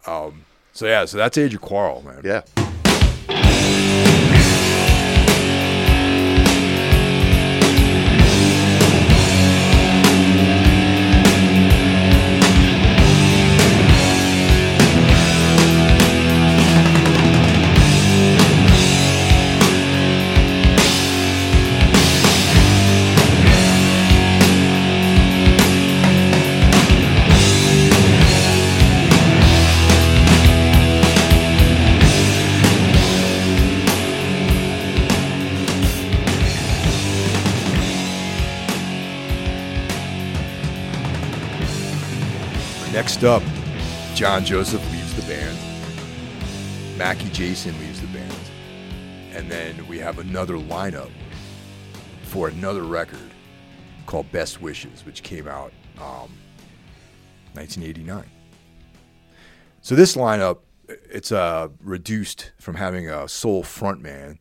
Um. 0.08 0.46
So 0.72 0.86
yeah, 0.86 1.06
so 1.06 1.18
that's 1.18 1.36
Age 1.36 1.56
of 1.56 1.62
Quarrel, 1.62 2.04
man. 2.04 2.22
Yeah. 2.24 2.42
Next 43.16 43.24
up, 43.24 43.44
John 44.14 44.44
Joseph 44.44 44.82
leaves 44.92 45.14
the 45.14 45.22
band. 45.22 45.58
Mackie 46.98 47.30
Jayson 47.30 47.80
leaves 47.80 48.02
the 48.02 48.08
band. 48.08 48.36
And 49.32 49.50
then 49.50 49.88
we 49.88 50.00
have 50.00 50.20
another 50.20 50.56
lineup 50.56 51.10
for 52.24 52.50
another 52.50 52.84
record 52.84 53.32
called 54.06 54.30
Best 54.34 54.62
Wishes, 54.62 55.06
which 55.06 55.24
came 55.24 55.48
out 55.48 55.72
um, 55.98 56.30
1989. 57.54 58.30
So 59.80 59.96
this 59.96 60.18
lineup 60.18 60.58
it's 60.90 61.32
uh, 61.32 61.70
reduced 61.82 62.52
from 62.60 62.76
having 62.76 63.10
a 63.10 63.30
sole 63.30 63.64
frontman, 63.64 64.40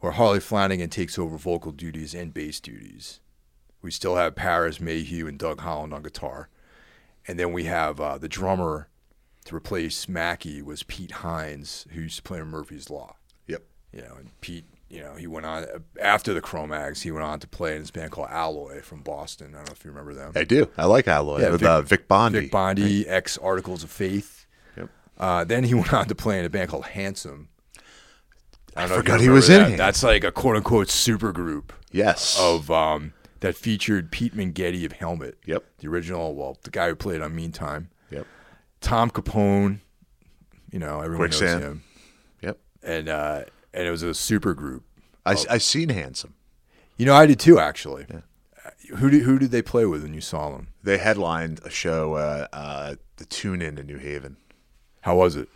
where 0.00 0.12
Harley 0.12 0.40
Flanagan 0.40 0.88
takes 0.88 1.18
over 1.18 1.36
vocal 1.36 1.72
duties 1.72 2.14
and 2.14 2.32
bass 2.32 2.58
duties. 2.58 3.20
We 3.82 3.90
still 3.90 4.16
have 4.16 4.34
Paris 4.34 4.80
Mayhew 4.80 5.26
and 5.26 5.38
Doug 5.38 5.60
Holland 5.60 5.92
on 5.92 6.02
guitar, 6.02 6.48
and 7.28 7.38
then 7.38 7.52
we 7.52 7.64
have 7.64 8.00
uh, 8.00 8.18
the 8.18 8.28
drummer 8.28 8.88
to 9.44 9.54
replace 9.54 10.08
Mackie 10.08 10.60
was 10.62 10.82
Pete 10.82 11.10
Hines, 11.12 11.86
who 11.92 12.00
used 12.02 12.16
to 12.16 12.22
play 12.22 12.38
in 12.38 12.46
Murphy's 12.46 12.90
Law. 12.90 13.16
Yep. 13.46 13.62
You 13.92 14.02
know, 14.02 14.14
and 14.18 14.40
Pete, 14.40 14.64
you 14.90 15.00
know, 15.00 15.14
he 15.14 15.26
went 15.26 15.46
on 15.46 15.66
after 16.00 16.34
the 16.34 16.40
Cro-Mags. 16.40 17.02
He 17.02 17.10
went 17.10 17.24
on 17.24 17.40
to 17.40 17.46
play 17.48 17.74
in 17.76 17.80
this 17.82 17.90
band 17.90 18.10
called 18.10 18.28
Alloy 18.30 18.80
from 18.82 19.02
Boston. 19.02 19.54
I 19.54 19.58
don't 19.58 19.68
know 19.68 19.72
if 19.72 19.84
you 19.84 19.90
remember 19.90 20.14
them. 20.14 20.32
I 20.34 20.44
do. 20.44 20.68
I 20.76 20.86
like 20.86 21.06
Alloy 21.08 21.40
Yeah, 21.42 21.50
with 21.50 21.60
Vic- 21.60 21.68
uh, 21.68 21.80
Vic 21.82 22.08
Bondi. 22.08 22.40
Vic 22.40 22.50
Bondi, 22.50 23.06
ex 23.08 23.38
Articles 23.38 23.82
of 23.84 23.90
Faith. 23.90 24.46
Yep. 24.76 24.88
Uh, 25.18 25.44
then 25.44 25.64
he 25.64 25.74
went 25.74 25.92
on 25.92 26.06
to 26.08 26.14
play 26.14 26.38
in 26.38 26.44
a 26.44 26.50
band 26.50 26.70
called 26.70 26.86
Handsome. 26.86 27.48
I 28.76 28.82
don't 28.82 28.90
know 28.90 28.94
if 28.96 29.00
forgot 29.00 29.20
he 29.20 29.28
was 29.28 29.48
in 29.48 29.62
that. 29.62 29.70
it. 29.72 29.76
That's 29.76 30.02
like 30.02 30.24
a 30.24 30.30
quote 30.32 30.56
unquote 30.56 30.88
super 30.90 31.32
group 31.32 31.72
Yes. 31.90 32.38
of 32.40 32.70
um, 32.70 33.12
that 33.40 33.56
featured 33.56 34.10
Pete 34.10 34.34
Mengede 34.36 34.84
of 34.84 34.92
Helmet. 34.92 35.38
Yep. 35.46 35.64
The 35.78 35.88
original, 35.88 36.34
well, 36.34 36.58
the 36.62 36.70
guy 36.70 36.88
who 36.88 36.94
played 36.96 37.20
on 37.22 37.34
Meantime. 37.34 37.90
Yep. 38.10 38.26
Tom 38.80 39.10
Capone, 39.10 39.80
you 40.70 40.78
know, 40.78 41.00
everyone 41.00 41.28
Quicksand. 41.28 41.60
knows 41.60 41.70
him. 41.70 41.82
Yep. 42.42 42.58
And 42.82 43.08
uh, 43.08 43.44
and 43.74 43.86
it 43.86 43.90
was 43.90 44.02
a 44.02 44.14
super 44.14 44.54
group. 44.54 44.84
I, 45.26 45.34
Oh. 45.34 45.44
I 45.50 45.58
seen 45.58 45.88
Handsome. 45.90 46.34
You 46.96 47.06
know, 47.06 47.14
I 47.14 47.26
did 47.26 47.38
too, 47.38 47.58
actually. 47.58 48.06
Uh, 48.12 48.70
Who 48.96 49.10
did 49.10 49.22
who 49.22 49.38
did 49.38 49.50
they 49.50 49.62
play 49.62 49.84
with 49.86 50.02
when 50.02 50.14
you 50.14 50.20
saw 50.20 50.50
them? 50.50 50.68
They 50.82 50.98
headlined 50.98 51.60
a 51.64 51.70
show, 51.70 52.14
uh, 52.14 52.46
uh, 52.52 52.94
the 53.18 53.24
Tune 53.24 53.60
Inn 53.62 53.78
in 53.78 53.86
New 53.86 53.98
Haven. 53.98 54.36
How 55.02 55.16
was 55.16 55.36
it? 55.36 55.48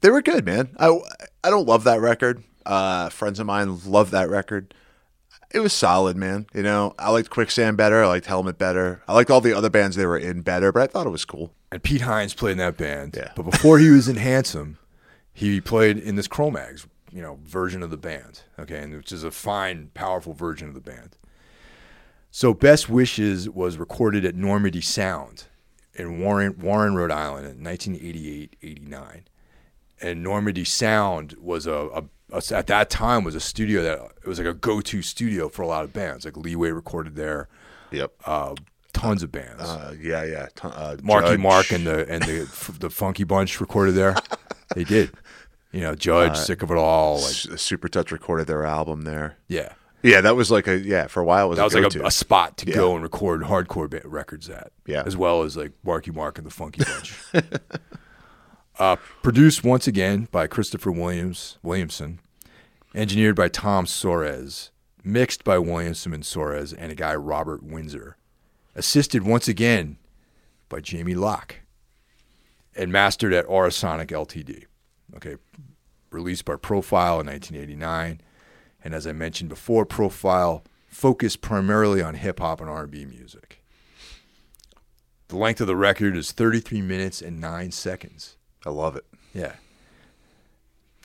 They 0.00 0.10
were 0.10 0.22
good, 0.22 0.44
man. 0.44 0.76
I, 0.78 0.96
I 1.42 1.50
don't 1.50 1.66
love 1.66 1.84
that 1.84 2.00
record. 2.00 2.44
Uh, 2.64 3.08
friends 3.08 3.40
of 3.40 3.46
mine 3.46 3.78
love 3.86 4.10
that 4.12 4.28
record. 4.28 4.74
It 5.56 5.60
was 5.60 5.72
solid, 5.72 6.18
man. 6.18 6.46
You 6.52 6.62
know, 6.62 6.94
I 6.98 7.10
liked 7.10 7.30
Quicksand 7.30 7.78
better. 7.78 8.04
I 8.04 8.06
liked 8.08 8.26
Helmet 8.26 8.58
better. 8.58 9.02
I 9.08 9.14
liked 9.14 9.30
all 9.30 9.40
the 9.40 9.56
other 9.56 9.70
bands 9.70 9.96
they 9.96 10.04
were 10.04 10.18
in 10.18 10.42
better, 10.42 10.70
but 10.70 10.82
I 10.82 10.86
thought 10.86 11.06
it 11.06 11.10
was 11.10 11.24
cool. 11.24 11.50
And 11.72 11.82
Pete 11.82 12.02
Hines 12.02 12.34
played 12.34 12.52
in 12.52 12.58
that 12.58 12.76
band. 12.76 13.14
Yeah. 13.16 13.32
But 13.34 13.44
before 13.44 13.78
he 13.78 13.88
was 13.88 14.06
in 14.06 14.16
Handsome, 14.16 14.76
he 15.32 15.62
played 15.62 15.96
in 15.96 16.16
this 16.16 16.28
Cro-Mags, 16.28 16.86
you 17.10 17.22
know, 17.22 17.38
version 17.42 17.82
of 17.82 17.88
the 17.90 17.96
band. 17.96 18.42
Okay, 18.58 18.82
and 18.82 18.94
which 18.94 19.12
is 19.12 19.24
a 19.24 19.30
fine, 19.30 19.90
powerful 19.94 20.34
version 20.34 20.68
of 20.68 20.74
the 20.74 20.80
band. 20.82 21.16
So 22.30 22.52
Best 22.52 22.90
Wishes 22.90 23.48
was 23.48 23.78
recorded 23.78 24.26
at 24.26 24.34
Normandy 24.34 24.82
Sound 24.82 25.44
in 25.94 26.20
Warren, 26.20 26.58
Warren, 26.60 26.94
Rhode 26.94 27.10
Island 27.10 27.46
in 27.46 27.64
1988-89. 27.64 29.22
And 30.02 30.22
Normandy 30.22 30.64
Sound 30.64 31.34
was 31.40 31.66
a, 31.66 31.72
a- 31.94 32.04
at 32.50 32.66
that 32.66 32.90
time 32.90 33.24
was 33.24 33.34
a 33.34 33.40
studio 33.40 33.82
that 33.82 33.98
it 34.22 34.26
was 34.26 34.38
like 34.38 34.48
a 34.48 34.54
go-to 34.54 35.02
studio 35.02 35.48
for 35.48 35.62
a 35.62 35.66
lot 35.66 35.84
of 35.84 35.92
bands. 35.92 36.24
Like 36.24 36.36
Leeway 36.36 36.70
recorded 36.70 37.14
there, 37.16 37.48
Yep. 37.92 38.12
uh, 38.24 38.54
tons 38.92 39.22
of 39.22 39.30
bands. 39.32 39.62
Uh, 39.62 39.94
yeah, 40.00 40.24
yeah. 40.24 40.46
T- 40.54 40.62
Uh, 40.68 40.96
Marky 41.02 41.28
Judge. 41.30 41.38
Mark 41.40 41.70
and 41.72 41.86
the 41.86 42.08
and 42.10 42.22
the 42.24 42.74
the 42.80 42.90
Funky 42.90 43.24
Bunch 43.24 43.60
recorded 43.60 43.94
there. 43.94 44.16
They 44.74 44.84
did. 44.84 45.12
You 45.72 45.82
know, 45.82 45.94
Judge, 45.94 46.36
sick 46.38 46.62
of 46.62 46.70
it 46.70 46.76
all. 46.78 47.16
Like, 47.16 47.24
S- 47.24 47.46
Supertouch 47.46 48.10
recorded 48.10 48.46
their 48.46 48.64
album 48.64 49.02
there. 49.02 49.36
yeah, 49.46 49.72
Yeah, 50.02 50.20
that 50.22 50.34
was 50.34 50.50
like 50.50 50.66
a 50.66 50.78
yeah 50.78 51.06
for 51.06 51.20
a 51.20 51.24
while. 51.24 51.46
It 51.46 51.48
was 51.50 51.58
that 51.58 51.64
was 51.64 51.74
a 51.74 51.80
like 51.82 51.94
a, 51.96 52.06
a 52.06 52.10
spot 52.10 52.56
to 52.58 52.66
Yeah. 52.66 52.74
go 52.76 52.94
and 52.94 53.02
record 53.02 53.42
hardcore 53.42 54.00
records 54.04 54.48
at. 54.48 54.72
Yeah. 54.86 55.02
as 55.06 55.16
well 55.16 55.42
as 55.42 55.56
like 55.56 55.72
Marky 55.84 56.10
Mark 56.12 56.38
and 56.38 56.46
the 56.46 56.50
Funky 56.50 56.82
Bunch. 56.84 57.14
uh, 58.78 58.96
produced 59.22 59.64
once 59.64 59.86
again 59.86 60.28
by 60.30 60.46
Christopher 60.46 60.92
Williams 60.92 61.58
Williamson, 61.62 62.20
engineered 62.94 63.36
by 63.36 63.48
Tom 63.48 63.86
Soares, 63.86 64.70
mixed 65.02 65.44
by 65.44 65.58
Williamson 65.58 66.12
and 66.12 66.22
Soares, 66.22 66.74
and 66.76 66.92
a 66.92 66.94
guy 66.94 67.14
Robert 67.14 67.62
Windsor, 67.62 68.16
assisted 68.74 69.22
once 69.22 69.48
again 69.48 69.98
by 70.68 70.80
Jamie 70.80 71.14
Locke, 71.14 71.56
and 72.74 72.92
mastered 72.92 73.32
at 73.32 73.46
Aurosonic 73.46 74.08
Ltd. 74.08 74.64
Okay, 75.14 75.36
released 76.10 76.44
by 76.44 76.56
Profile 76.56 77.20
in 77.20 77.26
1989, 77.26 78.20
and 78.84 78.94
as 78.94 79.06
I 79.06 79.12
mentioned 79.12 79.48
before, 79.48 79.86
Profile 79.86 80.64
focused 80.88 81.40
primarily 81.40 82.02
on 82.02 82.14
hip 82.14 82.40
hop 82.40 82.60
and 82.60 82.70
R&B 82.70 83.04
music. 83.04 83.62
The 85.28 85.36
length 85.36 85.60
of 85.60 85.66
the 85.66 85.76
record 85.76 86.16
is 86.16 86.32
33 86.32 86.82
minutes 86.82 87.20
and 87.20 87.40
9 87.40 87.72
seconds. 87.72 88.35
I 88.66 88.70
love 88.70 88.96
it. 88.96 89.04
Yeah. 89.32 89.52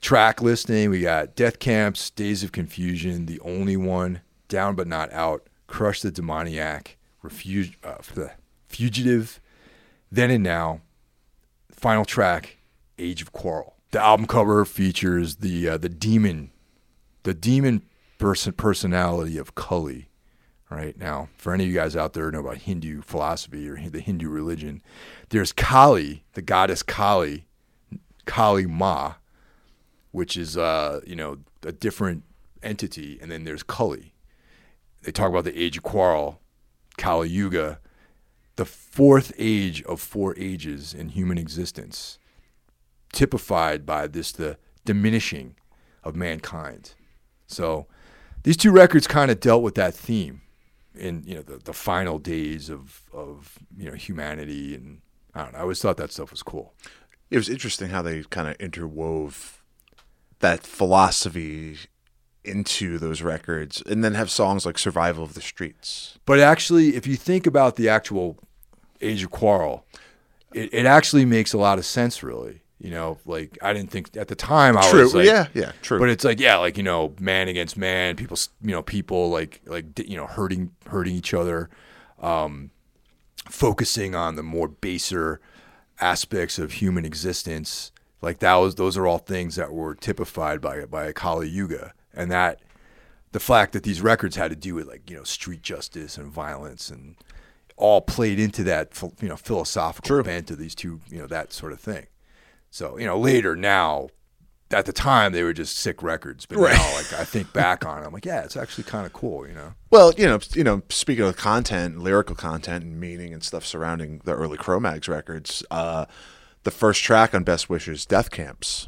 Track 0.01 0.41
listing, 0.41 0.89
we 0.89 1.01
got 1.01 1.35
Death 1.35 1.59
Camps, 1.59 2.09
Days 2.09 2.43
of 2.43 2.51
Confusion, 2.51 3.27
The 3.27 3.39
Only 3.41 3.77
One, 3.77 4.21
Down 4.47 4.75
But 4.75 4.87
Not 4.87 5.13
Out, 5.13 5.47
Crush 5.67 6.01
the 6.01 6.09
Demoniac, 6.09 6.97
Refuge, 7.21 7.77
uh, 7.83 7.97
the 8.15 8.31
Fugitive, 8.67 9.39
Then 10.11 10.31
and 10.31 10.43
Now, 10.43 10.81
final 11.71 12.03
track, 12.03 12.57
Age 12.97 13.21
of 13.21 13.31
Quarrel. 13.31 13.75
The 13.91 14.01
album 14.01 14.25
cover 14.25 14.65
features 14.65 15.37
the 15.37 15.69
uh, 15.69 15.77
the 15.77 15.89
demon, 15.89 16.51
the 17.23 17.33
demon 17.33 17.83
person 18.17 18.53
personality 18.53 19.37
of 19.37 19.53
Kali. 19.53 20.07
Right 20.69 20.97
now, 20.97 21.27
for 21.35 21.53
any 21.53 21.65
of 21.65 21.69
you 21.69 21.75
guys 21.75 21.97
out 21.97 22.13
there 22.13 22.31
know 22.31 22.39
about 22.39 22.59
Hindu 22.59 23.01
philosophy 23.01 23.67
or 23.67 23.75
the 23.89 23.99
Hindu 23.99 24.29
religion, 24.29 24.81
there's 25.29 25.51
Kali, 25.51 26.23
the 26.31 26.41
goddess 26.41 26.81
Kali, 26.81 27.45
Kali 28.25 28.65
Ma, 28.65 29.15
which 30.11 30.37
is 30.37 30.57
uh, 30.57 31.01
you 31.05 31.15
know 31.15 31.37
a 31.63 31.71
different 31.71 32.23
entity, 32.63 33.19
and 33.21 33.31
then 33.31 33.43
there's 33.43 33.63
Kali. 33.63 34.13
They 35.03 35.11
talk 35.11 35.29
about 35.29 35.45
the 35.45 35.59
age 35.59 35.77
of 35.77 35.83
quarrel, 35.83 36.41
Kali 36.97 37.29
Yuga, 37.29 37.79
the 38.55 38.65
fourth 38.65 39.31
age 39.37 39.81
of 39.83 39.99
four 39.99 40.35
ages 40.37 40.93
in 40.93 41.09
human 41.09 41.37
existence, 41.37 42.19
typified 43.11 43.85
by 43.85 44.07
this 44.07 44.31
the 44.31 44.57
diminishing 44.85 45.55
of 46.03 46.15
mankind. 46.15 46.93
So 47.47 47.87
these 48.43 48.57
two 48.57 48.71
records 48.71 49.07
kind 49.07 49.31
of 49.31 49.39
dealt 49.39 49.63
with 49.63 49.75
that 49.75 49.93
theme 49.93 50.41
in 50.95 51.23
you 51.25 51.35
know 51.35 51.41
the, 51.41 51.57
the 51.57 51.73
final 51.73 52.19
days 52.19 52.69
of 52.69 53.01
of 53.13 53.57
you 53.77 53.89
know 53.89 53.95
humanity 53.95 54.75
and 54.75 55.01
I 55.33 55.43
don't 55.43 55.53
know. 55.53 55.59
I 55.59 55.61
always 55.61 55.81
thought 55.81 55.97
that 55.97 56.11
stuff 56.11 56.31
was 56.31 56.43
cool. 56.43 56.73
It 57.31 57.37
was 57.37 57.49
interesting 57.49 57.89
how 57.89 58.01
they 58.01 58.23
kind 58.23 58.47
of 58.47 58.57
interwove 58.59 59.59
that 60.39 60.63
philosophy 60.63 61.77
into 62.43 62.97
those 62.97 63.21
records, 63.21 63.81
and 63.85 64.03
then 64.03 64.13
have 64.15 64.29
songs 64.29 64.65
like 64.65 64.77
"Survival 64.77 65.23
of 65.23 65.33
the 65.33 65.41
Streets." 65.41 66.19
But 66.25 66.39
actually, 66.39 66.95
if 66.95 67.07
you 67.07 67.15
think 67.15 67.47
about 67.47 67.75
the 67.75 67.89
actual 67.89 68.37
Age 68.99 69.23
of 69.23 69.31
Quarrel, 69.31 69.85
it, 70.53 70.73
it 70.73 70.85
actually 70.85 71.25
makes 71.25 71.53
a 71.53 71.57
lot 71.57 71.79
of 71.79 71.85
sense, 71.85 72.21
really. 72.21 72.61
You 72.79 72.89
know, 72.89 73.19
like 73.25 73.59
I 73.61 73.73
didn't 73.73 73.91
think 73.91 74.17
at 74.17 74.27
the 74.27 74.35
time 74.35 74.75
I 74.75 74.89
True. 74.89 75.03
was 75.03 75.13
like, 75.13 75.27
yeah. 75.27 75.47
Yeah. 75.53 75.71
True. 75.83 75.99
But 75.99 76.09
it's 76.09 76.23
like, 76.23 76.39
yeah, 76.39 76.57
like 76.57 76.77
you 76.77 76.83
know, 76.83 77.13
man 77.19 77.47
against 77.47 77.77
man, 77.77 78.15
people, 78.15 78.37
you 78.61 78.71
know, 78.71 78.81
people 78.81 79.29
like 79.29 79.61
like 79.67 79.99
you 79.99 80.17
know, 80.17 80.25
hurting 80.25 80.71
hurting 80.87 81.15
each 81.15 81.33
other, 81.35 81.69
um, 82.19 82.71
focusing 83.47 84.15
on 84.15 84.35
the 84.35 84.41
more 84.41 84.67
baser 84.67 85.39
aspects 86.01 86.59
of 86.59 86.73
human 86.73 87.05
existence. 87.05 87.91
Like 88.21 88.39
that 88.39 88.55
was 88.55 88.75
those 88.75 88.97
are 88.97 89.07
all 89.07 89.17
things 89.17 89.55
that 89.55 89.71
were 89.71 89.95
typified 89.95 90.61
by 90.61 90.85
by 90.85 91.11
Kali 91.11 91.49
Yuga, 91.49 91.93
and 92.13 92.31
that 92.31 92.61
the 93.31 93.39
fact 93.39 93.73
that 93.73 93.83
these 93.83 94.01
records 94.01 94.35
had 94.35 94.49
to 94.51 94.55
do 94.55 94.75
with 94.75 94.87
like 94.87 95.09
you 95.09 95.17
know 95.17 95.23
street 95.23 95.61
justice 95.61 96.17
and 96.17 96.31
violence 96.31 96.89
and 96.89 97.15
all 97.77 98.01
played 98.01 98.39
into 98.39 98.63
that 98.63 99.01
you 99.21 99.27
know 99.27 99.37
philosophical 99.37 100.07
True. 100.07 100.23
bent 100.23 100.51
of 100.51 100.57
these 100.57 100.75
two 100.75 101.01
you 101.09 101.19
know 101.19 101.27
that 101.27 101.53
sort 101.53 101.71
of 101.71 101.79
thing. 101.79 102.07
So 102.69 102.97
you 102.97 103.05
know 103.05 103.17
later 103.17 103.55
now, 103.55 104.09
at 104.73 104.85
the 104.85 104.93
time 104.93 105.31
they 105.33 105.43
were 105.43 105.53
just 105.53 105.77
sick 105.77 106.01
records, 106.03 106.45
but 106.45 106.57
Right. 106.57 106.73
now 106.75 106.95
like 106.95 107.13
I 107.13 107.23
think 107.25 107.51
back 107.53 107.85
on 107.85 108.01
it, 108.01 108.05
I'm 108.05 108.13
like 108.13 108.25
yeah, 108.25 108.41
it's 108.43 108.55
actually 108.57 108.85
kind 108.85 109.05
of 109.05 109.13
cool, 109.13 109.47
you 109.47 109.53
know. 109.53 109.73
Well, 109.89 110.13
you 110.17 110.25
know, 110.25 110.39
you 110.53 110.63
know, 110.63 110.81
speaking 110.89 111.25
of 111.25 111.35
content, 111.37 111.99
lyrical 111.99 112.35
content, 112.35 112.83
and 112.83 112.99
meaning 112.99 113.33
and 113.33 113.43
stuff 113.43 113.65
surrounding 113.65 114.21
the 114.23 114.33
early 114.33 114.57
Cro-Mags 114.57 115.07
records, 115.07 115.63
uh, 115.71 116.05
the 116.63 116.71
first 116.71 117.03
track 117.03 117.33
on 117.35 117.43
Best 117.43 117.69
Wishes, 117.69 118.05
"Death 118.05 118.31
Camps," 118.31 118.87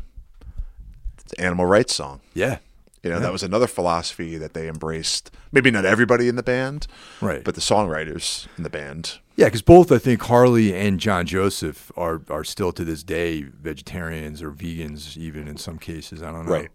it's 1.23 1.34
an 1.34 1.43
animal 1.45 1.65
rights 1.65 1.95
song. 1.95 2.21
Yeah, 2.34 2.57
You 3.04 3.10
know, 3.10 3.20
that 3.20 3.34
was 3.34 3.43
another 3.43 3.68
philosophy 3.68 4.38
that 4.38 4.54
they 4.54 4.70
embraced. 4.70 5.30
Maybe 5.51 5.70
not 5.70 5.84
everybody 5.84 6.30
in 6.30 6.38
the 6.38 6.43
band, 6.43 6.88
right. 7.20 7.43
but 7.43 7.54
the 7.54 7.62
songwriters 7.62 8.47
in 8.58 8.64
the 8.64 8.70
band. 8.70 9.20
Yeah, 9.36 9.47
because 9.47 9.62
both 9.62 9.91
I 9.91 9.97
think 9.97 10.22
Harley 10.22 10.74
and 10.74 11.01
John 11.01 11.26
Joseph 11.26 11.91
are 11.97 12.22
are 12.30 12.45
still 12.45 12.72
to 12.72 12.86
this 12.86 13.04
day 13.04 13.41
vegetarians 13.41 14.41
or 14.41 14.51
vegans, 14.51 15.18
even 15.18 15.49
in 15.49 15.58
some 15.58 15.80
cases. 15.80 16.24
I 16.24 16.32
don't 16.32 16.45
know. 16.45 16.54
Right. 16.54 16.70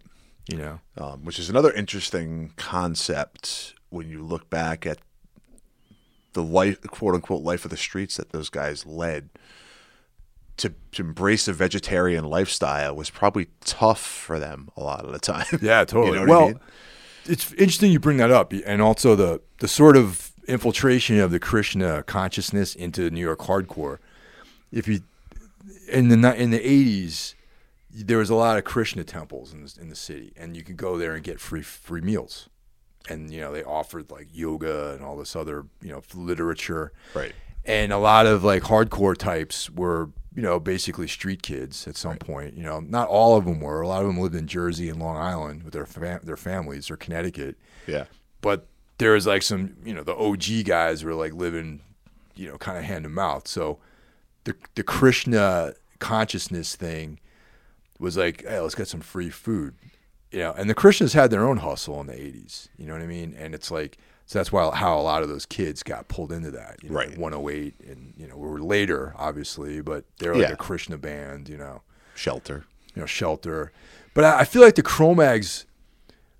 You 0.48 0.58
know. 0.58 0.80
um, 0.98 1.24
which 1.24 1.38
is 1.38 1.48
another 1.48 1.72
interesting 1.72 2.52
concept 2.56 3.74
when 3.90 4.08
you 4.08 4.22
look 4.22 4.50
back 4.50 4.86
at 4.86 4.98
the 6.34 6.42
life, 6.42 6.80
quote 6.82 7.14
unquote, 7.14 7.42
life 7.42 7.64
of 7.64 7.70
the 7.70 7.76
streets 7.76 8.16
that 8.16 8.30
those 8.30 8.50
guys 8.50 8.84
led. 8.84 9.30
To, 10.58 10.74
to 10.92 11.02
embrace 11.02 11.48
a 11.48 11.52
vegetarian 11.52 12.24
lifestyle 12.24 12.94
was 12.94 13.10
probably 13.10 13.48
tough 13.64 14.00
for 14.00 14.38
them 14.38 14.68
a 14.76 14.82
lot 14.82 15.04
of 15.04 15.12
the 15.12 15.18
time. 15.18 15.46
Yeah, 15.62 15.84
totally. 15.84 16.18
You 16.18 16.26
know 16.26 16.32
what 16.32 16.36
I 16.36 16.38
well, 16.38 16.46
mean? 16.48 16.60
it's 17.26 17.52
interesting 17.54 17.90
you 17.92 17.98
bring 18.00 18.16
that 18.18 18.30
up, 18.30 18.52
and 18.52 18.80
also 18.82 19.14
the 19.16 19.40
the 19.58 19.68
sort 19.68 19.96
of 19.96 20.32
infiltration 20.46 21.18
of 21.20 21.30
the 21.30 21.38
Krishna 21.40 22.02
consciousness 22.04 22.74
into 22.74 23.10
New 23.10 23.20
York 23.20 23.40
hardcore. 23.40 23.98
If 24.72 24.86
you 24.88 25.00
in 25.90 26.08
the 26.08 26.34
in 26.34 26.50
the 26.50 26.60
eighties, 26.60 27.34
there 27.92 28.18
was 28.18 28.30
a 28.30 28.34
lot 28.34 28.56
of 28.58 28.64
Krishna 28.64 29.04
temples 29.04 29.52
in 29.52 29.62
the, 29.64 29.74
in 29.80 29.88
the 29.88 29.96
city, 29.96 30.32
and 30.36 30.56
you 30.56 30.62
could 30.62 30.76
go 30.76 30.96
there 30.98 31.14
and 31.14 31.22
get 31.24 31.40
free 31.40 31.62
free 31.62 32.00
meals, 32.00 32.48
and 33.08 33.30
you 33.32 33.40
know 33.40 33.52
they 33.52 33.62
offered 33.64 34.10
like 34.10 34.28
yoga 34.32 34.92
and 34.94 35.02
all 35.04 35.16
this 35.16 35.34
other 35.36 35.66
you 35.82 35.90
know 35.90 36.02
literature, 36.14 36.92
Right. 37.14 37.32
and 37.64 37.92
a 37.92 37.98
lot 37.98 38.26
of 38.26 38.42
like 38.44 38.62
hardcore 38.64 39.16
types 39.16 39.68
were 39.70 40.10
you 40.38 40.44
know 40.44 40.60
basically 40.60 41.08
street 41.08 41.42
kids 41.42 41.88
at 41.88 41.96
some 41.96 42.16
point 42.16 42.56
you 42.56 42.62
know 42.62 42.78
not 42.78 43.08
all 43.08 43.36
of 43.36 43.44
them 43.44 43.58
were. 43.58 43.80
A 43.80 43.88
lot 43.88 44.02
of 44.02 44.06
them 44.06 44.18
lived 44.20 44.36
in 44.36 44.46
jersey 44.46 44.88
and 44.88 45.00
long 45.00 45.16
island 45.16 45.64
with 45.64 45.72
their 45.72 45.84
fam- 45.84 46.20
their 46.22 46.36
families 46.36 46.92
or 46.92 46.96
connecticut. 46.96 47.56
Yeah. 47.88 48.04
but 48.40 48.68
there 48.98 49.14
was 49.14 49.26
like 49.26 49.42
some 49.42 49.74
you 49.84 49.92
know 49.92 50.04
the 50.04 50.14
og 50.14 50.44
guys 50.64 51.02
were 51.02 51.16
like 51.16 51.32
living 51.32 51.80
you 52.36 52.46
know 52.48 52.56
kind 52.56 52.78
of 52.78 52.84
hand 52.84 53.02
to 53.02 53.08
mouth. 53.08 53.48
So 53.48 53.80
the 54.44 54.54
the 54.76 54.84
krishna 54.84 55.74
consciousness 55.98 56.76
thing 56.76 57.18
was 57.98 58.16
like 58.16 58.44
hey 58.46 58.60
let's 58.60 58.76
get 58.76 58.86
some 58.86 59.00
free 59.00 59.30
food. 59.30 59.74
You 60.30 60.38
know 60.38 60.52
and 60.56 60.70
the 60.70 60.74
krishnas 60.76 61.14
had 61.14 61.32
their 61.32 61.44
own 61.44 61.56
hustle 61.56 62.00
in 62.00 62.06
the 62.06 62.12
80s 62.12 62.68
you 62.76 62.86
know 62.86 62.92
what 62.92 63.02
i 63.02 63.06
mean? 63.06 63.34
And 63.36 63.56
it's 63.56 63.72
like 63.72 63.98
so 64.28 64.38
that's 64.38 64.52
why 64.52 64.70
how 64.76 64.96
a 64.96 65.00
lot 65.02 65.22
of 65.24 65.28
those 65.28 65.44
kids 65.46 65.82
got 65.82 66.06
pulled 66.06 66.30
into 66.32 66.50
that 66.52 66.76
you 66.82 66.90
know, 66.90 66.94
Right. 66.96 67.16
108 67.18 67.74
and 67.88 68.12
you 68.16 68.28
know 68.28 68.36
we 68.36 68.46
were 68.48 68.60
later 68.62 69.12
obviously 69.16 69.80
but 69.80 70.04
they're 70.18 70.34
like 70.34 70.42
Yeah. 70.48 70.52
a 70.52 70.56
krishna 70.56 70.96
band 70.98 71.48
you 71.48 71.56
know 71.56 71.82
Shelter. 72.14 72.64
you 72.94 73.00
know, 73.02 73.06
shelter. 73.06 73.72
But 74.14 74.24
I, 74.24 74.40
I 74.40 74.44
feel 74.44 74.60
like 74.62 74.74
the 74.74 74.82
Cro-Mags 74.82 75.66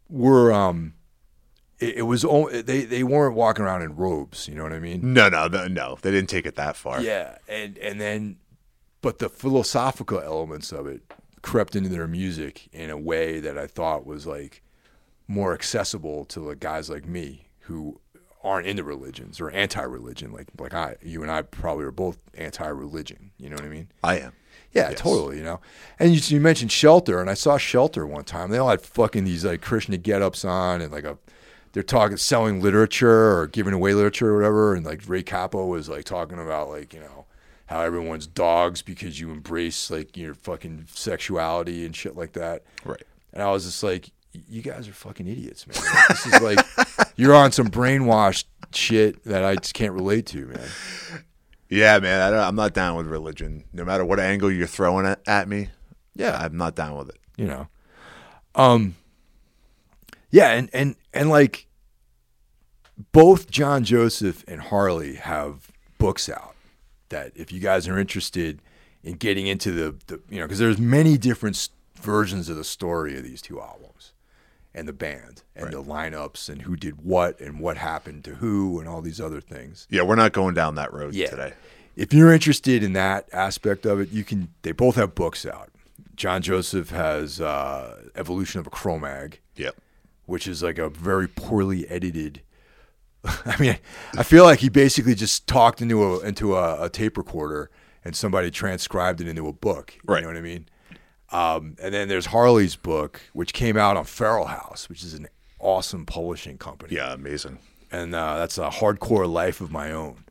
were, 0.09 0.53
um, 0.53 0.95
it, 1.79 1.99
it 1.99 2.03
was 2.03 2.25
only, 2.25 2.63
they 2.63 2.85
they 2.85 3.05
weren't 3.05 3.37
walking 3.37 3.65
around 3.65 3.83
in 3.83 3.95
robes. 3.95 4.49
You 4.49 4.55
know 4.57 4.65
what 4.65 4.73
I 4.73 4.81
mean? 4.81 5.13
No, 5.13 5.29
no, 5.29 5.47
no, 5.47 5.69
no. 5.69 5.99
They 6.03 6.11
didn't 6.11 6.29
take 6.31 6.47
it 6.47 6.57
that 6.57 6.75
far. 6.75 7.01
Yeah, 7.01 7.39
and 7.49 7.79
and 7.79 8.01
then, 8.01 8.39
but 9.03 9.21
the 9.21 9.29
philosophical 9.29 10.19
elements 10.21 10.73
of 10.73 10.89
it 10.89 11.03
crept 11.43 11.77
into 11.77 11.89
their 11.89 12.09
music 12.09 12.69
in 12.73 12.91
a 12.91 12.97
way 12.99 13.39
that 13.39 13.57
I 13.57 13.69
thought 13.69 14.05
was 14.05 14.27
like 14.27 14.63
more 15.29 15.53
accessible 15.55 16.25
to 16.25 16.41
like 16.41 16.59
guys 16.59 16.91
like 16.91 17.07
me 17.07 17.48
who 17.69 18.01
aren't 18.45 18.67
into 18.67 18.85
religions 18.85 19.41
or 19.41 19.51
anti-religion 19.51 20.33
like 20.33 20.47
like 20.59 20.73
I 20.75 20.97
you 21.03 21.23
and 21.23 21.31
I 21.31 21.43
probably 21.43 21.85
are 21.85 21.91
both 21.91 22.19
anti-religion 22.37 23.31
you 23.39 23.49
know 23.49 23.57
what 23.57 23.65
I 23.65 23.69
mean 23.69 23.89
I 24.03 24.19
am. 24.19 24.33
Yeah, 24.73 24.91
Yes. 24.91 25.01
totally. 25.01 25.39
You 25.39 25.45
know, 25.45 25.61
and 25.99 26.13
you, 26.15 26.21
you 26.37 26.41
mentioned 26.43 26.71
Shelter, 26.71 27.21
and 27.21 27.31
I 27.31 27.35
saw 27.35 27.57
Shelter 27.57 28.07
one 28.07 28.25
time. 28.25 28.51
They 28.51 28.59
all 28.59 28.69
had 28.69 28.83
fucking 28.83 29.25
these 29.25 29.43
like 29.45 29.63
Krishna 29.63 29.97
get-ups 29.97 30.45
on, 30.45 30.83
and 30.83 30.93
like 30.93 31.05
a 31.05 31.17
they're 31.73 31.83
talking 31.83 32.19
selling 32.19 32.61
literature 32.61 33.39
or 33.39 33.47
giving 33.47 33.73
away 33.73 33.95
literature 33.95 34.29
or 34.31 34.37
whatever. 34.37 34.75
And 34.75 34.85
like 34.85 35.09
Ray 35.09 35.23
Cappo 35.23 35.65
was 35.67 35.89
like 35.89 36.05
talking 36.05 36.39
about 36.39 36.69
like 36.69 36.93
you 36.93 37.01
know 37.01 37.25
how 37.67 37.81
everyone's 37.81 38.27
dogs 38.27 38.83
because 38.83 39.19
you 39.19 39.31
embrace 39.31 39.91
like 39.91 40.17
your 40.19 40.35
fucking 40.35 40.85
sexuality 40.93 41.87
and 41.87 41.97
shit 41.97 42.15
like 42.17 42.33
that. 42.35 42.63
Right. 42.85 43.03
And 43.33 43.43
I 43.43 43.51
was 43.51 43.65
just 43.65 43.83
like, 43.83 44.11
you 44.33 44.63
guys 44.63 44.89
are 44.89 44.93
fucking 44.93 45.27
idiots, 45.27 45.67
man. 45.67 45.77
Like, 45.77 46.09
this 46.09 46.27
is 46.27 46.41
like 46.41 46.59
you're 47.17 47.35
on 47.35 47.53
some 47.53 47.69
brainwashed 47.69 48.45
shit 48.73 49.25
that 49.25 49.45
I 49.45 49.57
just 49.57 49.75
can't 49.75 49.93
relate 49.95 50.27
to, 50.27 50.47
man. 50.47 50.69
Yeah, 51.71 51.99
man. 51.99 52.21
I 52.21 52.31
don't, 52.31 52.41
I'm 52.41 52.55
not 52.55 52.73
down 52.75 52.97
with 52.97 53.07
religion. 53.07 53.65
No 53.73 53.85
matter 53.85 54.05
what 54.05 54.21
angle 54.21 54.51
you're 54.51 54.67
throwing 54.67 55.07
it 55.07 55.19
at 55.27 55.49
me, 55.49 55.69
Yeah, 56.15 56.37
I'm 56.39 56.57
not 56.57 56.75
down 56.75 56.97
with 56.97 57.09
it. 57.11 57.19
you 57.37 57.47
know 57.47 57.69
um 58.55 58.97
yeah 60.31 60.53
and 60.53 60.69
and 60.73 60.97
and 61.13 61.29
like 61.31 61.67
both 63.13 63.51
john 63.51 63.85
joseph 63.85 64.43
and 64.49 64.61
harley 64.61 65.15
have 65.17 65.71
books 65.99 66.29
out 66.29 66.57
that 67.11 67.31
if 67.37 67.53
you 67.53 67.61
guys 67.61 67.87
are 67.87 67.99
interested 67.99 68.61
in 69.05 69.13
getting 69.15 69.47
into 69.47 69.71
the, 69.71 69.95
the 70.07 70.21
you 70.31 70.39
know 70.41 70.47
because 70.47 70.59
there's 70.59 70.79
many 70.79 71.17
different 71.19 71.69
versions 72.01 72.49
of 72.49 72.57
the 72.57 72.65
story 72.65 73.17
of 73.17 73.23
these 73.23 73.43
two 73.43 73.61
albums 73.61 73.88
and 74.75 74.87
the 74.87 74.93
band 74.93 75.43
and 75.57 75.73
the 75.73 75.83
lineups 75.83 76.49
and 76.49 76.63
who 76.63 76.77
did 76.77 77.03
what 77.03 77.41
and 77.41 77.59
what 77.61 77.77
happened 77.77 78.23
to 78.25 78.37
who 78.37 78.79
and 78.79 78.89
all 78.89 79.01
these 79.01 79.21
other 79.21 79.41
things 79.41 79.87
Yeah, 79.91 80.03
we're 80.03 80.15
not 80.15 80.33
going 80.33 80.55
down 80.55 80.75
that 80.77 80.93
road 80.93 81.15
Yeah. 81.15 81.31
today. 81.31 81.53
if 81.97 82.13
you're 82.15 82.33
interested 82.33 82.83
in 82.83 82.93
that 82.93 83.29
aspect 83.33 83.85
of 83.87 83.99
it, 84.01 84.11
you 84.11 84.23
can. 84.25 84.49
They 84.63 84.73
both 84.73 84.95
have 84.97 85.15
books 85.17 85.45
out. 85.45 85.71
John 86.15 86.43
Joseph 86.43 86.91
has 86.91 87.41
uh, 87.41 88.03
Evolution 88.15 88.61
of 88.61 88.67
a 88.67 88.71
Cro-Mag. 88.71 89.41
Yep. 89.57 89.75
which 90.27 90.47
is 90.47 90.63
like 90.63 90.79
a 90.79 90.89
very 90.91 91.27
poorly 91.27 91.89
edited. 91.89 92.43
I 93.25 93.57
mean, 93.59 93.79
I 94.17 94.23
feel 94.23 94.45
like 94.45 94.61
he 94.61 94.69
basically 94.69 95.15
just 95.15 95.47
talked 95.49 95.81
into 95.83 96.05
a 96.05 96.21
into 96.21 96.55
a, 96.57 96.85
a 96.85 96.89
tape 96.89 97.17
recorder 97.17 97.71
and 98.05 98.15
somebody 98.15 98.51
transcribed 98.51 99.21
it 99.21 99.27
into 99.27 99.49
a 99.49 99.53
book. 99.53 99.95
You 99.97 100.01
Right. 100.07 100.23
know 100.23 100.29
what 100.29 100.37
I 100.37 100.41
mean? 100.41 100.67
Um, 101.31 101.77
and 101.83 101.93
then 101.93 102.09
there's 102.09 102.27
Harley's 102.27 102.77
book, 102.77 103.21
which 103.33 103.53
came 103.53 103.77
out 103.77 103.97
on 103.97 104.05
Feral 104.05 104.47
House, 104.47 104.89
which 104.89 105.03
is 105.03 105.15
an 105.15 105.29
awesome 105.59 106.07
publishing 106.07 106.59
company. 106.59 106.95
Yeah, 106.95 107.13
amazing. 107.13 107.59
And 107.91 108.15
uh, 108.15 108.39
that's 108.39 108.59
a 108.59 108.69
hardcore 108.69 109.31
life 109.31 109.61
of 109.61 109.71
my 109.71 109.91
own. 109.91 110.25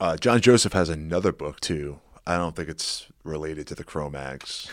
Uh, 0.00 0.16
John 0.16 0.40
Joseph 0.40 0.72
has 0.72 0.88
another 0.88 1.32
book 1.32 1.60
too. 1.60 2.00
I 2.26 2.36
don't 2.36 2.56
think 2.56 2.68
it's 2.68 3.06
related 3.22 3.66
to 3.68 3.74
the 3.74 3.84
Cro-Mags. 3.84 4.70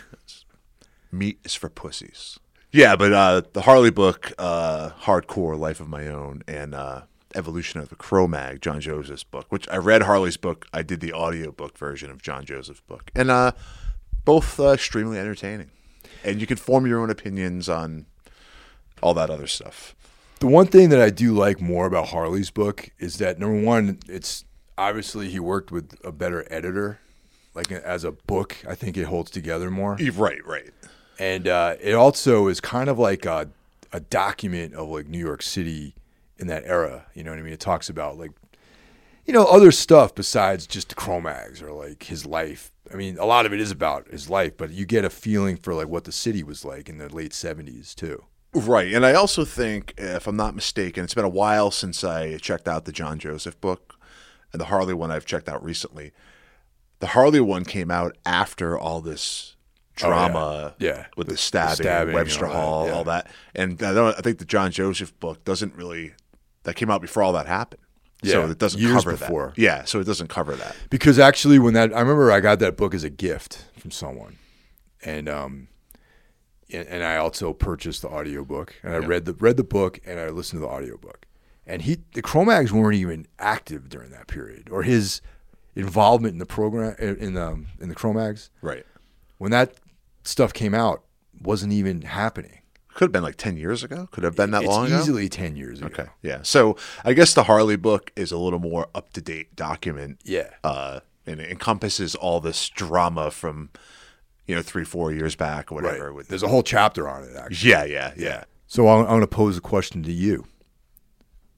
Meat 1.12 1.40
is 1.44 1.54
for 1.54 1.70
pussies. 1.70 2.40
Yeah, 2.72 2.96
but 2.96 3.12
uh, 3.12 3.42
the 3.52 3.64
Harley 3.64 3.92
book, 3.92 4.32
uh, 4.40 4.92
Hardcore 5.02 5.60
Life 5.60 5.82
of 5.82 5.90
My 5.90 6.08
Own, 6.08 6.42
and 6.48 6.74
uh, 6.74 7.02
Evolution 7.36 7.82
of 7.82 7.90
the 7.90 7.98
Cro-Mag, 7.98 8.62
John 8.62 8.80
Joseph's 8.80 9.26
book, 9.26 9.48
which 9.50 9.68
I 9.70 9.78
read 9.78 10.04
Harley's 10.04 10.38
book. 10.38 10.68
I 10.74 10.82
did 10.82 11.02
the 11.02 11.12
audiobook 11.12 11.78
version 11.78 12.10
of 12.10 12.22
John 12.22 12.46
Joseph's 12.46 12.82
book. 12.82 13.12
And 13.14 13.30
uh, 13.30 13.52
both 14.26 14.60
uh, 14.60 14.70
extremely 14.70 15.18
entertaining. 15.18 15.72
And 16.24 16.40
you 16.40 16.48
can 16.48 16.58
form 16.58 16.86
your 16.86 17.00
own 17.00 17.10
opinions 17.10 17.68
on 17.68 18.06
all 19.02 19.14
that 19.16 19.30
other 19.30 19.48
stuff. 19.48 19.96
The 20.40 20.48
one 20.48 20.68
thing 20.68 20.90
that 20.90 21.02
I 21.02 21.10
do 21.10 21.34
like 21.34 21.60
more 21.62 21.86
about 21.86 22.08
Harley's 22.10 22.50
book 22.52 22.90
is 23.00 23.18
that 23.18 23.40
number 23.40 23.60
one, 23.62 24.00
it's 24.08 24.44
obviously 24.78 25.30
he 25.30 25.40
worked 25.40 25.72
with 25.72 25.96
a 26.04 26.12
better 26.12 26.46
editor. 26.52 27.00
Like 27.54 27.72
as 27.72 28.04
a 28.04 28.12
book, 28.14 28.58
I 28.68 28.76
think 28.76 28.96
it 28.98 29.04
holds 29.06 29.30
together 29.30 29.70
more, 29.70 29.98
Right, 30.14 30.46
right. 30.46 30.70
and 31.20 31.48
uh, 31.50 31.76
it 31.82 31.94
also 31.94 32.48
is 32.48 32.62
kind 32.62 32.90
of 32.90 32.98
like 32.98 33.26
a, 33.26 33.50
a 33.92 34.00
document 34.00 34.74
of 34.74 34.88
like 34.88 35.08
New 35.08 35.20
York 35.20 35.42
City 35.42 35.94
in 36.38 36.48
that 36.48 36.64
era. 36.66 37.06
You 37.14 37.24
know 37.26 37.32
what 37.32 37.40
I 37.40 37.42
mean? 37.42 37.52
It 37.52 37.60
talks 37.60 37.90
about 37.90 38.18
like 38.18 38.32
you 39.26 39.34
know 39.34 39.44
other 39.46 39.72
stuff 39.72 40.16
besides 40.16 40.66
just 40.66 40.90
the 40.90 40.96
Cro-Mags 40.96 41.62
or 41.62 41.72
like 41.74 42.04
his 42.04 42.26
life. 42.26 42.72
I 42.94 42.98
mean, 42.98 43.18
a 43.18 43.26
lot 43.26 43.46
of 43.46 43.54
it 43.54 43.60
is 43.60 43.72
about 43.72 44.08
his 44.10 44.30
life, 44.30 44.58
but 44.58 44.72
you 44.72 44.86
get 44.86 45.06
a 45.06 45.10
feeling 45.10 45.58
for 45.58 45.74
like 45.74 45.88
what 45.88 46.04
the 46.04 46.12
city 46.12 46.44
was 46.44 46.64
like 46.66 46.90
in 46.90 46.98
the 46.98 47.10
late 47.10 47.32
'70s 47.32 47.94
too. 47.96 48.24
Right. 48.54 48.94
And 48.94 49.06
I 49.06 49.14
also 49.14 49.46
think, 49.46 49.94
if 49.98 50.28
I'm 50.28 50.36
not 50.36 50.56
mistaken, 50.56 51.04
it's 51.06 51.14
been 51.14 51.24
a 51.24 51.30
while 51.30 51.72
since 51.72 52.04
I 52.04 52.38
checked 52.38 52.68
out 52.68 52.84
the 52.86 52.92
John 52.92 53.18
Joseph 53.18 53.60
book 53.62 53.96
and 54.52 54.60
the 54.60 54.66
Harley 54.66 54.94
one 54.94 55.10
I've 55.10 55.26
checked 55.26 55.48
out 55.48 55.64
recently. 55.64 56.12
The 57.00 57.08
Harley 57.08 57.40
one 57.40 57.64
came 57.64 57.90
out 57.90 58.18
after 58.26 58.78
all 58.78 59.00
this 59.00 59.56
drama 59.96 60.74
Oh, 60.74 60.76
yeah. 60.80 61.06
with 61.16 61.28
The- 61.28 61.32
the, 61.32 61.36
the 61.36 61.38
stabbing, 61.38 61.76
stabbing 61.76 62.14
Webster 62.14 62.46
all 62.48 62.52
that, 62.52 62.60
Hall, 62.60 62.86
yeah. 62.88 62.94
all 62.94 63.04
that. 63.06 63.28
And 63.56 63.82
I, 63.82 63.94
don't, 63.94 64.18
I 64.18 64.22
think 64.22 64.40
the 64.40 64.46
John 64.46 64.72
Joseph 64.72 65.18
book 65.22 65.44
doesn't 65.46 65.74
really, 65.76 66.14
that 66.64 66.76
came 66.76 66.92
out 66.92 67.02
before 67.02 67.24
all 67.24 67.34
that 67.34 67.48
happened. 67.48 67.82
So 68.24 68.46
Yeah, 68.46 68.52
it 68.52 68.58
doesn't 68.60 68.80
years 68.80 68.94
cover 69.04 69.12
before. 69.18 69.48
that. 69.56 69.62
Yeah. 69.62 69.84
So 69.86 70.00
it 70.00 70.06
doesn't 70.06 70.28
cover 70.30 70.56
that. 70.56 70.76
because 70.90 71.18
actually 71.20 71.60
when 71.60 71.74
that 71.74 71.94
I 71.96 72.00
remember 72.02 72.32
I 72.32 72.40
got 72.40 72.60
that 72.60 72.78
book 72.78 72.94
as 72.94 73.04
a 73.04 73.10
gift 73.10 73.66
from 73.78 73.92
someone 73.92 74.38
and 75.04 75.28
um 75.30 75.68
and, 76.74 76.88
and 76.88 77.04
I 77.04 77.18
also 77.18 77.52
purchased 77.54 78.02
the 78.04 78.08
audiobook 78.10 78.76
and 78.84 78.94
I 78.94 78.98
read 79.00 79.26
the 79.26 79.34
read 79.34 79.58
the 79.58 79.64
book 79.64 80.00
and 80.06 80.20
I 80.20 80.30
listened 80.30 80.62
to 80.62 80.66
the 80.68 80.72
audiobook 80.72 81.26
and 81.68 81.82
he 81.82 81.98
the 82.14 82.22
Cro-Mags 82.22 82.72
weren't 82.72 82.96
even 82.98 83.28
active 83.40 83.90
during 83.90 84.12
that 84.12 84.28
period 84.28 84.70
or 84.72 84.84
his 84.84 85.22
involvement 85.76 86.34
in 86.34 86.40
the 86.40 86.46
program 86.46 86.96
in 87.00 87.34
the 87.34 87.64
in 87.80 87.90
the 87.90 87.96
Cro-Mags 87.96 88.50
Right. 88.62 88.86
when 89.38 89.52
that 89.52 89.74
stuff 90.24 90.54
came 90.54 90.74
out 90.74 91.04
wasn't 91.42 91.74
even 91.74 92.04
happening 92.04 92.61
Could 92.94 93.06
have 93.06 93.12
been 93.12 93.24
like 93.24 93.38
10 93.38 93.58
years 93.58 93.84
ago. 93.84 94.08
Could 94.12 94.24
have 94.24 94.36
been 94.36 94.52
that 94.52 94.64
it's 94.64 94.70
long 94.70 94.88
ago. 94.88 95.00
easily 95.00 95.30
10 95.30 95.56
years 95.56 95.80
ago 95.80 95.88
Okay. 95.88 96.10
Yeah. 96.22 96.40
So 96.44 96.76
I 97.06 97.14
guess 97.14 97.34
the 97.34 97.44
Harley 97.44 97.76
book 97.78 98.12
is 98.16 98.32
a 98.32 98.38
little 98.38 98.60
more 98.60 98.88
up 98.94 99.14
to 99.14 99.22
date 99.22 99.56
document. 99.56 100.20
yeah 100.24 100.50
Uh, 100.64 101.00
and 101.26 101.40
it 101.40 101.50
encompasses 101.52 102.16
all 102.16 102.40
this 102.42 102.68
drama 102.70 103.32
from, 103.32 103.70
you 104.46 104.56
know, 104.56 104.62
three, 104.62 104.84
four 104.84 105.12
years 105.12 105.36
back 105.36 105.72
or 105.72 105.76
right 105.76 105.86
whatever. 105.86 106.14
With 106.14 106.28
there's 106.28 106.44
a 106.44 106.48
whole 106.48 106.64
chapter 106.64 107.08
on 107.08 107.24
it 107.24 107.36
actually 107.36 107.70
yeah, 107.72 107.84
yeah, 107.86 108.14
yeah. 108.18 108.44
So 108.68 108.88
I'm, 108.90 109.02
I'm 109.02 109.08
going 109.08 109.22
to 109.22 109.28
pose 109.28 109.58
a 109.58 109.62
question 109.62 110.04
to 110.04 110.12
you. 110.12 110.46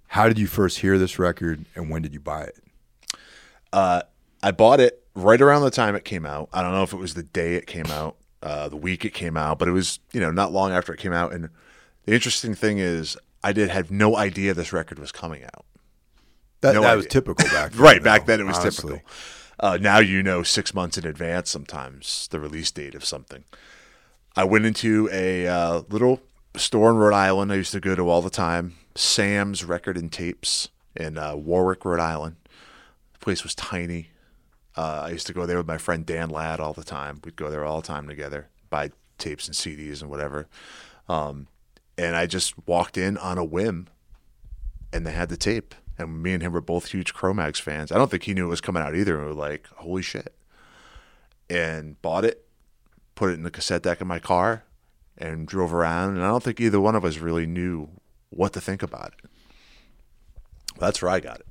How 0.07 0.27
did 0.27 0.38
you 0.38 0.45
first 0.47 0.79
hear 0.79 0.97
this 0.99 1.17
record, 1.17 1.65
and 1.75 1.89
when 1.89 2.01
did 2.03 2.13
you 2.13 2.19
buy 2.19 2.43
it? 2.43 2.57
Uh, 3.71 4.03
I 4.43 4.51
bought 4.51 4.79
it 4.79 5.03
right 5.15 5.41
around 5.41 5.63
the 5.63 5.71
time 5.71 5.95
it 5.95 6.05
came 6.05 6.25
out. 6.25 6.49
I 6.53 6.61
don't 6.61 6.71
know 6.71 6.84
if 6.84 6.93
it 6.93 6.97
was 6.97 7.15
the 7.15 7.23
day 7.23 7.55
it 7.55 7.65
came 7.65 7.88
out, 7.88 8.17
uh, 8.44 8.68
the 8.68 8.76
week 8.76 9.06
it 9.06 9.14
came 9.14 9.38
out, 9.38 9.58
but 9.58 9.68
it 9.68 9.72
was 9.72 10.00
you 10.12 10.20
know 10.20 10.30
not 10.30 10.52
long 10.52 10.72
after 10.72 10.94
it 10.94 11.00
came 11.00 11.14
out. 11.14 11.34
And 11.34 11.50
the 12.06 12.14
interesting 12.14 12.54
thing 12.54 12.78
is, 12.78 13.18
I 13.44 13.54
did 13.54 13.70
have 13.70 13.89
no 13.89 14.18
idea 14.18 14.54
this 14.54 14.74
record 14.74 15.00
was 15.00 15.12
coming 15.12 15.44
out. 15.44 15.66
That, 16.62 16.76
No 16.76 16.82
that 16.82 16.96
was 16.96 17.08
typical 17.08 17.46
back 17.50 17.72
then. 17.74 17.82
Right 17.82 18.04
back 18.04 18.26
then, 18.26 18.39
it 18.39 18.46
was 18.46 18.60
honestly. 18.60 18.96
typical. 18.96 19.12
Uh, 19.60 19.78
now 19.80 20.00
you 20.00 20.22
know 20.22 20.44
six 20.44 20.74
months 20.74 20.98
in 20.98 21.06
advance 21.06 21.50
sometimes 21.50 22.28
the 22.32 22.39
release 22.39 22.70
date 22.70 22.96
of 22.96 23.06
something. 23.06 23.46
I 24.36 24.44
went 24.44 24.66
into 24.66 25.10
a 25.12 25.48
uh, 25.48 25.84
little 25.89 26.22
store 26.58 26.89
in 26.89 26.98
Rhode 26.98 27.14
Island. 27.14 27.52
I 27.52 27.56
used 27.56 27.72
to 27.72 27.80
go 27.80 27.96
to 27.96 28.10
all 28.10 28.22
the 28.22 28.30
time. 28.30 28.76
Sam's 28.96 29.64
Record 29.64 29.98
and 29.98 30.12
Tapes 30.12 30.70
in 30.96 31.18
uh, 31.18 31.36
Warwick, 31.36 31.86
Rhode 31.86 32.00
Island. 32.00 32.36
The 33.14 33.20
place 33.20 33.44
was 33.44 33.56
tiny. 33.56 34.10
Uh, 34.76 35.03
I 35.05 35.09
used 35.09 35.28
to 35.28 35.34
go 35.34 35.45
there 35.45 35.57
with 35.57 35.67
my 35.67 35.78
friend 35.78 36.05
Dan 36.05 36.30
Ladd 36.30 36.59
all 36.59 36.74
the 36.74 36.84
time. 36.84 37.19
We'd 37.24 37.36
go 37.36 37.51
there 37.51 37.63
all 37.63 37.82
the 37.82 37.88
time 37.88 38.07
together, 38.07 38.49
buy 38.69 38.91
tapes 39.17 39.47
and 39.47 39.55
CDs 39.55 40.01
and 40.01 40.09
whatever. 40.09 40.47
Um, 41.07 41.47
and 41.97 42.15
I 42.15 42.26
just 42.26 42.55
walked 42.67 42.97
in 42.97 43.17
on 43.17 43.38
a 43.38 43.43
whim, 43.43 43.88
and 44.91 45.05
they 45.05 45.11
had 45.11 45.30
the 45.30 45.38
tape. 45.38 45.76
And 45.97 46.24
me 46.24 46.34
and 46.34 46.41
him 46.41 46.53
were 46.53 46.61
both 46.61 46.88
huge 46.88 47.13
Cro-Mags 47.13 47.59
fans. 47.59 47.91
I 47.91 47.97
don't 47.97 48.09
think 48.09 48.24
he 48.24 48.34
knew 48.34 48.47
it 48.47 48.49
was 48.49 48.61
coming 48.61 48.82
out 48.82 48.95
either. 48.95 49.15
And 49.15 49.28
we 49.28 49.28
were 49.30 49.39
like, 49.39 49.67
"Holy 49.76 50.01
shit!" 50.01 50.34
And 51.49 52.01
bought 52.01 52.26
it, 52.26 52.47
put 53.13 53.30
it 53.30 53.34
in 53.34 53.43
the 53.43 53.51
cassette 53.51 53.84
deck 53.84 54.01
in 54.01 54.07
my 54.07 54.17
car, 54.17 54.63
and 55.17 55.47
drove 55.47 55.71
around. 55.71 56.15
And 56.15 56.24
I 56.24 56.30
don't 56.30 56.41
think 56.41 56.59
either 56.59 56.80
one 56.80 56.95
of 56.95 57.05
us 57.05 57.17
really 57.17 57.45
knew 57.45 57.89
what 58.32 58.53
to 58.53 58.61
think 58.61 58.82
about 58.82 59.13
it. 59.13 59.30
That's 60.80 61.01
where 61.01 61.11
I 61.11 61.19
got 61.19 61.41
it. 61.41 61.45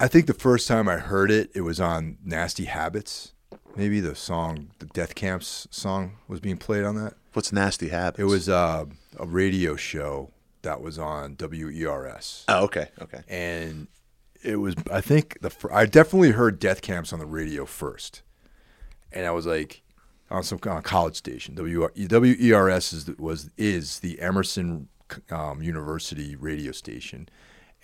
I 0.00 0.08
think 0.08 0.26
the 0.26 0.34
first 0.34 0.68
time 0.68 0.88
I 0.88 0.96
heard 0.96 1.30
it, 1.30 1.50
it 1.54 1.62
was 1.62 1.80
on 1.80 2.18
Nasty 2.24 2.64
Habits. 2.66 3.32
Maybe 3.76 4.00
the 4.00 4.14
song, 4.14 4.70
the 4.78 4.86
Death 4.86 5.14
Camps 5.14 5.68
song, 5.70 6.16
was 6.26 6.40
being 6.40 6.56
played 6.56 6.84
on 6.84 6.96
that. 6.96 7.14
What's 7.32 7.52
nasty 7.52 7.88
habits? 7.90 8.18
It 8.18 8.24
was 8.24 8.48
uh, 8.48 8.86
a 9.18 9.26
radio 9.26 9.76
show 9.76 10.30
that 10.62 10.80
was 10.80 10.98
on 10.98 11.36
WERS, 11.36 12.44
Oh, 12.48 12.64
okay, 12.64 12.88
okay. 13.00 13.22
and 13.28 13.86
it 14.42 14.56
was. 14.56 14.74
I 14.90 15.00
think 15.00 15.38
the 15.40 15.50
fir- 15.50 15.72
I 15.72 15.86
definitely 15.86 16.32
heard 16.32 16.58
Death 16.58 16.82
Camps 16.82 17.12
on 17.12 17.20
the 17.20 17.26
radio 17.26 17.64
first, 17.66 18.22
and 19.12 19.24
I 19.26 19.30
was 19.30 19.46
like 19.46 19.82
on 20.30 20.42
some 20.42 20.58
on 20.66 20.78
a 20.78 20.82
college 20.82 21.14
station. 21.14 21.54
W- 21.54 21.88
WERS 21.96 22.92
is 22.92 23.04
the- 23.04 23.16
was 23.18 23.50
is 23.56 24.00
the 24.00 24.20
Emerson 24.20 24.88
um, 25.30 25.62
University 25.62 26.34
radio 26.34 26.72
station, 26.72 27.28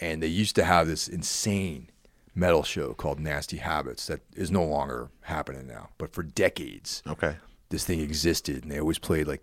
and 0.01 0.21
they 0.21 0.27
used 0.27 0.57
to 0.57 0.65
have 0.65 0.89
this 0.89 1.07
insane 1.07 1.91
metal 2.35 2.62
show 2.62 2.95
called 2.95 3.20
Nasty 3.20 3.59
Habits 3.59 4.07
that 4.09 4.20
is 4.35 4.51
no 4.51 4.64
longer 4.64 5.11
happening 5.22 5.66
now, 5.66 5.91
but 5.99 6.12
for 6.12 6.22
decades 6.22 7.03
Okay. 7.07 7.37
this 7.70 7.85
thing 7.85 8.01
existed 8.01 8.62
and 8.64 8.72
they 8.72 8.80
always 8.80 8.99
played 8.99 9.26
like 9.28 9.43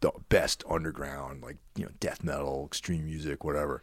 the 0.00 0.10
best 0.28 0.64
underground 0.68 1.42
like 1.42 1.58
you 1.76 1.84
know 1.84 1.90
death 2.00 2.24
metal 2.24 2.64
extreme 2.66 3.04
music 3.06 3.44
whatever. 3.44 3.82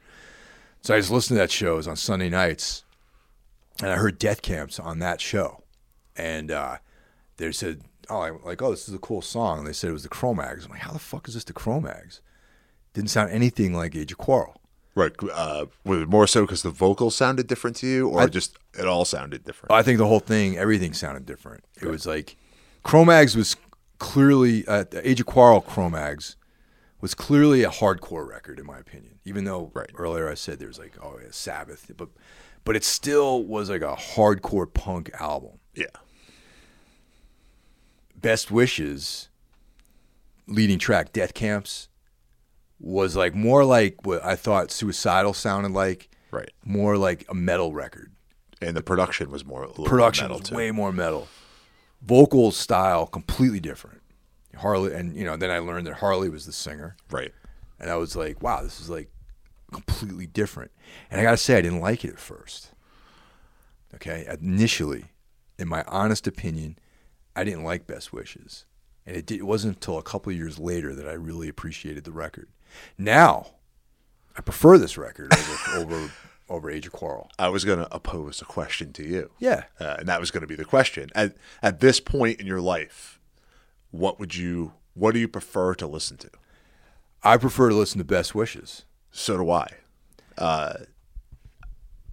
So 0.82 0.94
i 0.94 1.00
just 1.00 1.12
listened 1.12 1.38
to 1.38 1.42
that 1.42 1.52
show 1.52 1.74
it 1.74 1.78
was 1.78 1.88
on 1.88 1.96
sunday 1.96 2.30
nights 2.30 2.84
and 3.82 3.90
i 3.92 3.96
heard 3.96 4.20
death 4.20 4.42
camps 4.42 4.80
on 4.80 5.00
that 5.00 5.22
show. 5.22 5.64
And 6.18 6.52
uh, 6.52 6.78
they 7.38 7.52
said 7.54 7.82
oh 8.10 8.22
I'm 8.22 8.44
like 8.44 8.62
oh 8.62 8.72
this 8.72 8.90
is 8.90 8.94
a 8.94 9.00
cool 9.00 9.22
song. 9.22 9.60
And 9.60 9.68
they 9.68 9.74
said 9.74 9.90
it 9.92 9.94
was 9.94 10.04
the 10.04 10.10
Cro-Mags 10.10 10.66
i'm 10.66 10.72
like 10.72 10.82
how 10.82 10.92
the 10.92 11.00
fuck 11.00 11.28
is 11.30 11.36
this 11.36 11.46
the 11.46 11.54
Cro-Mags 11.54 12.20
didn't 12.94 13.10
sound 13.12 13.32
anything 13.32 13.74
like 13.74 13.96
age 13.96 14.12
of 14.12 14.18
quarrel 14.18 14.60
Right. 15.00 15.14
Uh, 15.34 15.66
was 15.86 16.02
it 16.02 16.10
more 16.10 16.28
so 16.28 16.42
because 16.42 16.62
the 16.62 16.70
vocals 16.70 17.16
sounded 17.16 17.48
different 17.48 17.76
to 17.78 17.88
you, 17.88 18.08
or 18.10 18.22
I- 18.22 18.28
just 18.28 18.58
it 18.78 18.86
all 18.86 19.06
sounded 19.06 19.44
different? 19.46 19.72
I 19.72 19.82
think 19.82 19.98
the 19.98 20.08
whole 20.08 20.20
thing, 20.20 20.58
everything 20.58 20.94
sounded 20.94 21.26
different. 21.26 21.64
It 21.82 21.88
was 21.88 22.06
like 22.06 22.36
Cro-Mags 22.84 23.36
was 23.36 23.56
clearly 24.00 24.68
uh, 24.68 24.86
Age 25.04 25.20
of 25.20 25.26
Quarrel. 25.26 25.62
Cro-Mags 25.62 26.36
was 27.02 27.14
clearly 27.14 27.64
a 27.64 27.70
hardcore 27.70 28.28
record, 28.28 28.60
in 28.60 28.66
my 28.66 28.78
opinion. 28.78 29.20
Even 29.26 29.46
though 29.46 29.72
Right. 29.74 29.90
earlier 29.96 30.30
I 30.30 30.34
said 30.34 30.60
there 30.60 30.68
was 30.68 30.80
like 30.80 30.98
oh 31.02 31.18
yeah, 31.22 31.28
Sabbath, 31.32 31.90
but 31.96 32.10
but 32.66 32.76
it 32.76 32.84
still 32.84 33.44
was 33.44 33.70
like 33.70 33.82
a 33.82 33.96
hardcore 33.96 34.72
punk 34.72 35.10
album. 35.20 35.60
yeah. 35.74 35.86
Best 38.16 38.52
Wishes, 38.52 39.30
leading 40.46 40.78
track, 40.78 41.14
Death 41.14 41.34
Camps, 41.34 41.88
was 42.80 43.16
like 43.16 43.36
more 43.36 43.64
like 43.66 44.06
what 44.06 44.24
I 44.24 44.36
thought 44.36 44.72
Suicidal 44.72 45.34
sounded 45.34 45.72
like, 45.74 46.10
Right. 46.32 46.52
more 46.64 46.98
like 46.98 47.26
a 47.30 47.34
metal 47.34 47.74
record. 47.74 48.12
And 48.62 48.76
the 48.76 48.84
production 48.84 49.32
was 49.32 49.46
more 49.46 49.68
production 49.68 50.26
metal 50.26 50.40
was 50.40 50.50
too. 50.50 50.56
way 50.56 50.72
more 50.72 50.92
metal. 50.92 51.28
Vocal 52.02 52.52
style 52.52 53.06
completely 53.08 53.60
different. 53.60 54.02
Harley 54.56 54.94
and 54.94 55.16
you 55.16 55.24
know 55.26 55.38
then 55.38 55.50
I 55.50 55.60
learned 55.60 55.88
that 55.88 55.96
Harley 55.96 56.30
was 56.30 56.46
the 56.46 56.52
singer, 56.52 56.98
right. 57.12 57.32
and 57.80 57.90
I 57.90 57.96
was 57.96 58.16
like, 58.16 58.42
wow, 58.44 58.62
this 58.62 58.82
is 58.82 58.90
like 58.90 59.10
completely 59.72 60.28
different. 60.28 60.72
And 61.10 61.20
I 61.22 61.24
gotta 61.24 61.38
say, 61.38 61.58
I 61.58 61.62
didn't 61.62 61.80
like 61.82 62.04
it 62.04 62.10
at 62.12 62.20
first. 62.20 62.72
Okay, 63.96 64.28
initially, 64.42 65.06
in 65.58 65.68
my 65.68 65.84
honest 65.88 66.28
opinion, 66.28 66.78
I 67.36 67.44
didn't 67.44 67.64
like 67.64 67.88
Best 67.88 68.12
Wishes, 68.14 68.66
and 69.06 69.16
it, 69.16 69.26
did, 69.26 69.40
it 69.40 69.44
wasn't 69.46 69.76
until 69.78 69.98
a 69.98 70.04
couple 70.04 70.32
of 70.32 70.38
years 70.38 70.60
later 70.60 70.94
that 70.94 71.08
I 71.08 71.14
really 71.14 71.48
appreciated 71.50 72.04
the 72.04 72.12
record. 72.12 72.50
Now, 72.98 73.48
I 74.38 74.42
prefer 74.42 74.78
this 74.78 74.98
record 74.98 75.34
over 75.34 75.58
over 75.80 76.12
over 76.50 76.72
Age 76.72 76.88
of 76.88 76.94
Quarrel. 76.94 77.30
I 77.38 77.50
was 77.50 77.64
going 77.64 77.78
to 77.80 77.94
oppose 77.94 78.42
a 78.42 78.46
question 78.46 78.92
to 78.94 79.04
you. 79.08 79.30
Yeah, 79.38 79.66
Uh, 79.80 79.98
and 80.00 80.08
that 80.08 80.20
was 80.20 80.32
going 80.32 80.42
to 80.42 80.48
be 80.48 80.56
the 80.56 80.66
question. 80.66 81.10
At 81.14 81.36
at 81.62 81.80
this 81.80 82.00
point 82.00 82.40
in 82.40 82.48
your 82.48 82.62
life, 82.62 83.20
what 83.92 84.20
would 84.20 84.36
you 84.36 84.74
what 84.94 85.14
do 85.14 85.20
you 85.20 85.28
prefer 85.28 85.76
to 85.76 85.88
listen 85.88 86.18
to? 86.18 86.30
I 87.24 87.38
prefer 87.38 87.70
to 87.70 87.76
listen 87.76 87.98
to 88.00 88.04
Best 88.06 88.34
Wishes. 88.34 88.86
So 89.12 89.38
do 89.38 89.50
I. 89.52 89.68
Uh, 90.38 90.74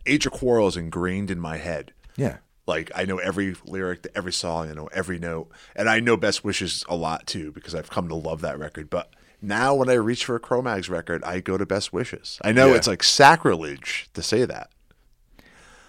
Age 0.04 0.26
of 0.26 0.32
Quarrel 0.32 0.68
is 0.68 0.76
ingrained 0.76 1.30
in 1.30 1.38
my 1.40 1.56
head. 1.56 1.92
Yeah. 2.16 2.38
Like 2.66 2.90
I 2.94 3.04
know 3.04 3.18
every 3.18 3.54
lyric 3.64 4.02
to 4.02 4.16
every 4.16 4.32
song, 4.32 4.70
I 4.70 4.74
know 4.74 4.88
every 4.92 5.18
note, 5.18 5.48
and 5.76 5.88
I 5.88 6.00
know 6.00 6.16
Best 6.16 6.42
Wishes 6.44 6.84
a 6.88 6.96
lot 6.96 7.26
too 7.26 7.52
because 7.52 7.74
I've 7.74 7.90
come 7.90 8.08
to 8.08 8.14
love 8.14 8.40
that 8.40 8.58
record. 8.58 8.90
But 8.90 9.10
now 9.42 9.74
when 9.74 9.88
I 9.88 9.94
reach 9.94 10.24
for 10.24 10.36
a 10.36 10.40
Cro-Mags 10.40 10.88
record, 10.88 11.22
I 11.24 11.40
go 11.40 11.56
to 11.56 11.66
Best 11.66 11.92
Wishes. 11.92 12.38
I 12.42 12.52
know 12.52 12.68
Yeah. 12.68 12.74
it's 12.76 12.86
like 12.86 13.02
sacrilege 13.02 14.08
to 14.14 14.22
say 14.22 14.44
that. 14.44 14.70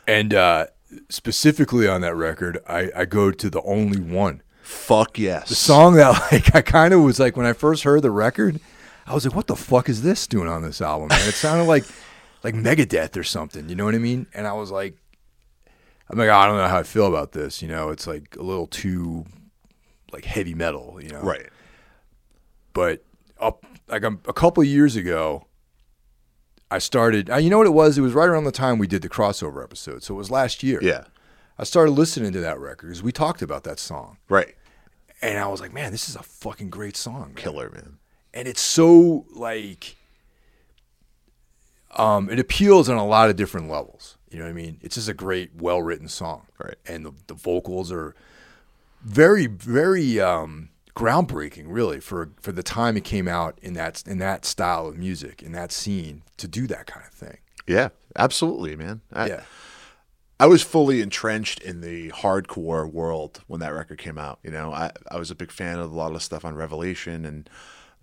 And 0.07 0.33
uh, 0.33 0.67
specifically 1.09 1.87
on 1.87 2.01
that 2.01 2.15
record, 2.15 2.59
I, 2.67 2.89
I 2.95 3.05
go 3.05 3.31
to 3.31 3.49
the 3.49 3.61
only 3.63 3.99
one. 3.99 4.41
Fuck 4.61 5.17
yes. 5.17 5.49
The 5.49 5.55
song 5.55 5.95
that 5.95 6.09
like 6.31 6.53
I 6.55 6.61
kind 6.61 6.93
of 6.93 7.01
was 7.01 7.19
like 7.19 7.37
when 7.37 7.45
I 7.45 7.53
first 7.53 7.83
heard 7.83 8.01
the 8.01 8.11
record, 8.11 8.59
I 9.05 9.13
was 9.13 9.25
like, 9.25 9.33
"What 9.35 9.47
the 9.47 9.55
fuck 9.55 9.87
is 9.87 10.01
this 10.01 10.27
doing 10.27 10.49
on 10.49 10.61
this 10.61 10.81
album?" 10.81 11.07
Man? 11.07 11.27
It 11.27 11.33
sounded 11.35 11.63
like 11.65 11.85
like 12.43 12.53
Megadeth 12.53 13.15
or 13.15 13.23
something. 13.23 13.69
You 13.69 13.75
know 13.75 13.85
what 13.85 13.95
I 13.95 13.99
mean? 13.99 14.27
And 14.33 14.45
I 14.45 14.51
was 14.53 14.69
like, 14.69 14.97
I'm 16.09 16.17
like, 16.17 16.29
I 16.29 16.45
don't 16.45 16.57
know 16.57 16.67
how 16.67 16.79
I 16.79 16.83
feel 16.83 17.07
about 17.07 17.31
this. 17.31 17.61
You 17.61 17.69
know, 17.69 17.89
it's 17.89 18.07
like 18.07 18.35
a 18.37 18.43
little 18.43 18.67
too 18.67 19.25
like 20.11 20.25
heavy 20.25 20.53
metal. 20.53 20.99
You 21.01 21.09
know, 21.11 21.21
right. 21.21 21.47
but 22.73 23.03
up 23.39 23.65
like 23.87 24.03
a, 24.03 24.17
a 24.27 24.33
couple 24.33 24.61
of 24.61 24.67
years 24.67 24.95
ago 24.95 25.45
i 26.71 26.77
started 26.79 27.29
uh, 27.29 27.37
you 27.37 27.49
know 27.49 27.57
what 27.57 27.67
it 27.67 27.73
was 27.73 27.97
it 27.97 28.01
was 28.01 28.13
right 28.13 28.27
around 28.29 28.43
the 28.43 28.51
time 28.51 28.77
we 28.77 28.87
did 28.87 29.01
the 29.01 29.09
crossover 29.09 29.63
episode 29.63 30.03
so 30.03 30.13
it 30.13 30.17
was 30.17 30.29
last 30.31 30.63
year 30.63 30.79
Yeah. 30.81 31.05
i 31.57 31.63
started 31.63 31.91
listening 31.91 32.31
to 32.33 32.39
that 32.41 32.59
record 32.59 32.87
because 32.87 33.03
we 33.03 33.11
talked 33.11 33.41
about 33.41 33.63
that 33.63 33.79
song 33.79 34.17
Right. 34.29 34.55
and 35.21 35.37
i 35.39 35.47
was 35.47 35.61
like 35.61 35.73
man 35.73 35.91
this 35.91 36.09
is 36.09 36.15
a 36.15 36.23
fucking 36.23 36.69
great 36.69 36.97
song 36.97 37.21
man. 37.27 37.35
Killer 37.35 37.69
man. 37.69 37.97
and 38.33 38.47
it's 38.47 38.61
so 38.61 39.25
like 39.33 39.95
um 41.95 42.29
it 42.29 42.39
appeals 42.39 42.89
on 42.89 42.97
a 42.97 43.05
lot 43.05 43.29
of 43.29 43.35
different 43.35 43.69
levels 43.69 44.17
you 44.29 44.37
know 44.37 44.43
what 44.45 44.49
i 44.49 44.53
mean 44.53 44.77
it's 44.81 44.95
just 44.95 45.07
a 45.09 45.13
great 45.13 45.51
well 45.55 45.81
written 45.81 46.07
song 46.07 46.43
Right. 46.59 46.75
and 46.85 47.05
the, 47.05 47.13
the 47.27 47.33
vocals 47.33 47.91
are 47.91 48.13
very 49.03 49.45
very 49.47 50.19
um 50.19 50.69
groundbreaking 50.97 51.65
really 51.67 51.99
for 51.99 52.31
for 52.41 52.51
the 52.51 52.63
time 52.63 52.97
it 52.97 53.03
came 53.03 53.27
out 53.27 53.59
in 53.61 53.73
that 53.73 54.03
in 54.07 54.17
that 54.17 54.45
style 54.45 54.87
of 54.87 54.97
music 54.97 55.43
in 55.43 55.51
that 55.51 55.71
scene 55.71 56.23
to 56.37 56.47
do 56.47 56.65
that 56.65 56.87
kind 56.87 57.05
of 57.05 57.13
thing 57.13 57.37
Yeah. 57.67 57.89
Absolutely, 58.15 58.75
man. 58.75 59.01
I, 59.13 59.27
yeah 59.27 59.43
I 60.39 60.45
was 60.45 60.61
fully 60.61 61.01
entrenched 61.01 61.59
in 61.63 61.81
the 61.81 62.09
hardcore 62.09 62.91
world 62.91 63.41
when 63.47 63.59
that 63.59 63.73
record 63.73 63.97
came 63.97 64.19
out. 64.19 64.37
You 64.43 64.51
know, 64.51 64.71
I, 64.71 64.91
I 65.09 65.17
was 65.17 65.31
a 65.31 65.35
big 65.35 65.51
fan 65.51 65.79
of 65.79 65.91
a 65.91 65.95
lot 65.95 66.13
of 66.13 66.21
stuff 66.21 66.45
on 66.45 66.53
Revelation 66.53 67.25
and 67.25 67.49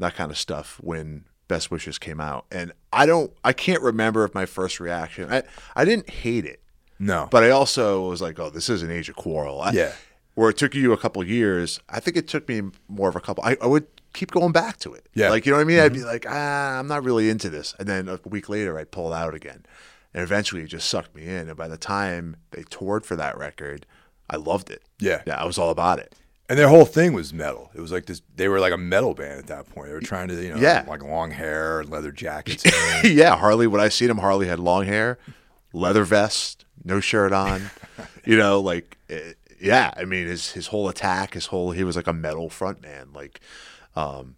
that 0.00 0.16
kind 0.16 0.32
of 0.32 0.38
stuff 0.38 0.80
when 0.82 1.26
Best 1.46 1.70
Wishes 1.70 1.98
came 1.98 2.20
out. 2.20 2.46
And 2.50 2.72
I 2.92 3.06
don't, 3.06 3.32
I 3.44 3.52
can't 3.52 3.82
remember 3.82 4.24
if 4.24 4.34
my 4.34 4.46
first 4.46 4.80
reaction, 4.80 5.32
I, 5.32 5.44
I 5.76 5.84
didn't 5.84 6.10
hate 6.10 6.44
it, 6.44 6.60
no 6.98 7.28
but 7.30 7.44
I 7.44 7.50
also 7.50 8.08
was 8.08 8.20
like, 8.20 8.38
oh, 8.38 8.50
this 8.50 8.68
is 8.68 8.82
an 8.82 8.90
Age 8.90 9.08
of 9.08 9.16
Quarrel. 9.16 9.60
I, 9.60 9.70
Yeah. 9.70 9.92
Where 10.34 10.50
it 10.50 10.56
took 10.56 10.74
you 10.74 10.92
a 10.92 10.96
couple 10.96 11.22
years, 11.24 11.78
I 11.88 12.00
think 12.00 12.16
it 12.16 12.26
took 12.26 12.48
me 12.48 12.62
more 12.88 13.08
of 13.08 13.14
a 13.16 13.20
couple, 13.20 13.44
I, 13.44 13.56
I 13.62 13.66
would 13.66 13.86
keep 14.14 14.30
going 14.32 14.52
back 14.52 14.78
to 14.80 14.92
it. 14.94 15.06
Yeah. 15.14 15.30
Like, 15.30 15.46
you 15.46 15.52
know 15.52 15.58
what 15.58 15.62
I 15.62 15.64
mean? 15.66 15.78
I'd 15.80 15.92
be 15.92 16.02
like, 16.04 16.26
ah, 16.28 16.78
I'm 16.78 16.88
not 16.88 17.04
really 17.04 17.30
into 17.30 17.48
this. 17.50 17.74
And 17.78 17.88
then 17.88 18.08
a 18.08 18.18
week 18.24 18.48
later, 18.48 18.78
I'd 18.78 18.90
pull 18.90 19.12
out 19.12 19.34
again. 19.34 19.64
And 20.12 20.22
eventually 20.22 20.62
it 20.62 20.68
just 20.68 20.88
sucked 20.88 21.14
me 21.14 21.24
in. 21.24 21.48
And 21.48 21.56
by 21.56 21.68
the 21.68 21.76
time 21.76 22.36
they 22.50 22.64
toured 22.64 23.04
for 23.06 23.16
that 23.16 23.36
record, 23.38 23.86
I 24.30 24.36
loved 24.36 24.70
it. 24.70 24.82
Yeah. 24.98 25.22
Yeah, 25.26 25.40
I 25.40 25.44
was 25.44 25.58
all 25.58 25.70
about 25.70 25.98
it. 25.98 26.14
And 26.48 26.58
their 26.58 26.68
whole 26.68 26.84
thing 26.84 27.12
was 27.14 27.32
metal. 27.32 27.70
It 27.74 27.80
was 27.80 27.90
like 27.90 28.06
this. 28.06 28.20
They 28.36 28.48
were 28.48 28.60
like 28.60 28.72
a 28.72 28.76
metal 28.76 29.14
band 29.14 29.38
at 29.38 29.46
that 29.46 29.68
point. 29.70 29.88
They 29.88 29.94
were 29.94 30.00
trying 30.00 30.28
to, 30.28 30.34
you 30.42 30.50
know, 30.50 30.60
Yeah. 30.60 30.84
like 30.86 31.02
long 31.02 31.30
hair 31.30 31.80
and 31.80 31.88
leather 31.88 32.12
jackets. 32.12 32.64
yeah, 33.04 33.36
Harley. 33.36 33.66
When 33.66 33.80
I 33.80 33.88
seen 33.88 34.10
him, 34.10 34.18
Harley 34.18 34.46
had 34.46 34.58
long 34.58 34.84
hair, 34.84 35.18
leather 35.72 36.04
vest, 36.04 36.64
no 36.84 37.00
shirt 37.00 37.32
on. 37.32 37.70
you 38.26 38.36
know, 38.36 38.60
like 38.60 38.98
eh, 39.08 39.32
yeah. 39.64 39.92
I 39.96 40.04
mean, 40.04 40.26
his 40.26 40.52
his 40.52 40.68
whole 40.68 40.88
attack, 40.88 41.34
his 41.34 41.46
whole 41.46 41.70
he 41.72 41.84
was 41.84 41.96
like 41.96 42.06
a 42.06 42.12
metal 42.12 42.48
front 42.50 42.82
man. 42.82 43.08
Like, 43.12 43.40
um, 43.96 44.36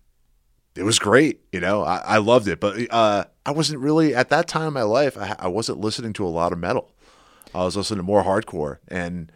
it 0.74 0.84
was 0.84 0.98
great. 0.98 1.40
You 1.52 1.60
know, 1.60 1.82
I, 1.82 1.96
I 1.96 2.16
loved 2.18 2.48
it. 2.48 2.60
But 2.60 2.90
uh, 2.90 3.24
I 3.44 3.50
wasn't 3.50 3.80
really 3.80 4.14
at 4.14 4.28
that 4.30 4.48
time 4.48 4.68
in 4.68 4.72
my 4.72 4.82
life. 4.82 5.18
I, 5.18 5.34
I 5.38 5.48
wasn't 5.48 5.80
listening 5.80 6.12
to 6.14 6.26
a 6.26 6.28
lot 6.28 6.52
of 6.52 6.58
metal. 6.58 6.92
I 7.54 7.64
was 7.64 7.76
listening 7.76 7.98
to 7.98 8.02
more 8.02 8.22
hardcore, 8.22 8.78
and 8.88 9.32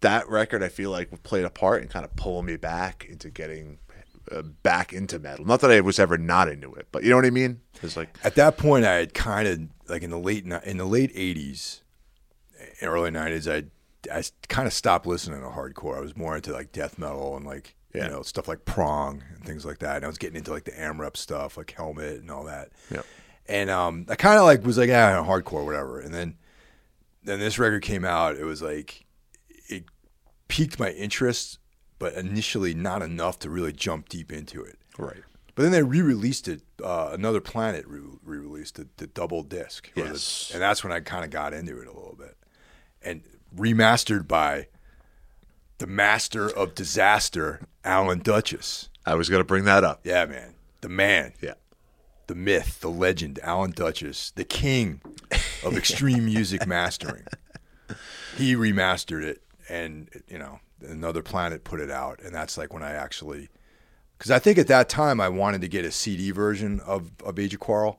that 0.00 0.28
record 0.28 0.62
I 0.62 0.68
feel 0.68 0.90
like 0.90 1.22
played 1.22 1.44
a 1.44 1.50
part 1.50 1.82
in 1.82 1.88
kind 1.88 2.04
of 2.04 2.14
pulling 2.16 2.46
me 2.46 2.56
back 2.56 3.06
into 3.08 3.30
getting. 3.30 3.78
Uh, 4.30 4.42
back 4.42 4.92
into 4.92 5.18
metal. 5.18 5.42
Not 5.46 5.62
that 5.62 5.70
I 5.70 5.80
was 5.80 5.98
ever 5.98 6.18
not 6.18 6.50
into 6.50 6.74
it, 6.74 6.88
but 6.92 7.02
you 7.02 7.08
know 7.08 7.16
what 7.16 7.24
I 7.24 7.30
mean. 7.30 7.62
It's 7.82 7.96
like 7.96 8.18
At 8.22 8.34
that 8.34 8.58
point, 8.58 8.84
I 8.84 8.96
had 8.96 9.14
kind 9.14 9.48
of 9.48 9.60
like 9.88 10.02
in 10.02 10.10
the 10.10 10.18
late 10.18 10.44
in 10.44 10.76
the 10.76 10.84
late 10.84 11.14
'80s, 11.16 11.80
early 12.82 13.10
'90s, 13.10 13.50
I 13.50 13.68
I 14.10 14.22
kind 14.48 14.66
of 14.66 14.72
stopped 14.72 15.06
listening 15.06 15.40
to 15.40 15.48
hardcore. 15.48 15.96
I 15.96 16.00
was 16.00 16.16
more 16.16 16.36
into 16.36 16.52
like 16.52 16.72
death 16.72 16.98
metal 16.98 17.36
and 17.36 17.46
like 17.46 17.74
Yeah. 17.94 18.04
you 18.04 18.10
know 18.10 18.22
stuff 18.22 18.48
like 18.48 18.64
prong 18.64 19.22
and 19.34 19.44
things 19.44 19.64
like 19.64 19.78
that. 19.78 19.96
And 19.96 20.04
I 20.04 20.08
was 20.08 20.18
getting 20.18 20.36
into 20.36 20.50
like 20.52 20.64
the 20.64 20.72
AMREP 20.72 21.16
stuff, 21.16 21.56
like 21.56 21.70
Helmet 21.70 22.20
and 22.20 22.30
all 22.30 22.44
that. 22.44 22.70
Yep. 22.90 23.06
And 23.46 23.70
um, 23.70 24.06
I 24.10 24.14
kind 24.16 24.38
of 24.38 24.44
like 24.44 24.64
was 24.64 24.76
like, 24.78 24.88
yeah, 24.88 25.24
hardcore, 25.24 25.64
whatever. 25.64 26.00
And 26.00 26.12
then 26.12 26.36
then 27.24 27.40
this 27.40 27.58
record 27.58 27.82
came 27.82 28.04
out. 28.04 28.36
It 28.36 28.44
was 28.44 28.62
like 28.62 29.04
it 29.68 29.84
piqued 30.48 30.78
my 30.78 30.90
interest, 30.90 31.58
but 31.98 32.14
initially 32.14 32.74
not 32.74 33.02
enough 33.02 33.38
to 33.40 33.50
really 33.50 33.72
jump 33.72 34.08
deep 34.08 34.32
into 34.32 34.62
it. 34.62 34.78
right. 34.98 35.22
But 35.54 35.64
then 35.64 35.72
they 35.72 35.82
re-released 35.82 36.46
it. 36.46 36.62
Uh, 36.80 37.10
Another 37.12 37.40
Planet 37.40 37.84
re- 37.88 37.98
re-released 38.22 38.76
the, 38.76 38.86
the 38.98 39.08
double 39.08 39.42
disc. 39.42 39.90
or 39.96 40.04
the- 40.04 40.10
Yes. 40.10 40.52
and 40.54 40.62
that's 40.62 40.84
when 40.84 40.92
I 40.92 41.00
kind 41.00 41.24
of 41.24 41.30
got 41.32 41.52
into 41.52 41.80
it 41.80 41.88
a 41.88 41.92
little 41.92 42.14
bit. 42.16 42.36
And 43.02 43.22
remastered 43.54 44.26
by 44.28 44.68
the 45.78 45.86
master 45.86 46.48
of 46.50 46.74
disaster, 46.74 47.60
Alan 47.84 48.18
Douches. 48.20 48.88
I 49.06 49.14
was 49.14 49.28
going 49.28 49.40
to 49.40 49.46
bring 49.46 49.64
that 49.64 49.84
up. 49.84 50.00
Yeah, 50.04 50.26
man, 50.26 50.54
the 50.80 50.88
man, 50.88 51.32
Yeah. 51.40 51.54
the 52.26 52.34
myth, 52.34 52.80
the 52.80 52.90
legend, 52.90 53.38
Alan 53.42 53.70
Douches, 53.70 54.32
the 54.34 54.44
king 54.44 55.00
of 55.64 55.76
extreme 55.76 56.24
music 56.26 56.66
mastering. 56.66 57.24
He 58.36 58.54
remastered 58.54 59.22
it, 59.22 59.42
and 59.68 60.08
you 60.28 60.38
know, 60.38 60.60
Another 60.86 61.22
Planet 61.22 61.64
put 61.64 61.80
it 61.80 61.90
out, 61.90 62.20
and 62.22 62.34
that's 62.34 62.58
like 62.58 62.72
when 62.72 62.82
I 62.82 62.92
actually, 62.92 63.48
because 64.16 64.30
I 64.30 64.38
think 64.38 64.58
at 64.58 64.66
that 64.68 64.88
time 64.88 65.20
I 65.20 65.28
wanted 65.28 65.60
to 65.62 65.68
get 65.68 65.84
a 65.84 65.90
CD 65.90 66.30
version 66.30 66.80
of, 66.80 67.10
of 67.24 67.38
Age 67.38 67.54
of 67.54 67.60
Quarrel, 67.60 67.98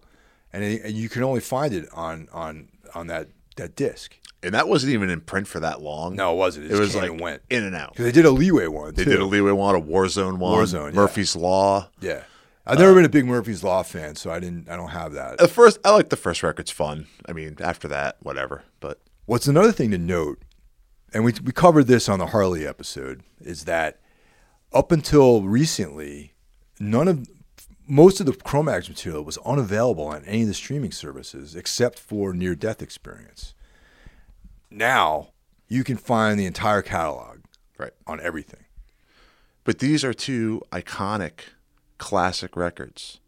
and, 0.53 0.63
it, 0.63 0.81
and 0.83 0.93
you 0.93 1.09
can 1.09 1.23
only 1.23 1.41
find 1.41 1.73
it 1.73 1.87
on 1.93 2.27
on 2.31 2.69
on 2.93 3.07
that 3.07 3.27
that 3.57 3.75
disc. 3.75 4.15
And 4.41 4.53
that 4.53 4.67
wasn't 4.69 4.93
even 4.93 5.09
in 5.09 5.19
print 5.21 5.47
for 5.47 5.59
that 5.59 5.81
long. 5.81 6.15
No, 6.15 6.33
it 6.33 6.37
wasn't. 6.37 6.65
It, 6.65 6.67
it 6.67 6.77
just 6.77 6.81
was 6.81 6.95
like 6.95 7.19
went. 7.19 7.41
in 7.49 7.63
and 7.63 7.75
out. 7.75 7.91
Because 7.91 8.05
they 8.05 8.11
did 8.11 8.25
a 8.25 8.31
Leeway 8.31 8.67
one. 8.67 8.93
They 8.93 9.03
too. 9.03 9.11
did 9.11 9.19
a 9.19 9.25
Leeway 9.25 9.51
one, 9.51 9.75
a 9.75 9.81
Warzone 9.81 10.37
one, 10.37 10.57
Warzone, 10.57 10.91
yeah. 10.91 10.95
Murphy's 10.95 11.35
Law. 11.35 11.89
Yeah, 11.99 12.23
I've 12.65 12.79
never 12.79 12.91
uh, 12.91 12.95
been 12.95 13.05
a 13.05 13.09
big 13.09 13.25
Murphy's 13.25 13.63
Law 13.63 13.83
fan, 13.83 14.15
so 14.15 14.31
I 14.31 14.39
didn't. 14.39 14.69
I 14.69 14.77
don't 14.77 14.89
have 14.89 15.13
that. 15.13 15.39
The 15.39 15.47
first, 15.49 15.79
I 15.83 15.91
like 15.91 16.09
the 16.09 16.15
first 16.15 16.41
record's 16.41 16.71
fun. 16.71 17.07
I 17.27 17.33
mean, 17.33 17.57
after 17.59 17.89
that, 17.89 18.15
whatever. 18.21 18.63
But 18.79 19.01
What's 19.29 19.45
another 19.45 19.71
thing 19.71 19.91
to 19.91 19.99
note, 19.99 20.41
and 21.13 21.23
we 21.23 21.33
we 21.43 21.51
covered 21.51 21.83
this 21.83 22.09
on 22.09 22.17
the 22.17 22.25
Harley 22.25 22.65
episode, 22.65 23.21
is 23.39 23.65
that 23.65 23.99
up 24.73 24.91
until 24.91 25.43
recently, 25.43 26.33
none 26.79 27.07
of 27.07 27.29
most 27.87 28.19
of 28.19 28.25
the 28.25 28.33
Cro-Mags 28.33 28.89
material 28.89 29.23
was 29.23 29.37
unavailable 29.45 30.05
on 30.05 30.25
any 30.25 30.41
of 30.41 30.47
the 30.47 30.55
streaming 30.55 30.91
services 30.91 31.55
except 31.55 31.99
for 31.99 32.33
Near 32.33 32.55
Death 32.55 32.81
Experience. 32.81 33.53
Now 34.69 35.29
you 35.67 35.83
can 35.83 35.97
find 35.97 36.39
the 36.39 36.45
entire 36.45 36.81
catalog 36.81 37.39
right. 37.77 37.93
on 38.07 38.19
everything. 38.21 38.65
But 39.63 39.79
these 39.79 40.03
are 40.03 40.13
two 40.13 40.61
iconic, 40.71 41.41
classic 41.97 42.55
records, 42.55 43.19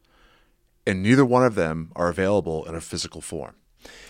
and 0.88 1.04
neither 1.04 1.26
one 1.26 1.46
of 1.46 1.56
them 1.56 1.92
are 1.96 2.10
available 2.10 2.66
in 2.66 2.76
a 2.76 2.82
physical 2.82 3.22
form. 3.22 3.56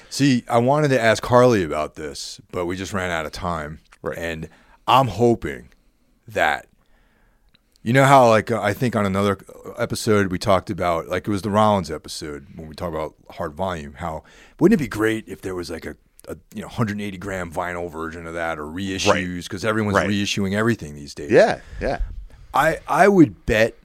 See, 0.10 0.44
I 0.50 0.58
wanted 0.58 0.90
to 0.90 1.02
ask 1.02 1.26
Harley 1.26 1.64
about 1.64 1.96
this, 1.96 2.42
but 2.52 2.66
we 2.66 2.76
just 2.76 2.94
ran 2.94 3.12
out 3.12 3.26
of 3.26 3.32
time. 3.32 3.80
Right. 4.02 4.18
And 4.18 4.50
I'm 4.88 5.08
hoping 5.08 5.70
that 6.28 6.68
you 7.84 7.94
know 7.94 8.06
how 8.06 8.30
like 8.30 8.52
I 8.52 8.74
think 8.74 8.96
on 8.96 9.06
another 9.06 9.40
episode 9.78 10.32
we 10.32 10.38
talked 10.38 10.70
about 10.70 11.08
like 11.08 11.28
it 11.28 11.32
was 11.32 11.42
the 11.42 11.50
Rollins 11.50 11.90
episode 11.90 12.48
when 12.56 12.68
we 12.68 12.76
talked 12.76 12.94
about 12.94 13.16
hard 13.32 13.54
volume. 13.54 13.94
How 13.94 14.24
wouldn't 14.60 14.80
it 14.80 14.84
be 14.84 14.88
great 14.88 15.28
if 15.28 15.42
there 15.42 15.56
was 15.56 15.70
like 15.70 15.86
a, 15.86 15.96
a 16.32 16.38
you 16.56 16.62
know 16.62 16.68
180 16.68 17.18
gram 17.18 17.52
vinyl 17.52 17.92
version 17.92 18.26
of 18.28 18.34
that 18.34 18.58
or 18.60 18.66
reissues 18.66 19.44
because 19.44 19.64
everyone's 19.66 19.96
Right. 19.96 20.10
reissuing 20.10 20.54
everything 20.56 20.96
these 20.96 21.14
days. 21.14 21.32
Yeah, 21.32 21.62
yeah. 21.80 22.00
I 22.54 22.80
I 22.88 23.08
would 23.08 23.46
bet 23.46 23.78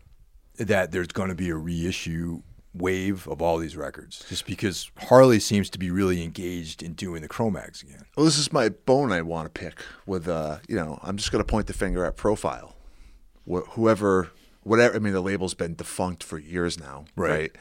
that 0.57 0.90
there's 0.92 1.09
going 1.09 1.28
to 1.28 1.34
be 1.34 1.51
a 1.51 1.57
reissue 1.57 2.42
wave 2.74 3.26
of 3.28 3.40
all 3.40 3.57
these 3.59 3.76
records 3.76 4.24
just 4.28 4.47
because 4.47 4.90
Harley 4.99 5.40
seems 5.40 5.70
to 5.70 5.78
be 5.78 5.90
really 5.90 6.22
engaged 6.22 6.82
in 6.82 6.92
doing 6.92 7.22
the 7.22 7.28
Cro-Mags 7.28 7.82
again. 7.82 8.05
Well, 8.16 8.26
this 8.26 8.36
is 8.38 8.53
my 8.53 8.68
bone 8.68 9.12
I 9.12 9.22
want 9.22 9.47
to 9.55 9.61
pick 9.61 9.82
with, 10.05 10.28
uh, 10.28 10.59
you 10.68 10.76
know, 10.76 10.99
I'm 11.03 11.16
just 11.16 11.32
going 11.32 11.42
to 11.42 11.51
point 11.51 11.68
the 11.68 11.72
finger 11.72 12.05
at 12.05 12.16
Profile. 12.16 12.76
Wh- 13.51 13.66
whoever, 13.70 14.28
whatever, 14.62 14.94
I 14.94 14.99
mean, 14.99 15.14
the 15.14 15.22
label's 15.22 15.55
been 15.55 15.74
defunct 15.74 16.22
for 16.22 16.38
years 16.38 16.78
now, 16.78 17.07
Right. 17.16 17.30
right? 17.30 17.53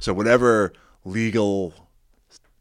So, 0.00 0.12
whatever 0.12 0.72
legal 1.04 1.83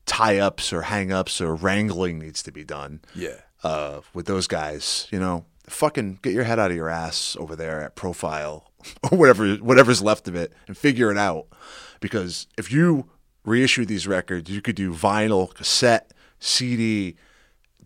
tie 0.06 0.38
ups 0.38 0.72
or 0.74 0.84
hang 0.84 1.12
ups 1.12 1.40
or 1.42 1.56
wrangling 1.56 2.20
needs 2.20 2.44
to 2.44 2.52
be 2.52 2.64
done 2.64 3.02
Yeah. 3.16 3.38
uh, 3.64 4.02
with 4.14 4.26
those 4.26 4.48
guys, 4.48 5.08
you 5.12 5.20
know, 5.20 5.46
fucking 5.68 6.20
get 6.22 6.34
your 6.34 6.44
head 6.44 6.60
out 6.60 6.72
of 6.72 6.78
your 6.78 6.90
ass 6.90 7.36
over 7.40 7.56
there 7.56 7.82
at 7.82 7.96
Profile 7.96 8.70
or 9.12 9.18
whatever, 9.18 9.56
whatever's 9.56 10.02
left 10.02 10.28
of 10.28 10.36
it 10.36 10.52
and 10.68 10.78
figure 10.78 11.10
it 11.12 11.18
out. 11.18 11.48
Because 12.02 12.48
if 12.58 12.72
you 12.72 13.10
reissue 13.46 13.86
these 13.86 14.08
records, 14.08 14.50
you 14.50 14.62
could 14.62 14.76
do 14.76 14.92
vinyl, 14.94 15.54
cassette, 15.54 16.12
CD, 16.40 17.16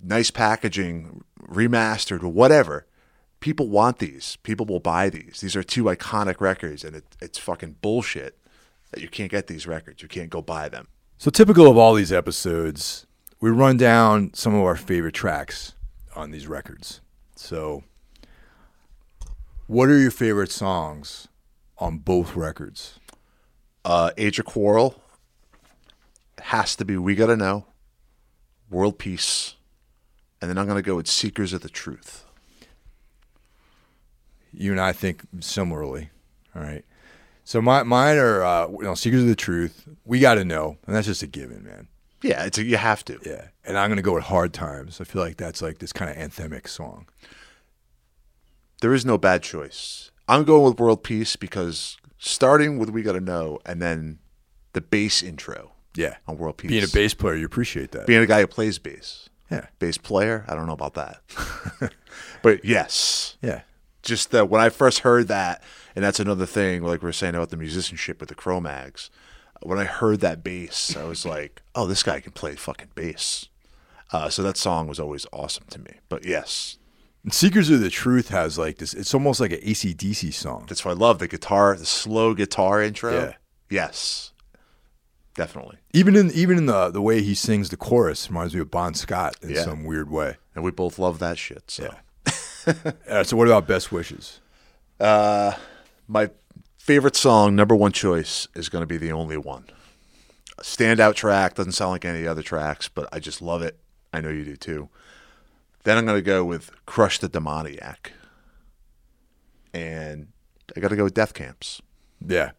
nice 0.03 0.31
packaging, 0.31 1.23
remastered, 1.47 2.23
whatever. 2.23 2.85
People 3.39 3.67
want 3.69 3.99
these. 3.99 4.37
People 4.41 4.65
will 4.65 4.79
buy 4.79 5.09
these. 5.11 5.39
These 5.41 5.55
are 5.55 5.61
two 5.61 5.83
iconic 5.83 6.41
records, 6.41 6.83
and 6.83 6.95
it, 6.95 7.05
it's 7.21 7.37
fucking 7.37 7.75
bullshit 7.83 8.39
that 8.91 9.01
you 9.01 9.07
can't 9.09 9.29
get 9.29 9.45
these 9.45 9.67
records. 9.67 10.01
You 10.01 10.07
can't 10.07 10.31
go 10.31 10.41
buy 10.41 10.69
them. 10.69 10.87
So 11.19 11.31
typical 11.31 11.65
of 11.67 11.77
all 11.77 11.95
these 11.95 12.11
episodes, 12.11 13.07
we 13.39 13.49
run 13.49 13.75
down 13.75 14.35
some 14.35 14.53
of 14.53 14.61
our 14.61 14.75
favorite 14.75 15.15
tracks 15.15 15.73
on 16.15 16.29
these 16.29 16.45
records. 16.47 17.01
So 17.35 17.83
what 19.65 19.89
are 19.89 19.97
your 19.97 20.11
favorite 20.11 20.51
songs 20.51 21.27
on 21.79 21.97
both 21.97 22.35
records? 22.35 22.99
Uh, 23.83 24.11
Age 24.15 24.37
of 24.37 24.45
Quarrel 24.45 25.01
has 26.39 26.75
to 26.75 26.85
be 26.85 26.97
We 26.97 27.15
Gotta 27.15 27.35
Know, 27.35 27.65
World 28.69 28.99
Peace, 28.99 29.55
and 30.39 30.51
then 30.51 30.57
I'm 30.59 30.67
going 30.67 30.77
to 30.77 30.87
go 30.87 30.97
with 30.97 31.07
Seekers 31.07 31.51
of 31.51 31.61
the 31.61 31.69
Truth. 31.69 32.25
You 34.53 34.71
and 34.71 34.79
I 34.79 34.93
think 34.93 35.21
similarly. 35.39 36.11
All 36.55 36.61
right. 36.61 36.85
So 37.47 37.61
my 37.61 37.81
mine 37.83 38.17
are 38.17 38.43
uh, 38.43 38.67
you 38.67 38.81
know, 38.83 38.93
Secrets 38.93 39.21
of 39.21 39.29
the 39.29 39.35
Truth. 39.35 39.87
We 40.03 40.19
got 40.19 40.33
to 40.35 40.43
know, 40.43 40.75
and 40.85 40.93
that's 40.93 41.07
just 41.07 41.23
a 41.23 41.27
given, 41.27 41.63
man. 41.63 41.87
Yeah, 42.21 42.43
it's 42.43 42.57
a, 42.57 42.63
you 42.65 42.75
have 42.75 43.05
to. 43.05 43.19
Yeah. 43.25 43.47
And 43.63 43.77
I'm 43.77 43.89
gonna 43.89 44.01
go 44.01 44.15
with 44.15 44.25
Hard 44.25 44.51
Times. 44.53 44.99
I 44.99 45.05
feel 45.05 45.21
like 45.21 45.37
that's 45.37 45.61
like 45.61 45.77
this 45.77 45.93
kind 45.93 46.11
of 46.11 46.17
anthemic 46.17 46.67
song. 46.67 47.07
There 48.81 48.93
is 48.93 49.05
no 49.05 49.17
bad 49.17 49.43
choice. 49.43 50.11
I'm 50.27 50.43
going 50.43 50.63
with 50.63 50.77
World 50.77 51.03
Peace 51.05 51.37
because 51.37 51.95
starting 52.17 52.77
with 52.77 52.89
We 52.89 53.01
Gotta 53.01 53.21
Know 53.21 53.59
and 53.65 53.81
then 53.81 54.19
the 54.73 54.81
bass 54.81 55.23
intro 55.23 55.71
Yeah. 55.95 56.17
on 56.27 56.37
World 56.37 56.57
Peace. 56.57 56.67
Being 56.69 56.83
a 56.83 56.87
bass 56.93 57.13
player, 57.13 57.35
you 57.35 57.45
appreciate 57.45 57.91
that. 57.91 58.07
Being 58.07 58.23
a 58.23 58.27
guy 58.27 58.41
who 58.41 58.47
plays 58.47 58.77
bass. 58.77 59.29
yeah. 59.49 59.67
Bass 59.79 59.97
player, 59.97 60.43
I 60.49 60.55
don't 60.55 60.65
know 60.67 60.73
about 60.73 60.95
that. 60.95 61.21
but 62.41 62.65
yes, 62.65 63.37
Yeah. 63.41 63.61
just 64.03 64.31
that 64.31 64.49
when 64.49 64.59
I 64.59 64.67
first 64.67 64.99
heard 64.99 65.29
that, 65.29 65.63
and 65.97 66.03
that's 66.05 66.19
another 66.21 66.45
thing, 66.45 66.83
like 66.83 67.01
we 67.01 67.09
are 67.09 67.13
saying 67.13 67.33
about 67.33 67.49
the 67.49 67.57
musicianship 67.57 68.19
with 68.19 68.29
the 68.29 68.35
Cro-Mags. 68.35 69.09
When 69.63 69.79
I 69.79 69.85
heard 69.85 70.19
that 70.19 70.43
bass, 70.43 70.95
I 70.95 71.05
was 71.05 71.25
like, 71.25 71.63
"Oh, 71.73 71.87
this 71.87 72.03
guy 72.03 72.19
can 72.19 72.33
play 72.33 72.55
fucking 72.55 72.91
bass." 72.93 73.49
Uh, 74.11 74.29
so 74.29 74.43
that 74.43 74.55
song 74.57 74.87
was 74.87 74.99
always 74.99 75.25
awesome 75.33 75.65
to 75.71 75.79
me. 75.79 75.95
But 76.07 76.23
yes, 76.23 76.77
And 77.23 77.33
Seekers 77.33 77.69
of 77.71 77.79
the 77.81 77.89
Truth 77.89 78.29
has 78.29 78.57
like 78.59 78.77
this. 78.77 78.93
It's 78.93 79.13
almost 79.15 79.39
like 79.41 79.51
an 79.51 79.59
ACDC 79.61 80.31
song. 80.33 80.65
that's 80.69 80.85
why 80.85 80.91
I 80.91 80.93
love 80.93 81.17
the 81.19 81.27
guitar, 81.27 81.75
the 81.75 81.85
slow 81.87 82.33
guitar 82.35 82.81
intro. 82.83 83.11
Yeah. 83.13 83.33
Yes, 83.69 84.31
definitely. 85.35 85.77
Even 85.93 86.15
in 86.15 86.31
even 86.31 86.57
in 86.59 86.65
the 86.67 86.89
the 86.89 87.01
way 87.01 87.21
he 87.23 87.33
sings 87.35 87.69
the 87.69 87.77
chorus 87.77 88.29
reminds 88.29 88.53
me 88.53 88.61
of 88.61 88.69
Bon 88.71 88.93
Scott 88.93 89.35
in 89.41 89.49
Yeah. 89.49 89.63
some 89.63 89.83
weird 89.83 90.09
way. 90.09 90.37
And 90.55 90.63
we 90.63 90.71
both 90.71 90.97
love 90.99 91.19
that 91.19 91.37
shit. 91.37 91.69
So 91.69 91.83
Yeah. 91.83 91.93
Uh, 93.09 93.23
so 93.23 93.37
what 93.37 93.47
about 93.47 93.65
best 93.65 93.91
wishes? 93.93 94.41
Uh, 94.99 95.53
my 96.07 96.29
favorite 96.77 97.15
song, 97.15 97.55
number 97.55 97.75
one 97.75 97.91
choice, 97.91 98.47
is 98.55 98.69
going 98.69 98.81
to 98.81 98.87
be 98.87 98.97
the 98.97 99.11
only 99.11 99.37
one. 99.37 99.65
A 100.57 100.63
standout 100.63 101.15
track 101.15 101.55
doesn't 101.55 101.73
sound 101.73 101.91
like 101.91 102.05
any 102.05 102.25
other 102.25 102.41
tracks, 102.41 102.87
but 102.89 103.07
I 103.11 103.19
just 103.19 103.41
love 103.41 103.61
it. 103.61 103.77
I 104.13 104.21
know 104.21 104.29
you 104.29 104.43
do 104.43 104.55
too. 104.55 104.89
Then 105.83 105.97
I'm 105.97 106.05
going 106.05 106.17
to 106.17 106.21
go 106.21 106.43
with 106.43 106.71
"Crush 106.85 107.19
the 107.19 107.29
Demoniac," 107.29 108.13
and 109.73 110.27
I 110.75 110.79
got 110.79 110.89
to 110.89 110.95
go 110.95 111.03
with 111.03 111.13
Death 111.13 111.33
Camps. 111.33 111.81
Yeah. 112.25 112.51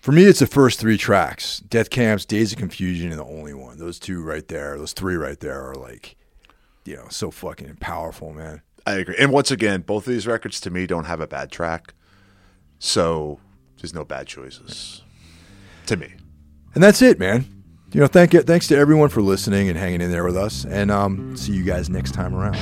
For 0.00 0.12
me, 0.12 0.24
it's 0.24 0.38
the 0.40 0.46
first 0.46 0.78
three 0.80 0.98
tracks: 0.98 1.60
Death 1.60 1.90
Camps, 1.90 2.24
Days 2.24 2.52
of 2.52 2.58
Confusion, 2.58 3.10
and 3.10 3.18
the 3.20 3.24
only 3.24 3.54
one. 3.54 3.78
Those 3.78 3.98
two 3.98 4.22
right 4.22 4.46
there, 4.48 4.76
those 4.78 4.92
three 4.92 5.16
right 5.16 5.38
there, 5.40 5.70
are 5.70 5.74
like, 5.74 6.16
you 6.84 6.96
know, 6.96 7.06
so 7.08 7.30
fucking 7.30 7.76
powerful, 7.80 8.32
man. 8.32 8.62
I 8.86 8.94
agree. 8.94 9.16
And 9.18 9.32
once 9.32 9.50
again, 9.50 9.82
both 9.82 10.06
of 10.06 10.12
these 10.12 10.26
records 10.26 10.60
to 10.62 10.70
me 10.70 10.86
don't 10.86 11.04
have 11.04 11.20
a 11.20 11.26
bad 11.26 11.50
track, 11.50 11.94
so 12.80 13.38
there's 13.80 13.94
no 13.94 14.04
bad 14.04 14.26
choices 14.26 15.02
to 15.86 15.96
me. 15.96 16.12
And 16.74 16.82
that's 16.82 17.02
it, 17.02 17.20
man. 17.20 17.46
You 17.92 18.00
know, 18.00 18.06
thank 18.06 18.32
you, 18.32 18.42
thanks 18.42 18.66
to 18.68 18.76
everyone 18.76 19.08
for 19.08 19.20
listening 19.20 19.68
and 19.68 19.78
hanging 19.78 20.00
in 20.00 20.10
there 20.10 20.24
with 20.24 20.36
us. 20.36 20.64
And 20.64 20.90
um, 20.90 21.36
see 21.36 21.52
you 21.52 21.62
guys 21.62 21.88
next 21.88 22.12
time 22.12 22.34
around. 22.34 22.56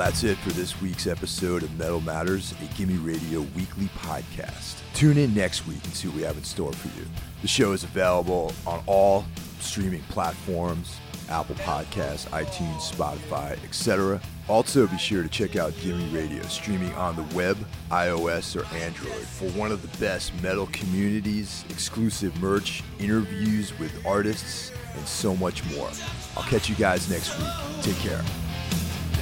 That's 0.00 0.24
it 0.24 0.38
for 0.38 0.48
this 0.52 0.80
week's 0.80 1.06
episode 1.06 1.62
of 1.62 1.78
Metal 1.78 2.00
Matters, 2.00 2.54
a 2.62 2.74
Gimme 2.74 2.96
Radio 2.96 3.42
weekly 3.54 3.84
podcast. 3.98 4.76
Tune 4.94 5.18
in 5.18 5.34
next 5.34 5.66
week 5.66 5.84
and 5.84 5.92
see 5.92 6.08
what 6.08 6.16
we 6.16 6.22
have 6.22 6.38
in 6.38 6.42
store 6.42 6.72
for 6.72 6.88
you. 6.98 7.06
The 7.42 7.48
show 7.48 7.72
is 7.72 7.84
available 7.84 8.54
on 8.66 8.82
all 8.86 9.26
streaming 9.58 10.00
platforms 10.04 10.96
Apple 11.28 11.54
Podcasts, 11.56 12.26
iTunes, 12.30 12.90
Spotify, 12.90 13.62
etc. 13.62 14.22
Also, 14.48 14.86
be 14.86 14.96
sure 14.96 15.22
to 15.22 15.28
check 15.28 15.56
out 15.56 15.74
Gimme 15.82 16.08
Radio 16.16 16.42
streaming 16.44 16.94
on 16.94 17.14
the 17.14 17.36
web, 17.36 17.58
iOS, 17.90 18.56
or 18.56 18.64
Android 18.76 19.26
for 19.26 19.50
one 19.50 19.70
of 19.70 19.82
the 19.82 19.98
best 19.98 20.32
metal 20.42 20.66
communities, 20.72 21.62
exclusive 21.68 22.34
merch, 22.40 22.82
interviews 22.98 23.78
with 23.78 23.92
artists, 24.06 24.72
and 24.96 25.06
so 25.06 25.36
much 25.36 25.62
more. 25.76 25.90
I'll 26.38 26.42
catch 26.44 26.70
you 26.70 26.74
guys 26.74 27.10
next 27.10 27.38
week. 27.38 27.82
Take 27.82 27.96
care. 27.96 28.24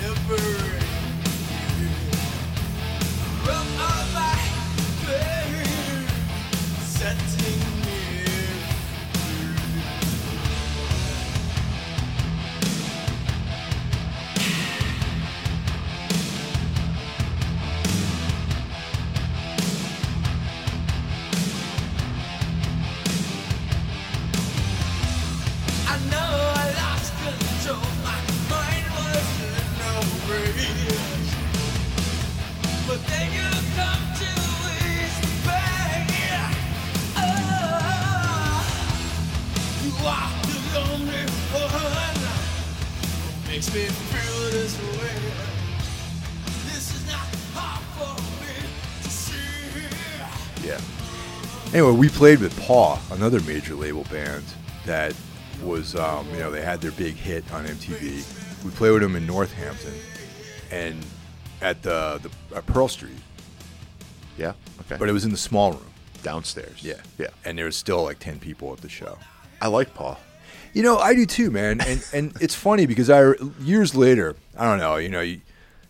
I 0.01 0.88
Anyway, 51.79 51.93
we 51.93 52.09
played 52.09 52.41
with 52.41 52.59
Paw, 52.59 52.99
another 53.13 53.39
major 53.43 53.77
label 53.77 54.03
band 54.11 54.43
that 54.85 55.15
was, 55.63 55.95
um, 55.95 56.29
you 56.33 56.41
know, 56.41 56.51
they 56.51 56.61
had 56.61 56.81
their 56.81 56.91
big 56.91 57.15
hit 57.15 57.45
on 57.53 57.65
MTV. 57.67 58.65
We 58.65 58.71
played 58.73 58.91
with 58.91 59.03
them 59.03 59.15
in 59.15 59.25
Northampton 59.29 59.95
and 60.73 61.07
at 61.63 61.81
the, 61.85 62.19
the 62.21 62.57
at 62.57 62.67
Pearl 62.67 62.89
Street, 62.89 63.13
Yeah. 64.37 64.55
Okay. 64.81 64.97
but 64.99 65.09
it 65.09 65.13
was 65.13 65.25
in 65.25 65.31
the 65.31 65.37
small 65.37 65.71
room. 65.71 65.87
downstairs. 66.25 66.83
Yeah. 66.83 67.01
Yeah. 67.17 67.29
And 67.45 67.57
there 67.57 67.67
was 67.67 67.77
still 67.77 68.03
like 68.03 68.19
10 68.19 68.41
people 68.41 68.73
at 68.73 68.81
the 68.81 68.89
show. 68.89 69.17
I 69.63 69.69
like 69.69 69.95
Paw. 69.95 70.17
You 70.73 70.83
know, 70.83 70.99
I 70.99 71.15
do 71.15 71.27
too, 71.27 71.53
man. 71.53 71.81
And 71.81 72.05
and 72.13 72.33
it's 72.41 72.57
funny 72.57 72.87
because 72.87 73.09
I 73.09 73.35
years 73.61 73.95
later, 73.95 74.35
I 74.57 74.65
don't 74.65 74.81
know, 74.81 74.97
you 74.97 75.11
know, 75.11 75.21
you 75.21 75.43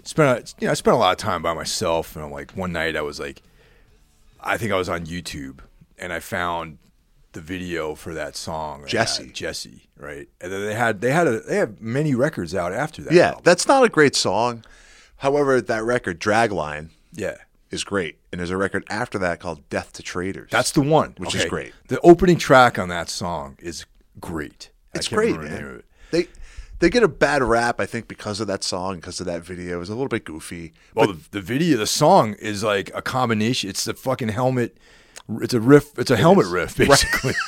spent 0.05 0.55
you 0.61 0.67
know, 0.67 0.73
I 0.73 0.75
spent 0.75 0.95
a 0.97 0.99
lot 0.99 1.13
of 1.13 1.17
time 1.17 1.41
by 1.41 1.55
myself 1.55 2.15
and 2.15 2.31
like 2.31 2.51
one 2.51 2.73
night 2.73 2.95
I 2.95 3.01
was 3.01 3.19
like 3.19 3.41
I 4.39 4.59
think 4.59 4.71
I 4.71 4.77
was 4.77 4.91
on 4.91 5.07
YouTube 5.07 5.61
and 5.99 6.13
I 6.13 6.21
found 6.21 6.79
the 7.33 7.41
video 7.41 7.95
for 7.95 8.15
that 8.15 8.37
song. 8.37 8.85
Jesse. 8.87 9.31
Jesse, 9.31 9.89
right? 9.97 10.29
And 10.41 10.53
then 10.53 10.67
they 10.67 10.75
had 10.75 11.01
they 11.01 11.13
had 11.13 11.27
a 11.27 11.41
they 11.41 11.57
have 11.57 11.81
many 11.81 12.15
records 12.15 12.55
out 12.55 12.73
after 12.73 13.03
that. 13.03 13.13
Yeah, 13.13 13.29
album. 13.29 13.43
that's 13.45 13.69
not 13.69 13.85
a 13.85 13.89
great 13.89 14.17
song. 14.17 14.65
However, 15.17 15.61
that 15.61 15.85
record 15.85 16.21
Dragline 16.21 16.91
yeah. 17.13 17.37
is 17.71 17.85
great, 17.85 18.19
and 18.33 18.39
there's 18.39 18.51
a 18.51 18.57
record 18.57 18.85
after 18.89 19.19
that 19.19 19.41
called 19.41 19.69
Death 19.69 19.93
to 19.95 20.03
Traitors. 20.03 20.51
That's 20.51 20.73
the 20.73 20.81
one. 20.81 21.15
Which 21.19 21.35
is 21.35 21.45
great. 21.45 21.73
The 21.89 22.01
opening 22.01 22.39
track 22.39 22.79
on 22.79 22.89
that 22.89 23.09
song 23.09 23.57
is 23.61 23.85
great. 24.21 24.71
It's 24.95 25.09
great, 25.09 25.39
man. 25.39 25.81
it. 25.81 25.85
They 26.11 26.29
they 26.79 26.91
get 26.91 27.03
a 27.03 27.09
bad 27.09 27.43
rap, 27.43 27.81
I 27.81 27.87
think, 27.87 28.09
because 28.09 28.41
of 28.41 28.47
that 28.47 28.63
song, 28.63 28.97
because 28.97 29.21
of 29.21 29.27
that 29.27 29.43
video. 29.43 29.77
It 29.77 29.81
was 29.81 29.91
a 29.91 29.95
little 29.95 30.09
bit 30.09 30.25
goofy. 30.25 30.73
Well, 30.95 31.09
the, 31.09 31.21
the 31.33 31.41
video, 31.41 31.77
the 31.77 31.87
song 31.87 32.35
is 32.35 32.63
like 32.63 32.91
a 32.95 33.03
combination. 33.03 33.69
It's 33.69 33.85
the 33.85 33.95
fucking 33.95 34.29
helmet. 34.29 34.77
It's 35.43 35.55
a 35.55 35.61
riff. 35.61 35.99
It's 35.99 36.11
a 36.11 36.17
helmet 36.17 36.47
riff, 36.47 36.77
basically. 36.77 37.35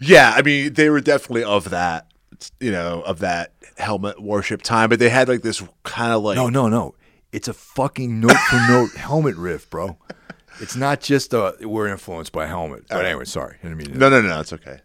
Yeah, 0.00 0.32
I 0.36 0.42
mean, 0.42 0.74
they 0.74 0.90
were 0.90 1.00
definitely 1.00 1.44
of 1.44 1.70
that, 1.70 2.12
you 2.60 2.70
know, 2.72 3.02
of 3.02 3.20
that 3.20 3.52
helmet 3.78 4.20
worship 4.20 4.60
time, 4.60 4.90
but 4.90 4.98
they 4.98 5.08
had 5.08 5.28
like 5.28 5.42
this 5.42 5.62
kind 5.82 6.12
of 6.12 6.22
like 6.22 6.36
no, 6.36 6.48
no, 6.48 6.68
no. 6.68 6.94
It's 7.32 7.48
a 7.48 7.54
fucking 7.54 8.20
note 8.20 8.36
for 8.36 8.56
note 8.68 8.90
helmet 8.96 9.36
riff, 9.36 9.70
bro. 9.70 9.96
It's 10.60 10.76
not 10.76 11.00
just 11.00 11.32
a 11.32 11.54
we're 11.62 11.88
influenced 11.88 12.32
by 12.32 12.46
helmet. 12.46 12.84
But 12.88 13.04
anyway, 13.06 13.24
sorry. 13.24 13.56
I 13.62 13.68
didn't 13.68 13.78
mean 13.78 13.98
no, 13.98 14.08
no, 14.10 14.20
no, 14.20 14.40
it's 14.40 14.52
okay. 14.52 14.80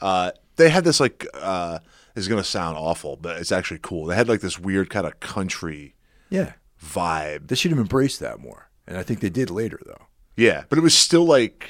Uh, 0.00 0.32
they 0.56 0.70
had 0.70 0.82
this 0.84 0.98
like 0.98 1.26
uh, 1.34 1.78
this 2.14 2.22
is 2.22 2.28
gonna 2.28 2.42
sound 2.42 2.76
awful, 2.76 3.16
but 3.16 3.38
it's 3.38 3.52
actually 3.52 3.80
cool. 3.82 4.06
They 4.06 4.16
had 4.16 4.28
like 4.28 4.40
this 4.40 4.58
weird 4.58 4.90
kind 4.90 5.06
of 5.06 5.20
country 5.20 5.94
Yeah, 6.30 6.54
vibe. 6.82 7.48
they 7.48 7.54
should 7.54 7.70
have 7.70 7.78
embraced 7.80 8.18
that 8.20 8.40
more, 8.40 8.70
and 8.88 8.96
I 8.96 9.02
think 9.02 9.20
they 9.20 9.30
did 9.30 9.50
later, 9.50 9.78
though. 9.86 10.06
Yeah, 10.36 10.64
but 10.68 10.78
it 10.78 10.82
was 10.82 10.96
still 10.96 11.24
like 11.24 11.68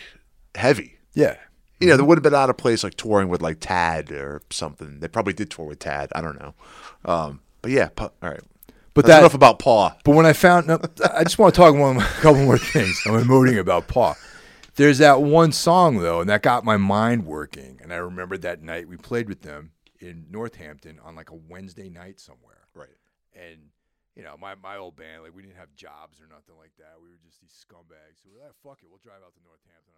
heavy. 0.55 0.99
Yeah, 1.15 1.37
You 1.81 1.89
know, 1.89 1.97
they 1.97 2.03
would 2.03 2.19
have 2.19 2.23
been 2.23 2.35
out 2.35 2.51
of 2.51 2.57
place 2.57 2.83
like 2.83 2.95
touring 2.95 3.29
with 3.29 3.41
like 3.43 3.59
Tad 3.61 4.11
or 4.11 4.43
something. 4.51 5.01
They 5.01 5.09
probably 5.09 5.33
did 5.33 5.51
tour 5.51 5.67
with 5.67 5.79
Tad. 5.79 6.11
I 6.15 6.21
don't 6.21 6.39
know. 6.41 6.55
Um, 7.05 7.41
but 7.63 7.71
yeah, 7.71 7.89
Pa- 7.95 8.11
all 8.23 8.31
right. 8.31 8.41
But 8.95 9.07
That's 9.07 9.17
that- 9.17 9.19
enough 9.21 9.35
about 9.35 9.59
Paw. 9.59 9.97
But 10.05 10.15
when 10.15 10.27
I 10.27 10.33
found, 10.33 10.67
no, 10.67 10.81
I 11.15 11.25
just 11.25 11.39
want 11.39 11.55
to 11.55 11.61
talk 11.61 11.75
one, 11.75 11.99
a 11.99 12.01
couple 12.21 12.45
more 12.45 12.59
things. 12.59 13.01
I'm 13.07 13.13
emoting 13.13 13.59
about 13.59 13.87
Paw. 13.89 14.15
There's 14.77 14.99
that 14.99 15.23
one 15.23 15.53
song 15.53 15.99
though, 15.99 16.21
and 16.21 16.29
that 16.31 16.43
got 16.43 16.65
my 16.65 16.77
mind 16.77 17.27
working. 17.27 17.79
And 17.83 17.93
I 17.93 17.97
remembered 17.97 18.43
that 18.43 18.63
night 18.63 18.89
we 18.89 18.97
played 18.97 19.29
with 19.29 19.43
them 19.43 19.71
in 20.01 20.27
Northampton 20.31 20.99
on 21.05 21.15
like 21.15 21.31
a 21.31 21.35
Wednesday 21.37 21.89
night 21.91 22.19
somewhere. 22.19 22.67
Right. 22.75 22.89
And 23.35 23.59
you 24.15 24.23
know, 24.23 24.37
my, 24.39 24.55
my 24.55 24.77
old 24.79 24.95
band, 24.95 25.23
like 25.23 25.35
we 25.35 25.43
didn't 25.43 25.59
have 25.59 25.75
jobs 25.75 26.23
or 26.23 26.27
nothing 26.31 26.55
like 26.59 26.75
that. 26.79 26.99
We 27.03 27.11
were 27.11 27.23
just 27.23 27.43
these 27.43 27.55
scumbags. 27.55 28.23
We 28.23 28.35
were 28.35 28.47
like, 28.47 28.55
ah, 28.55 28.63
fuck 28.63 28.83
it, 28.83 28.91
we'll 28.91 29.03
drive 29.03 29.23
out 29.27 29.35
to 29.35 29.43
Northampton 29.43 29.94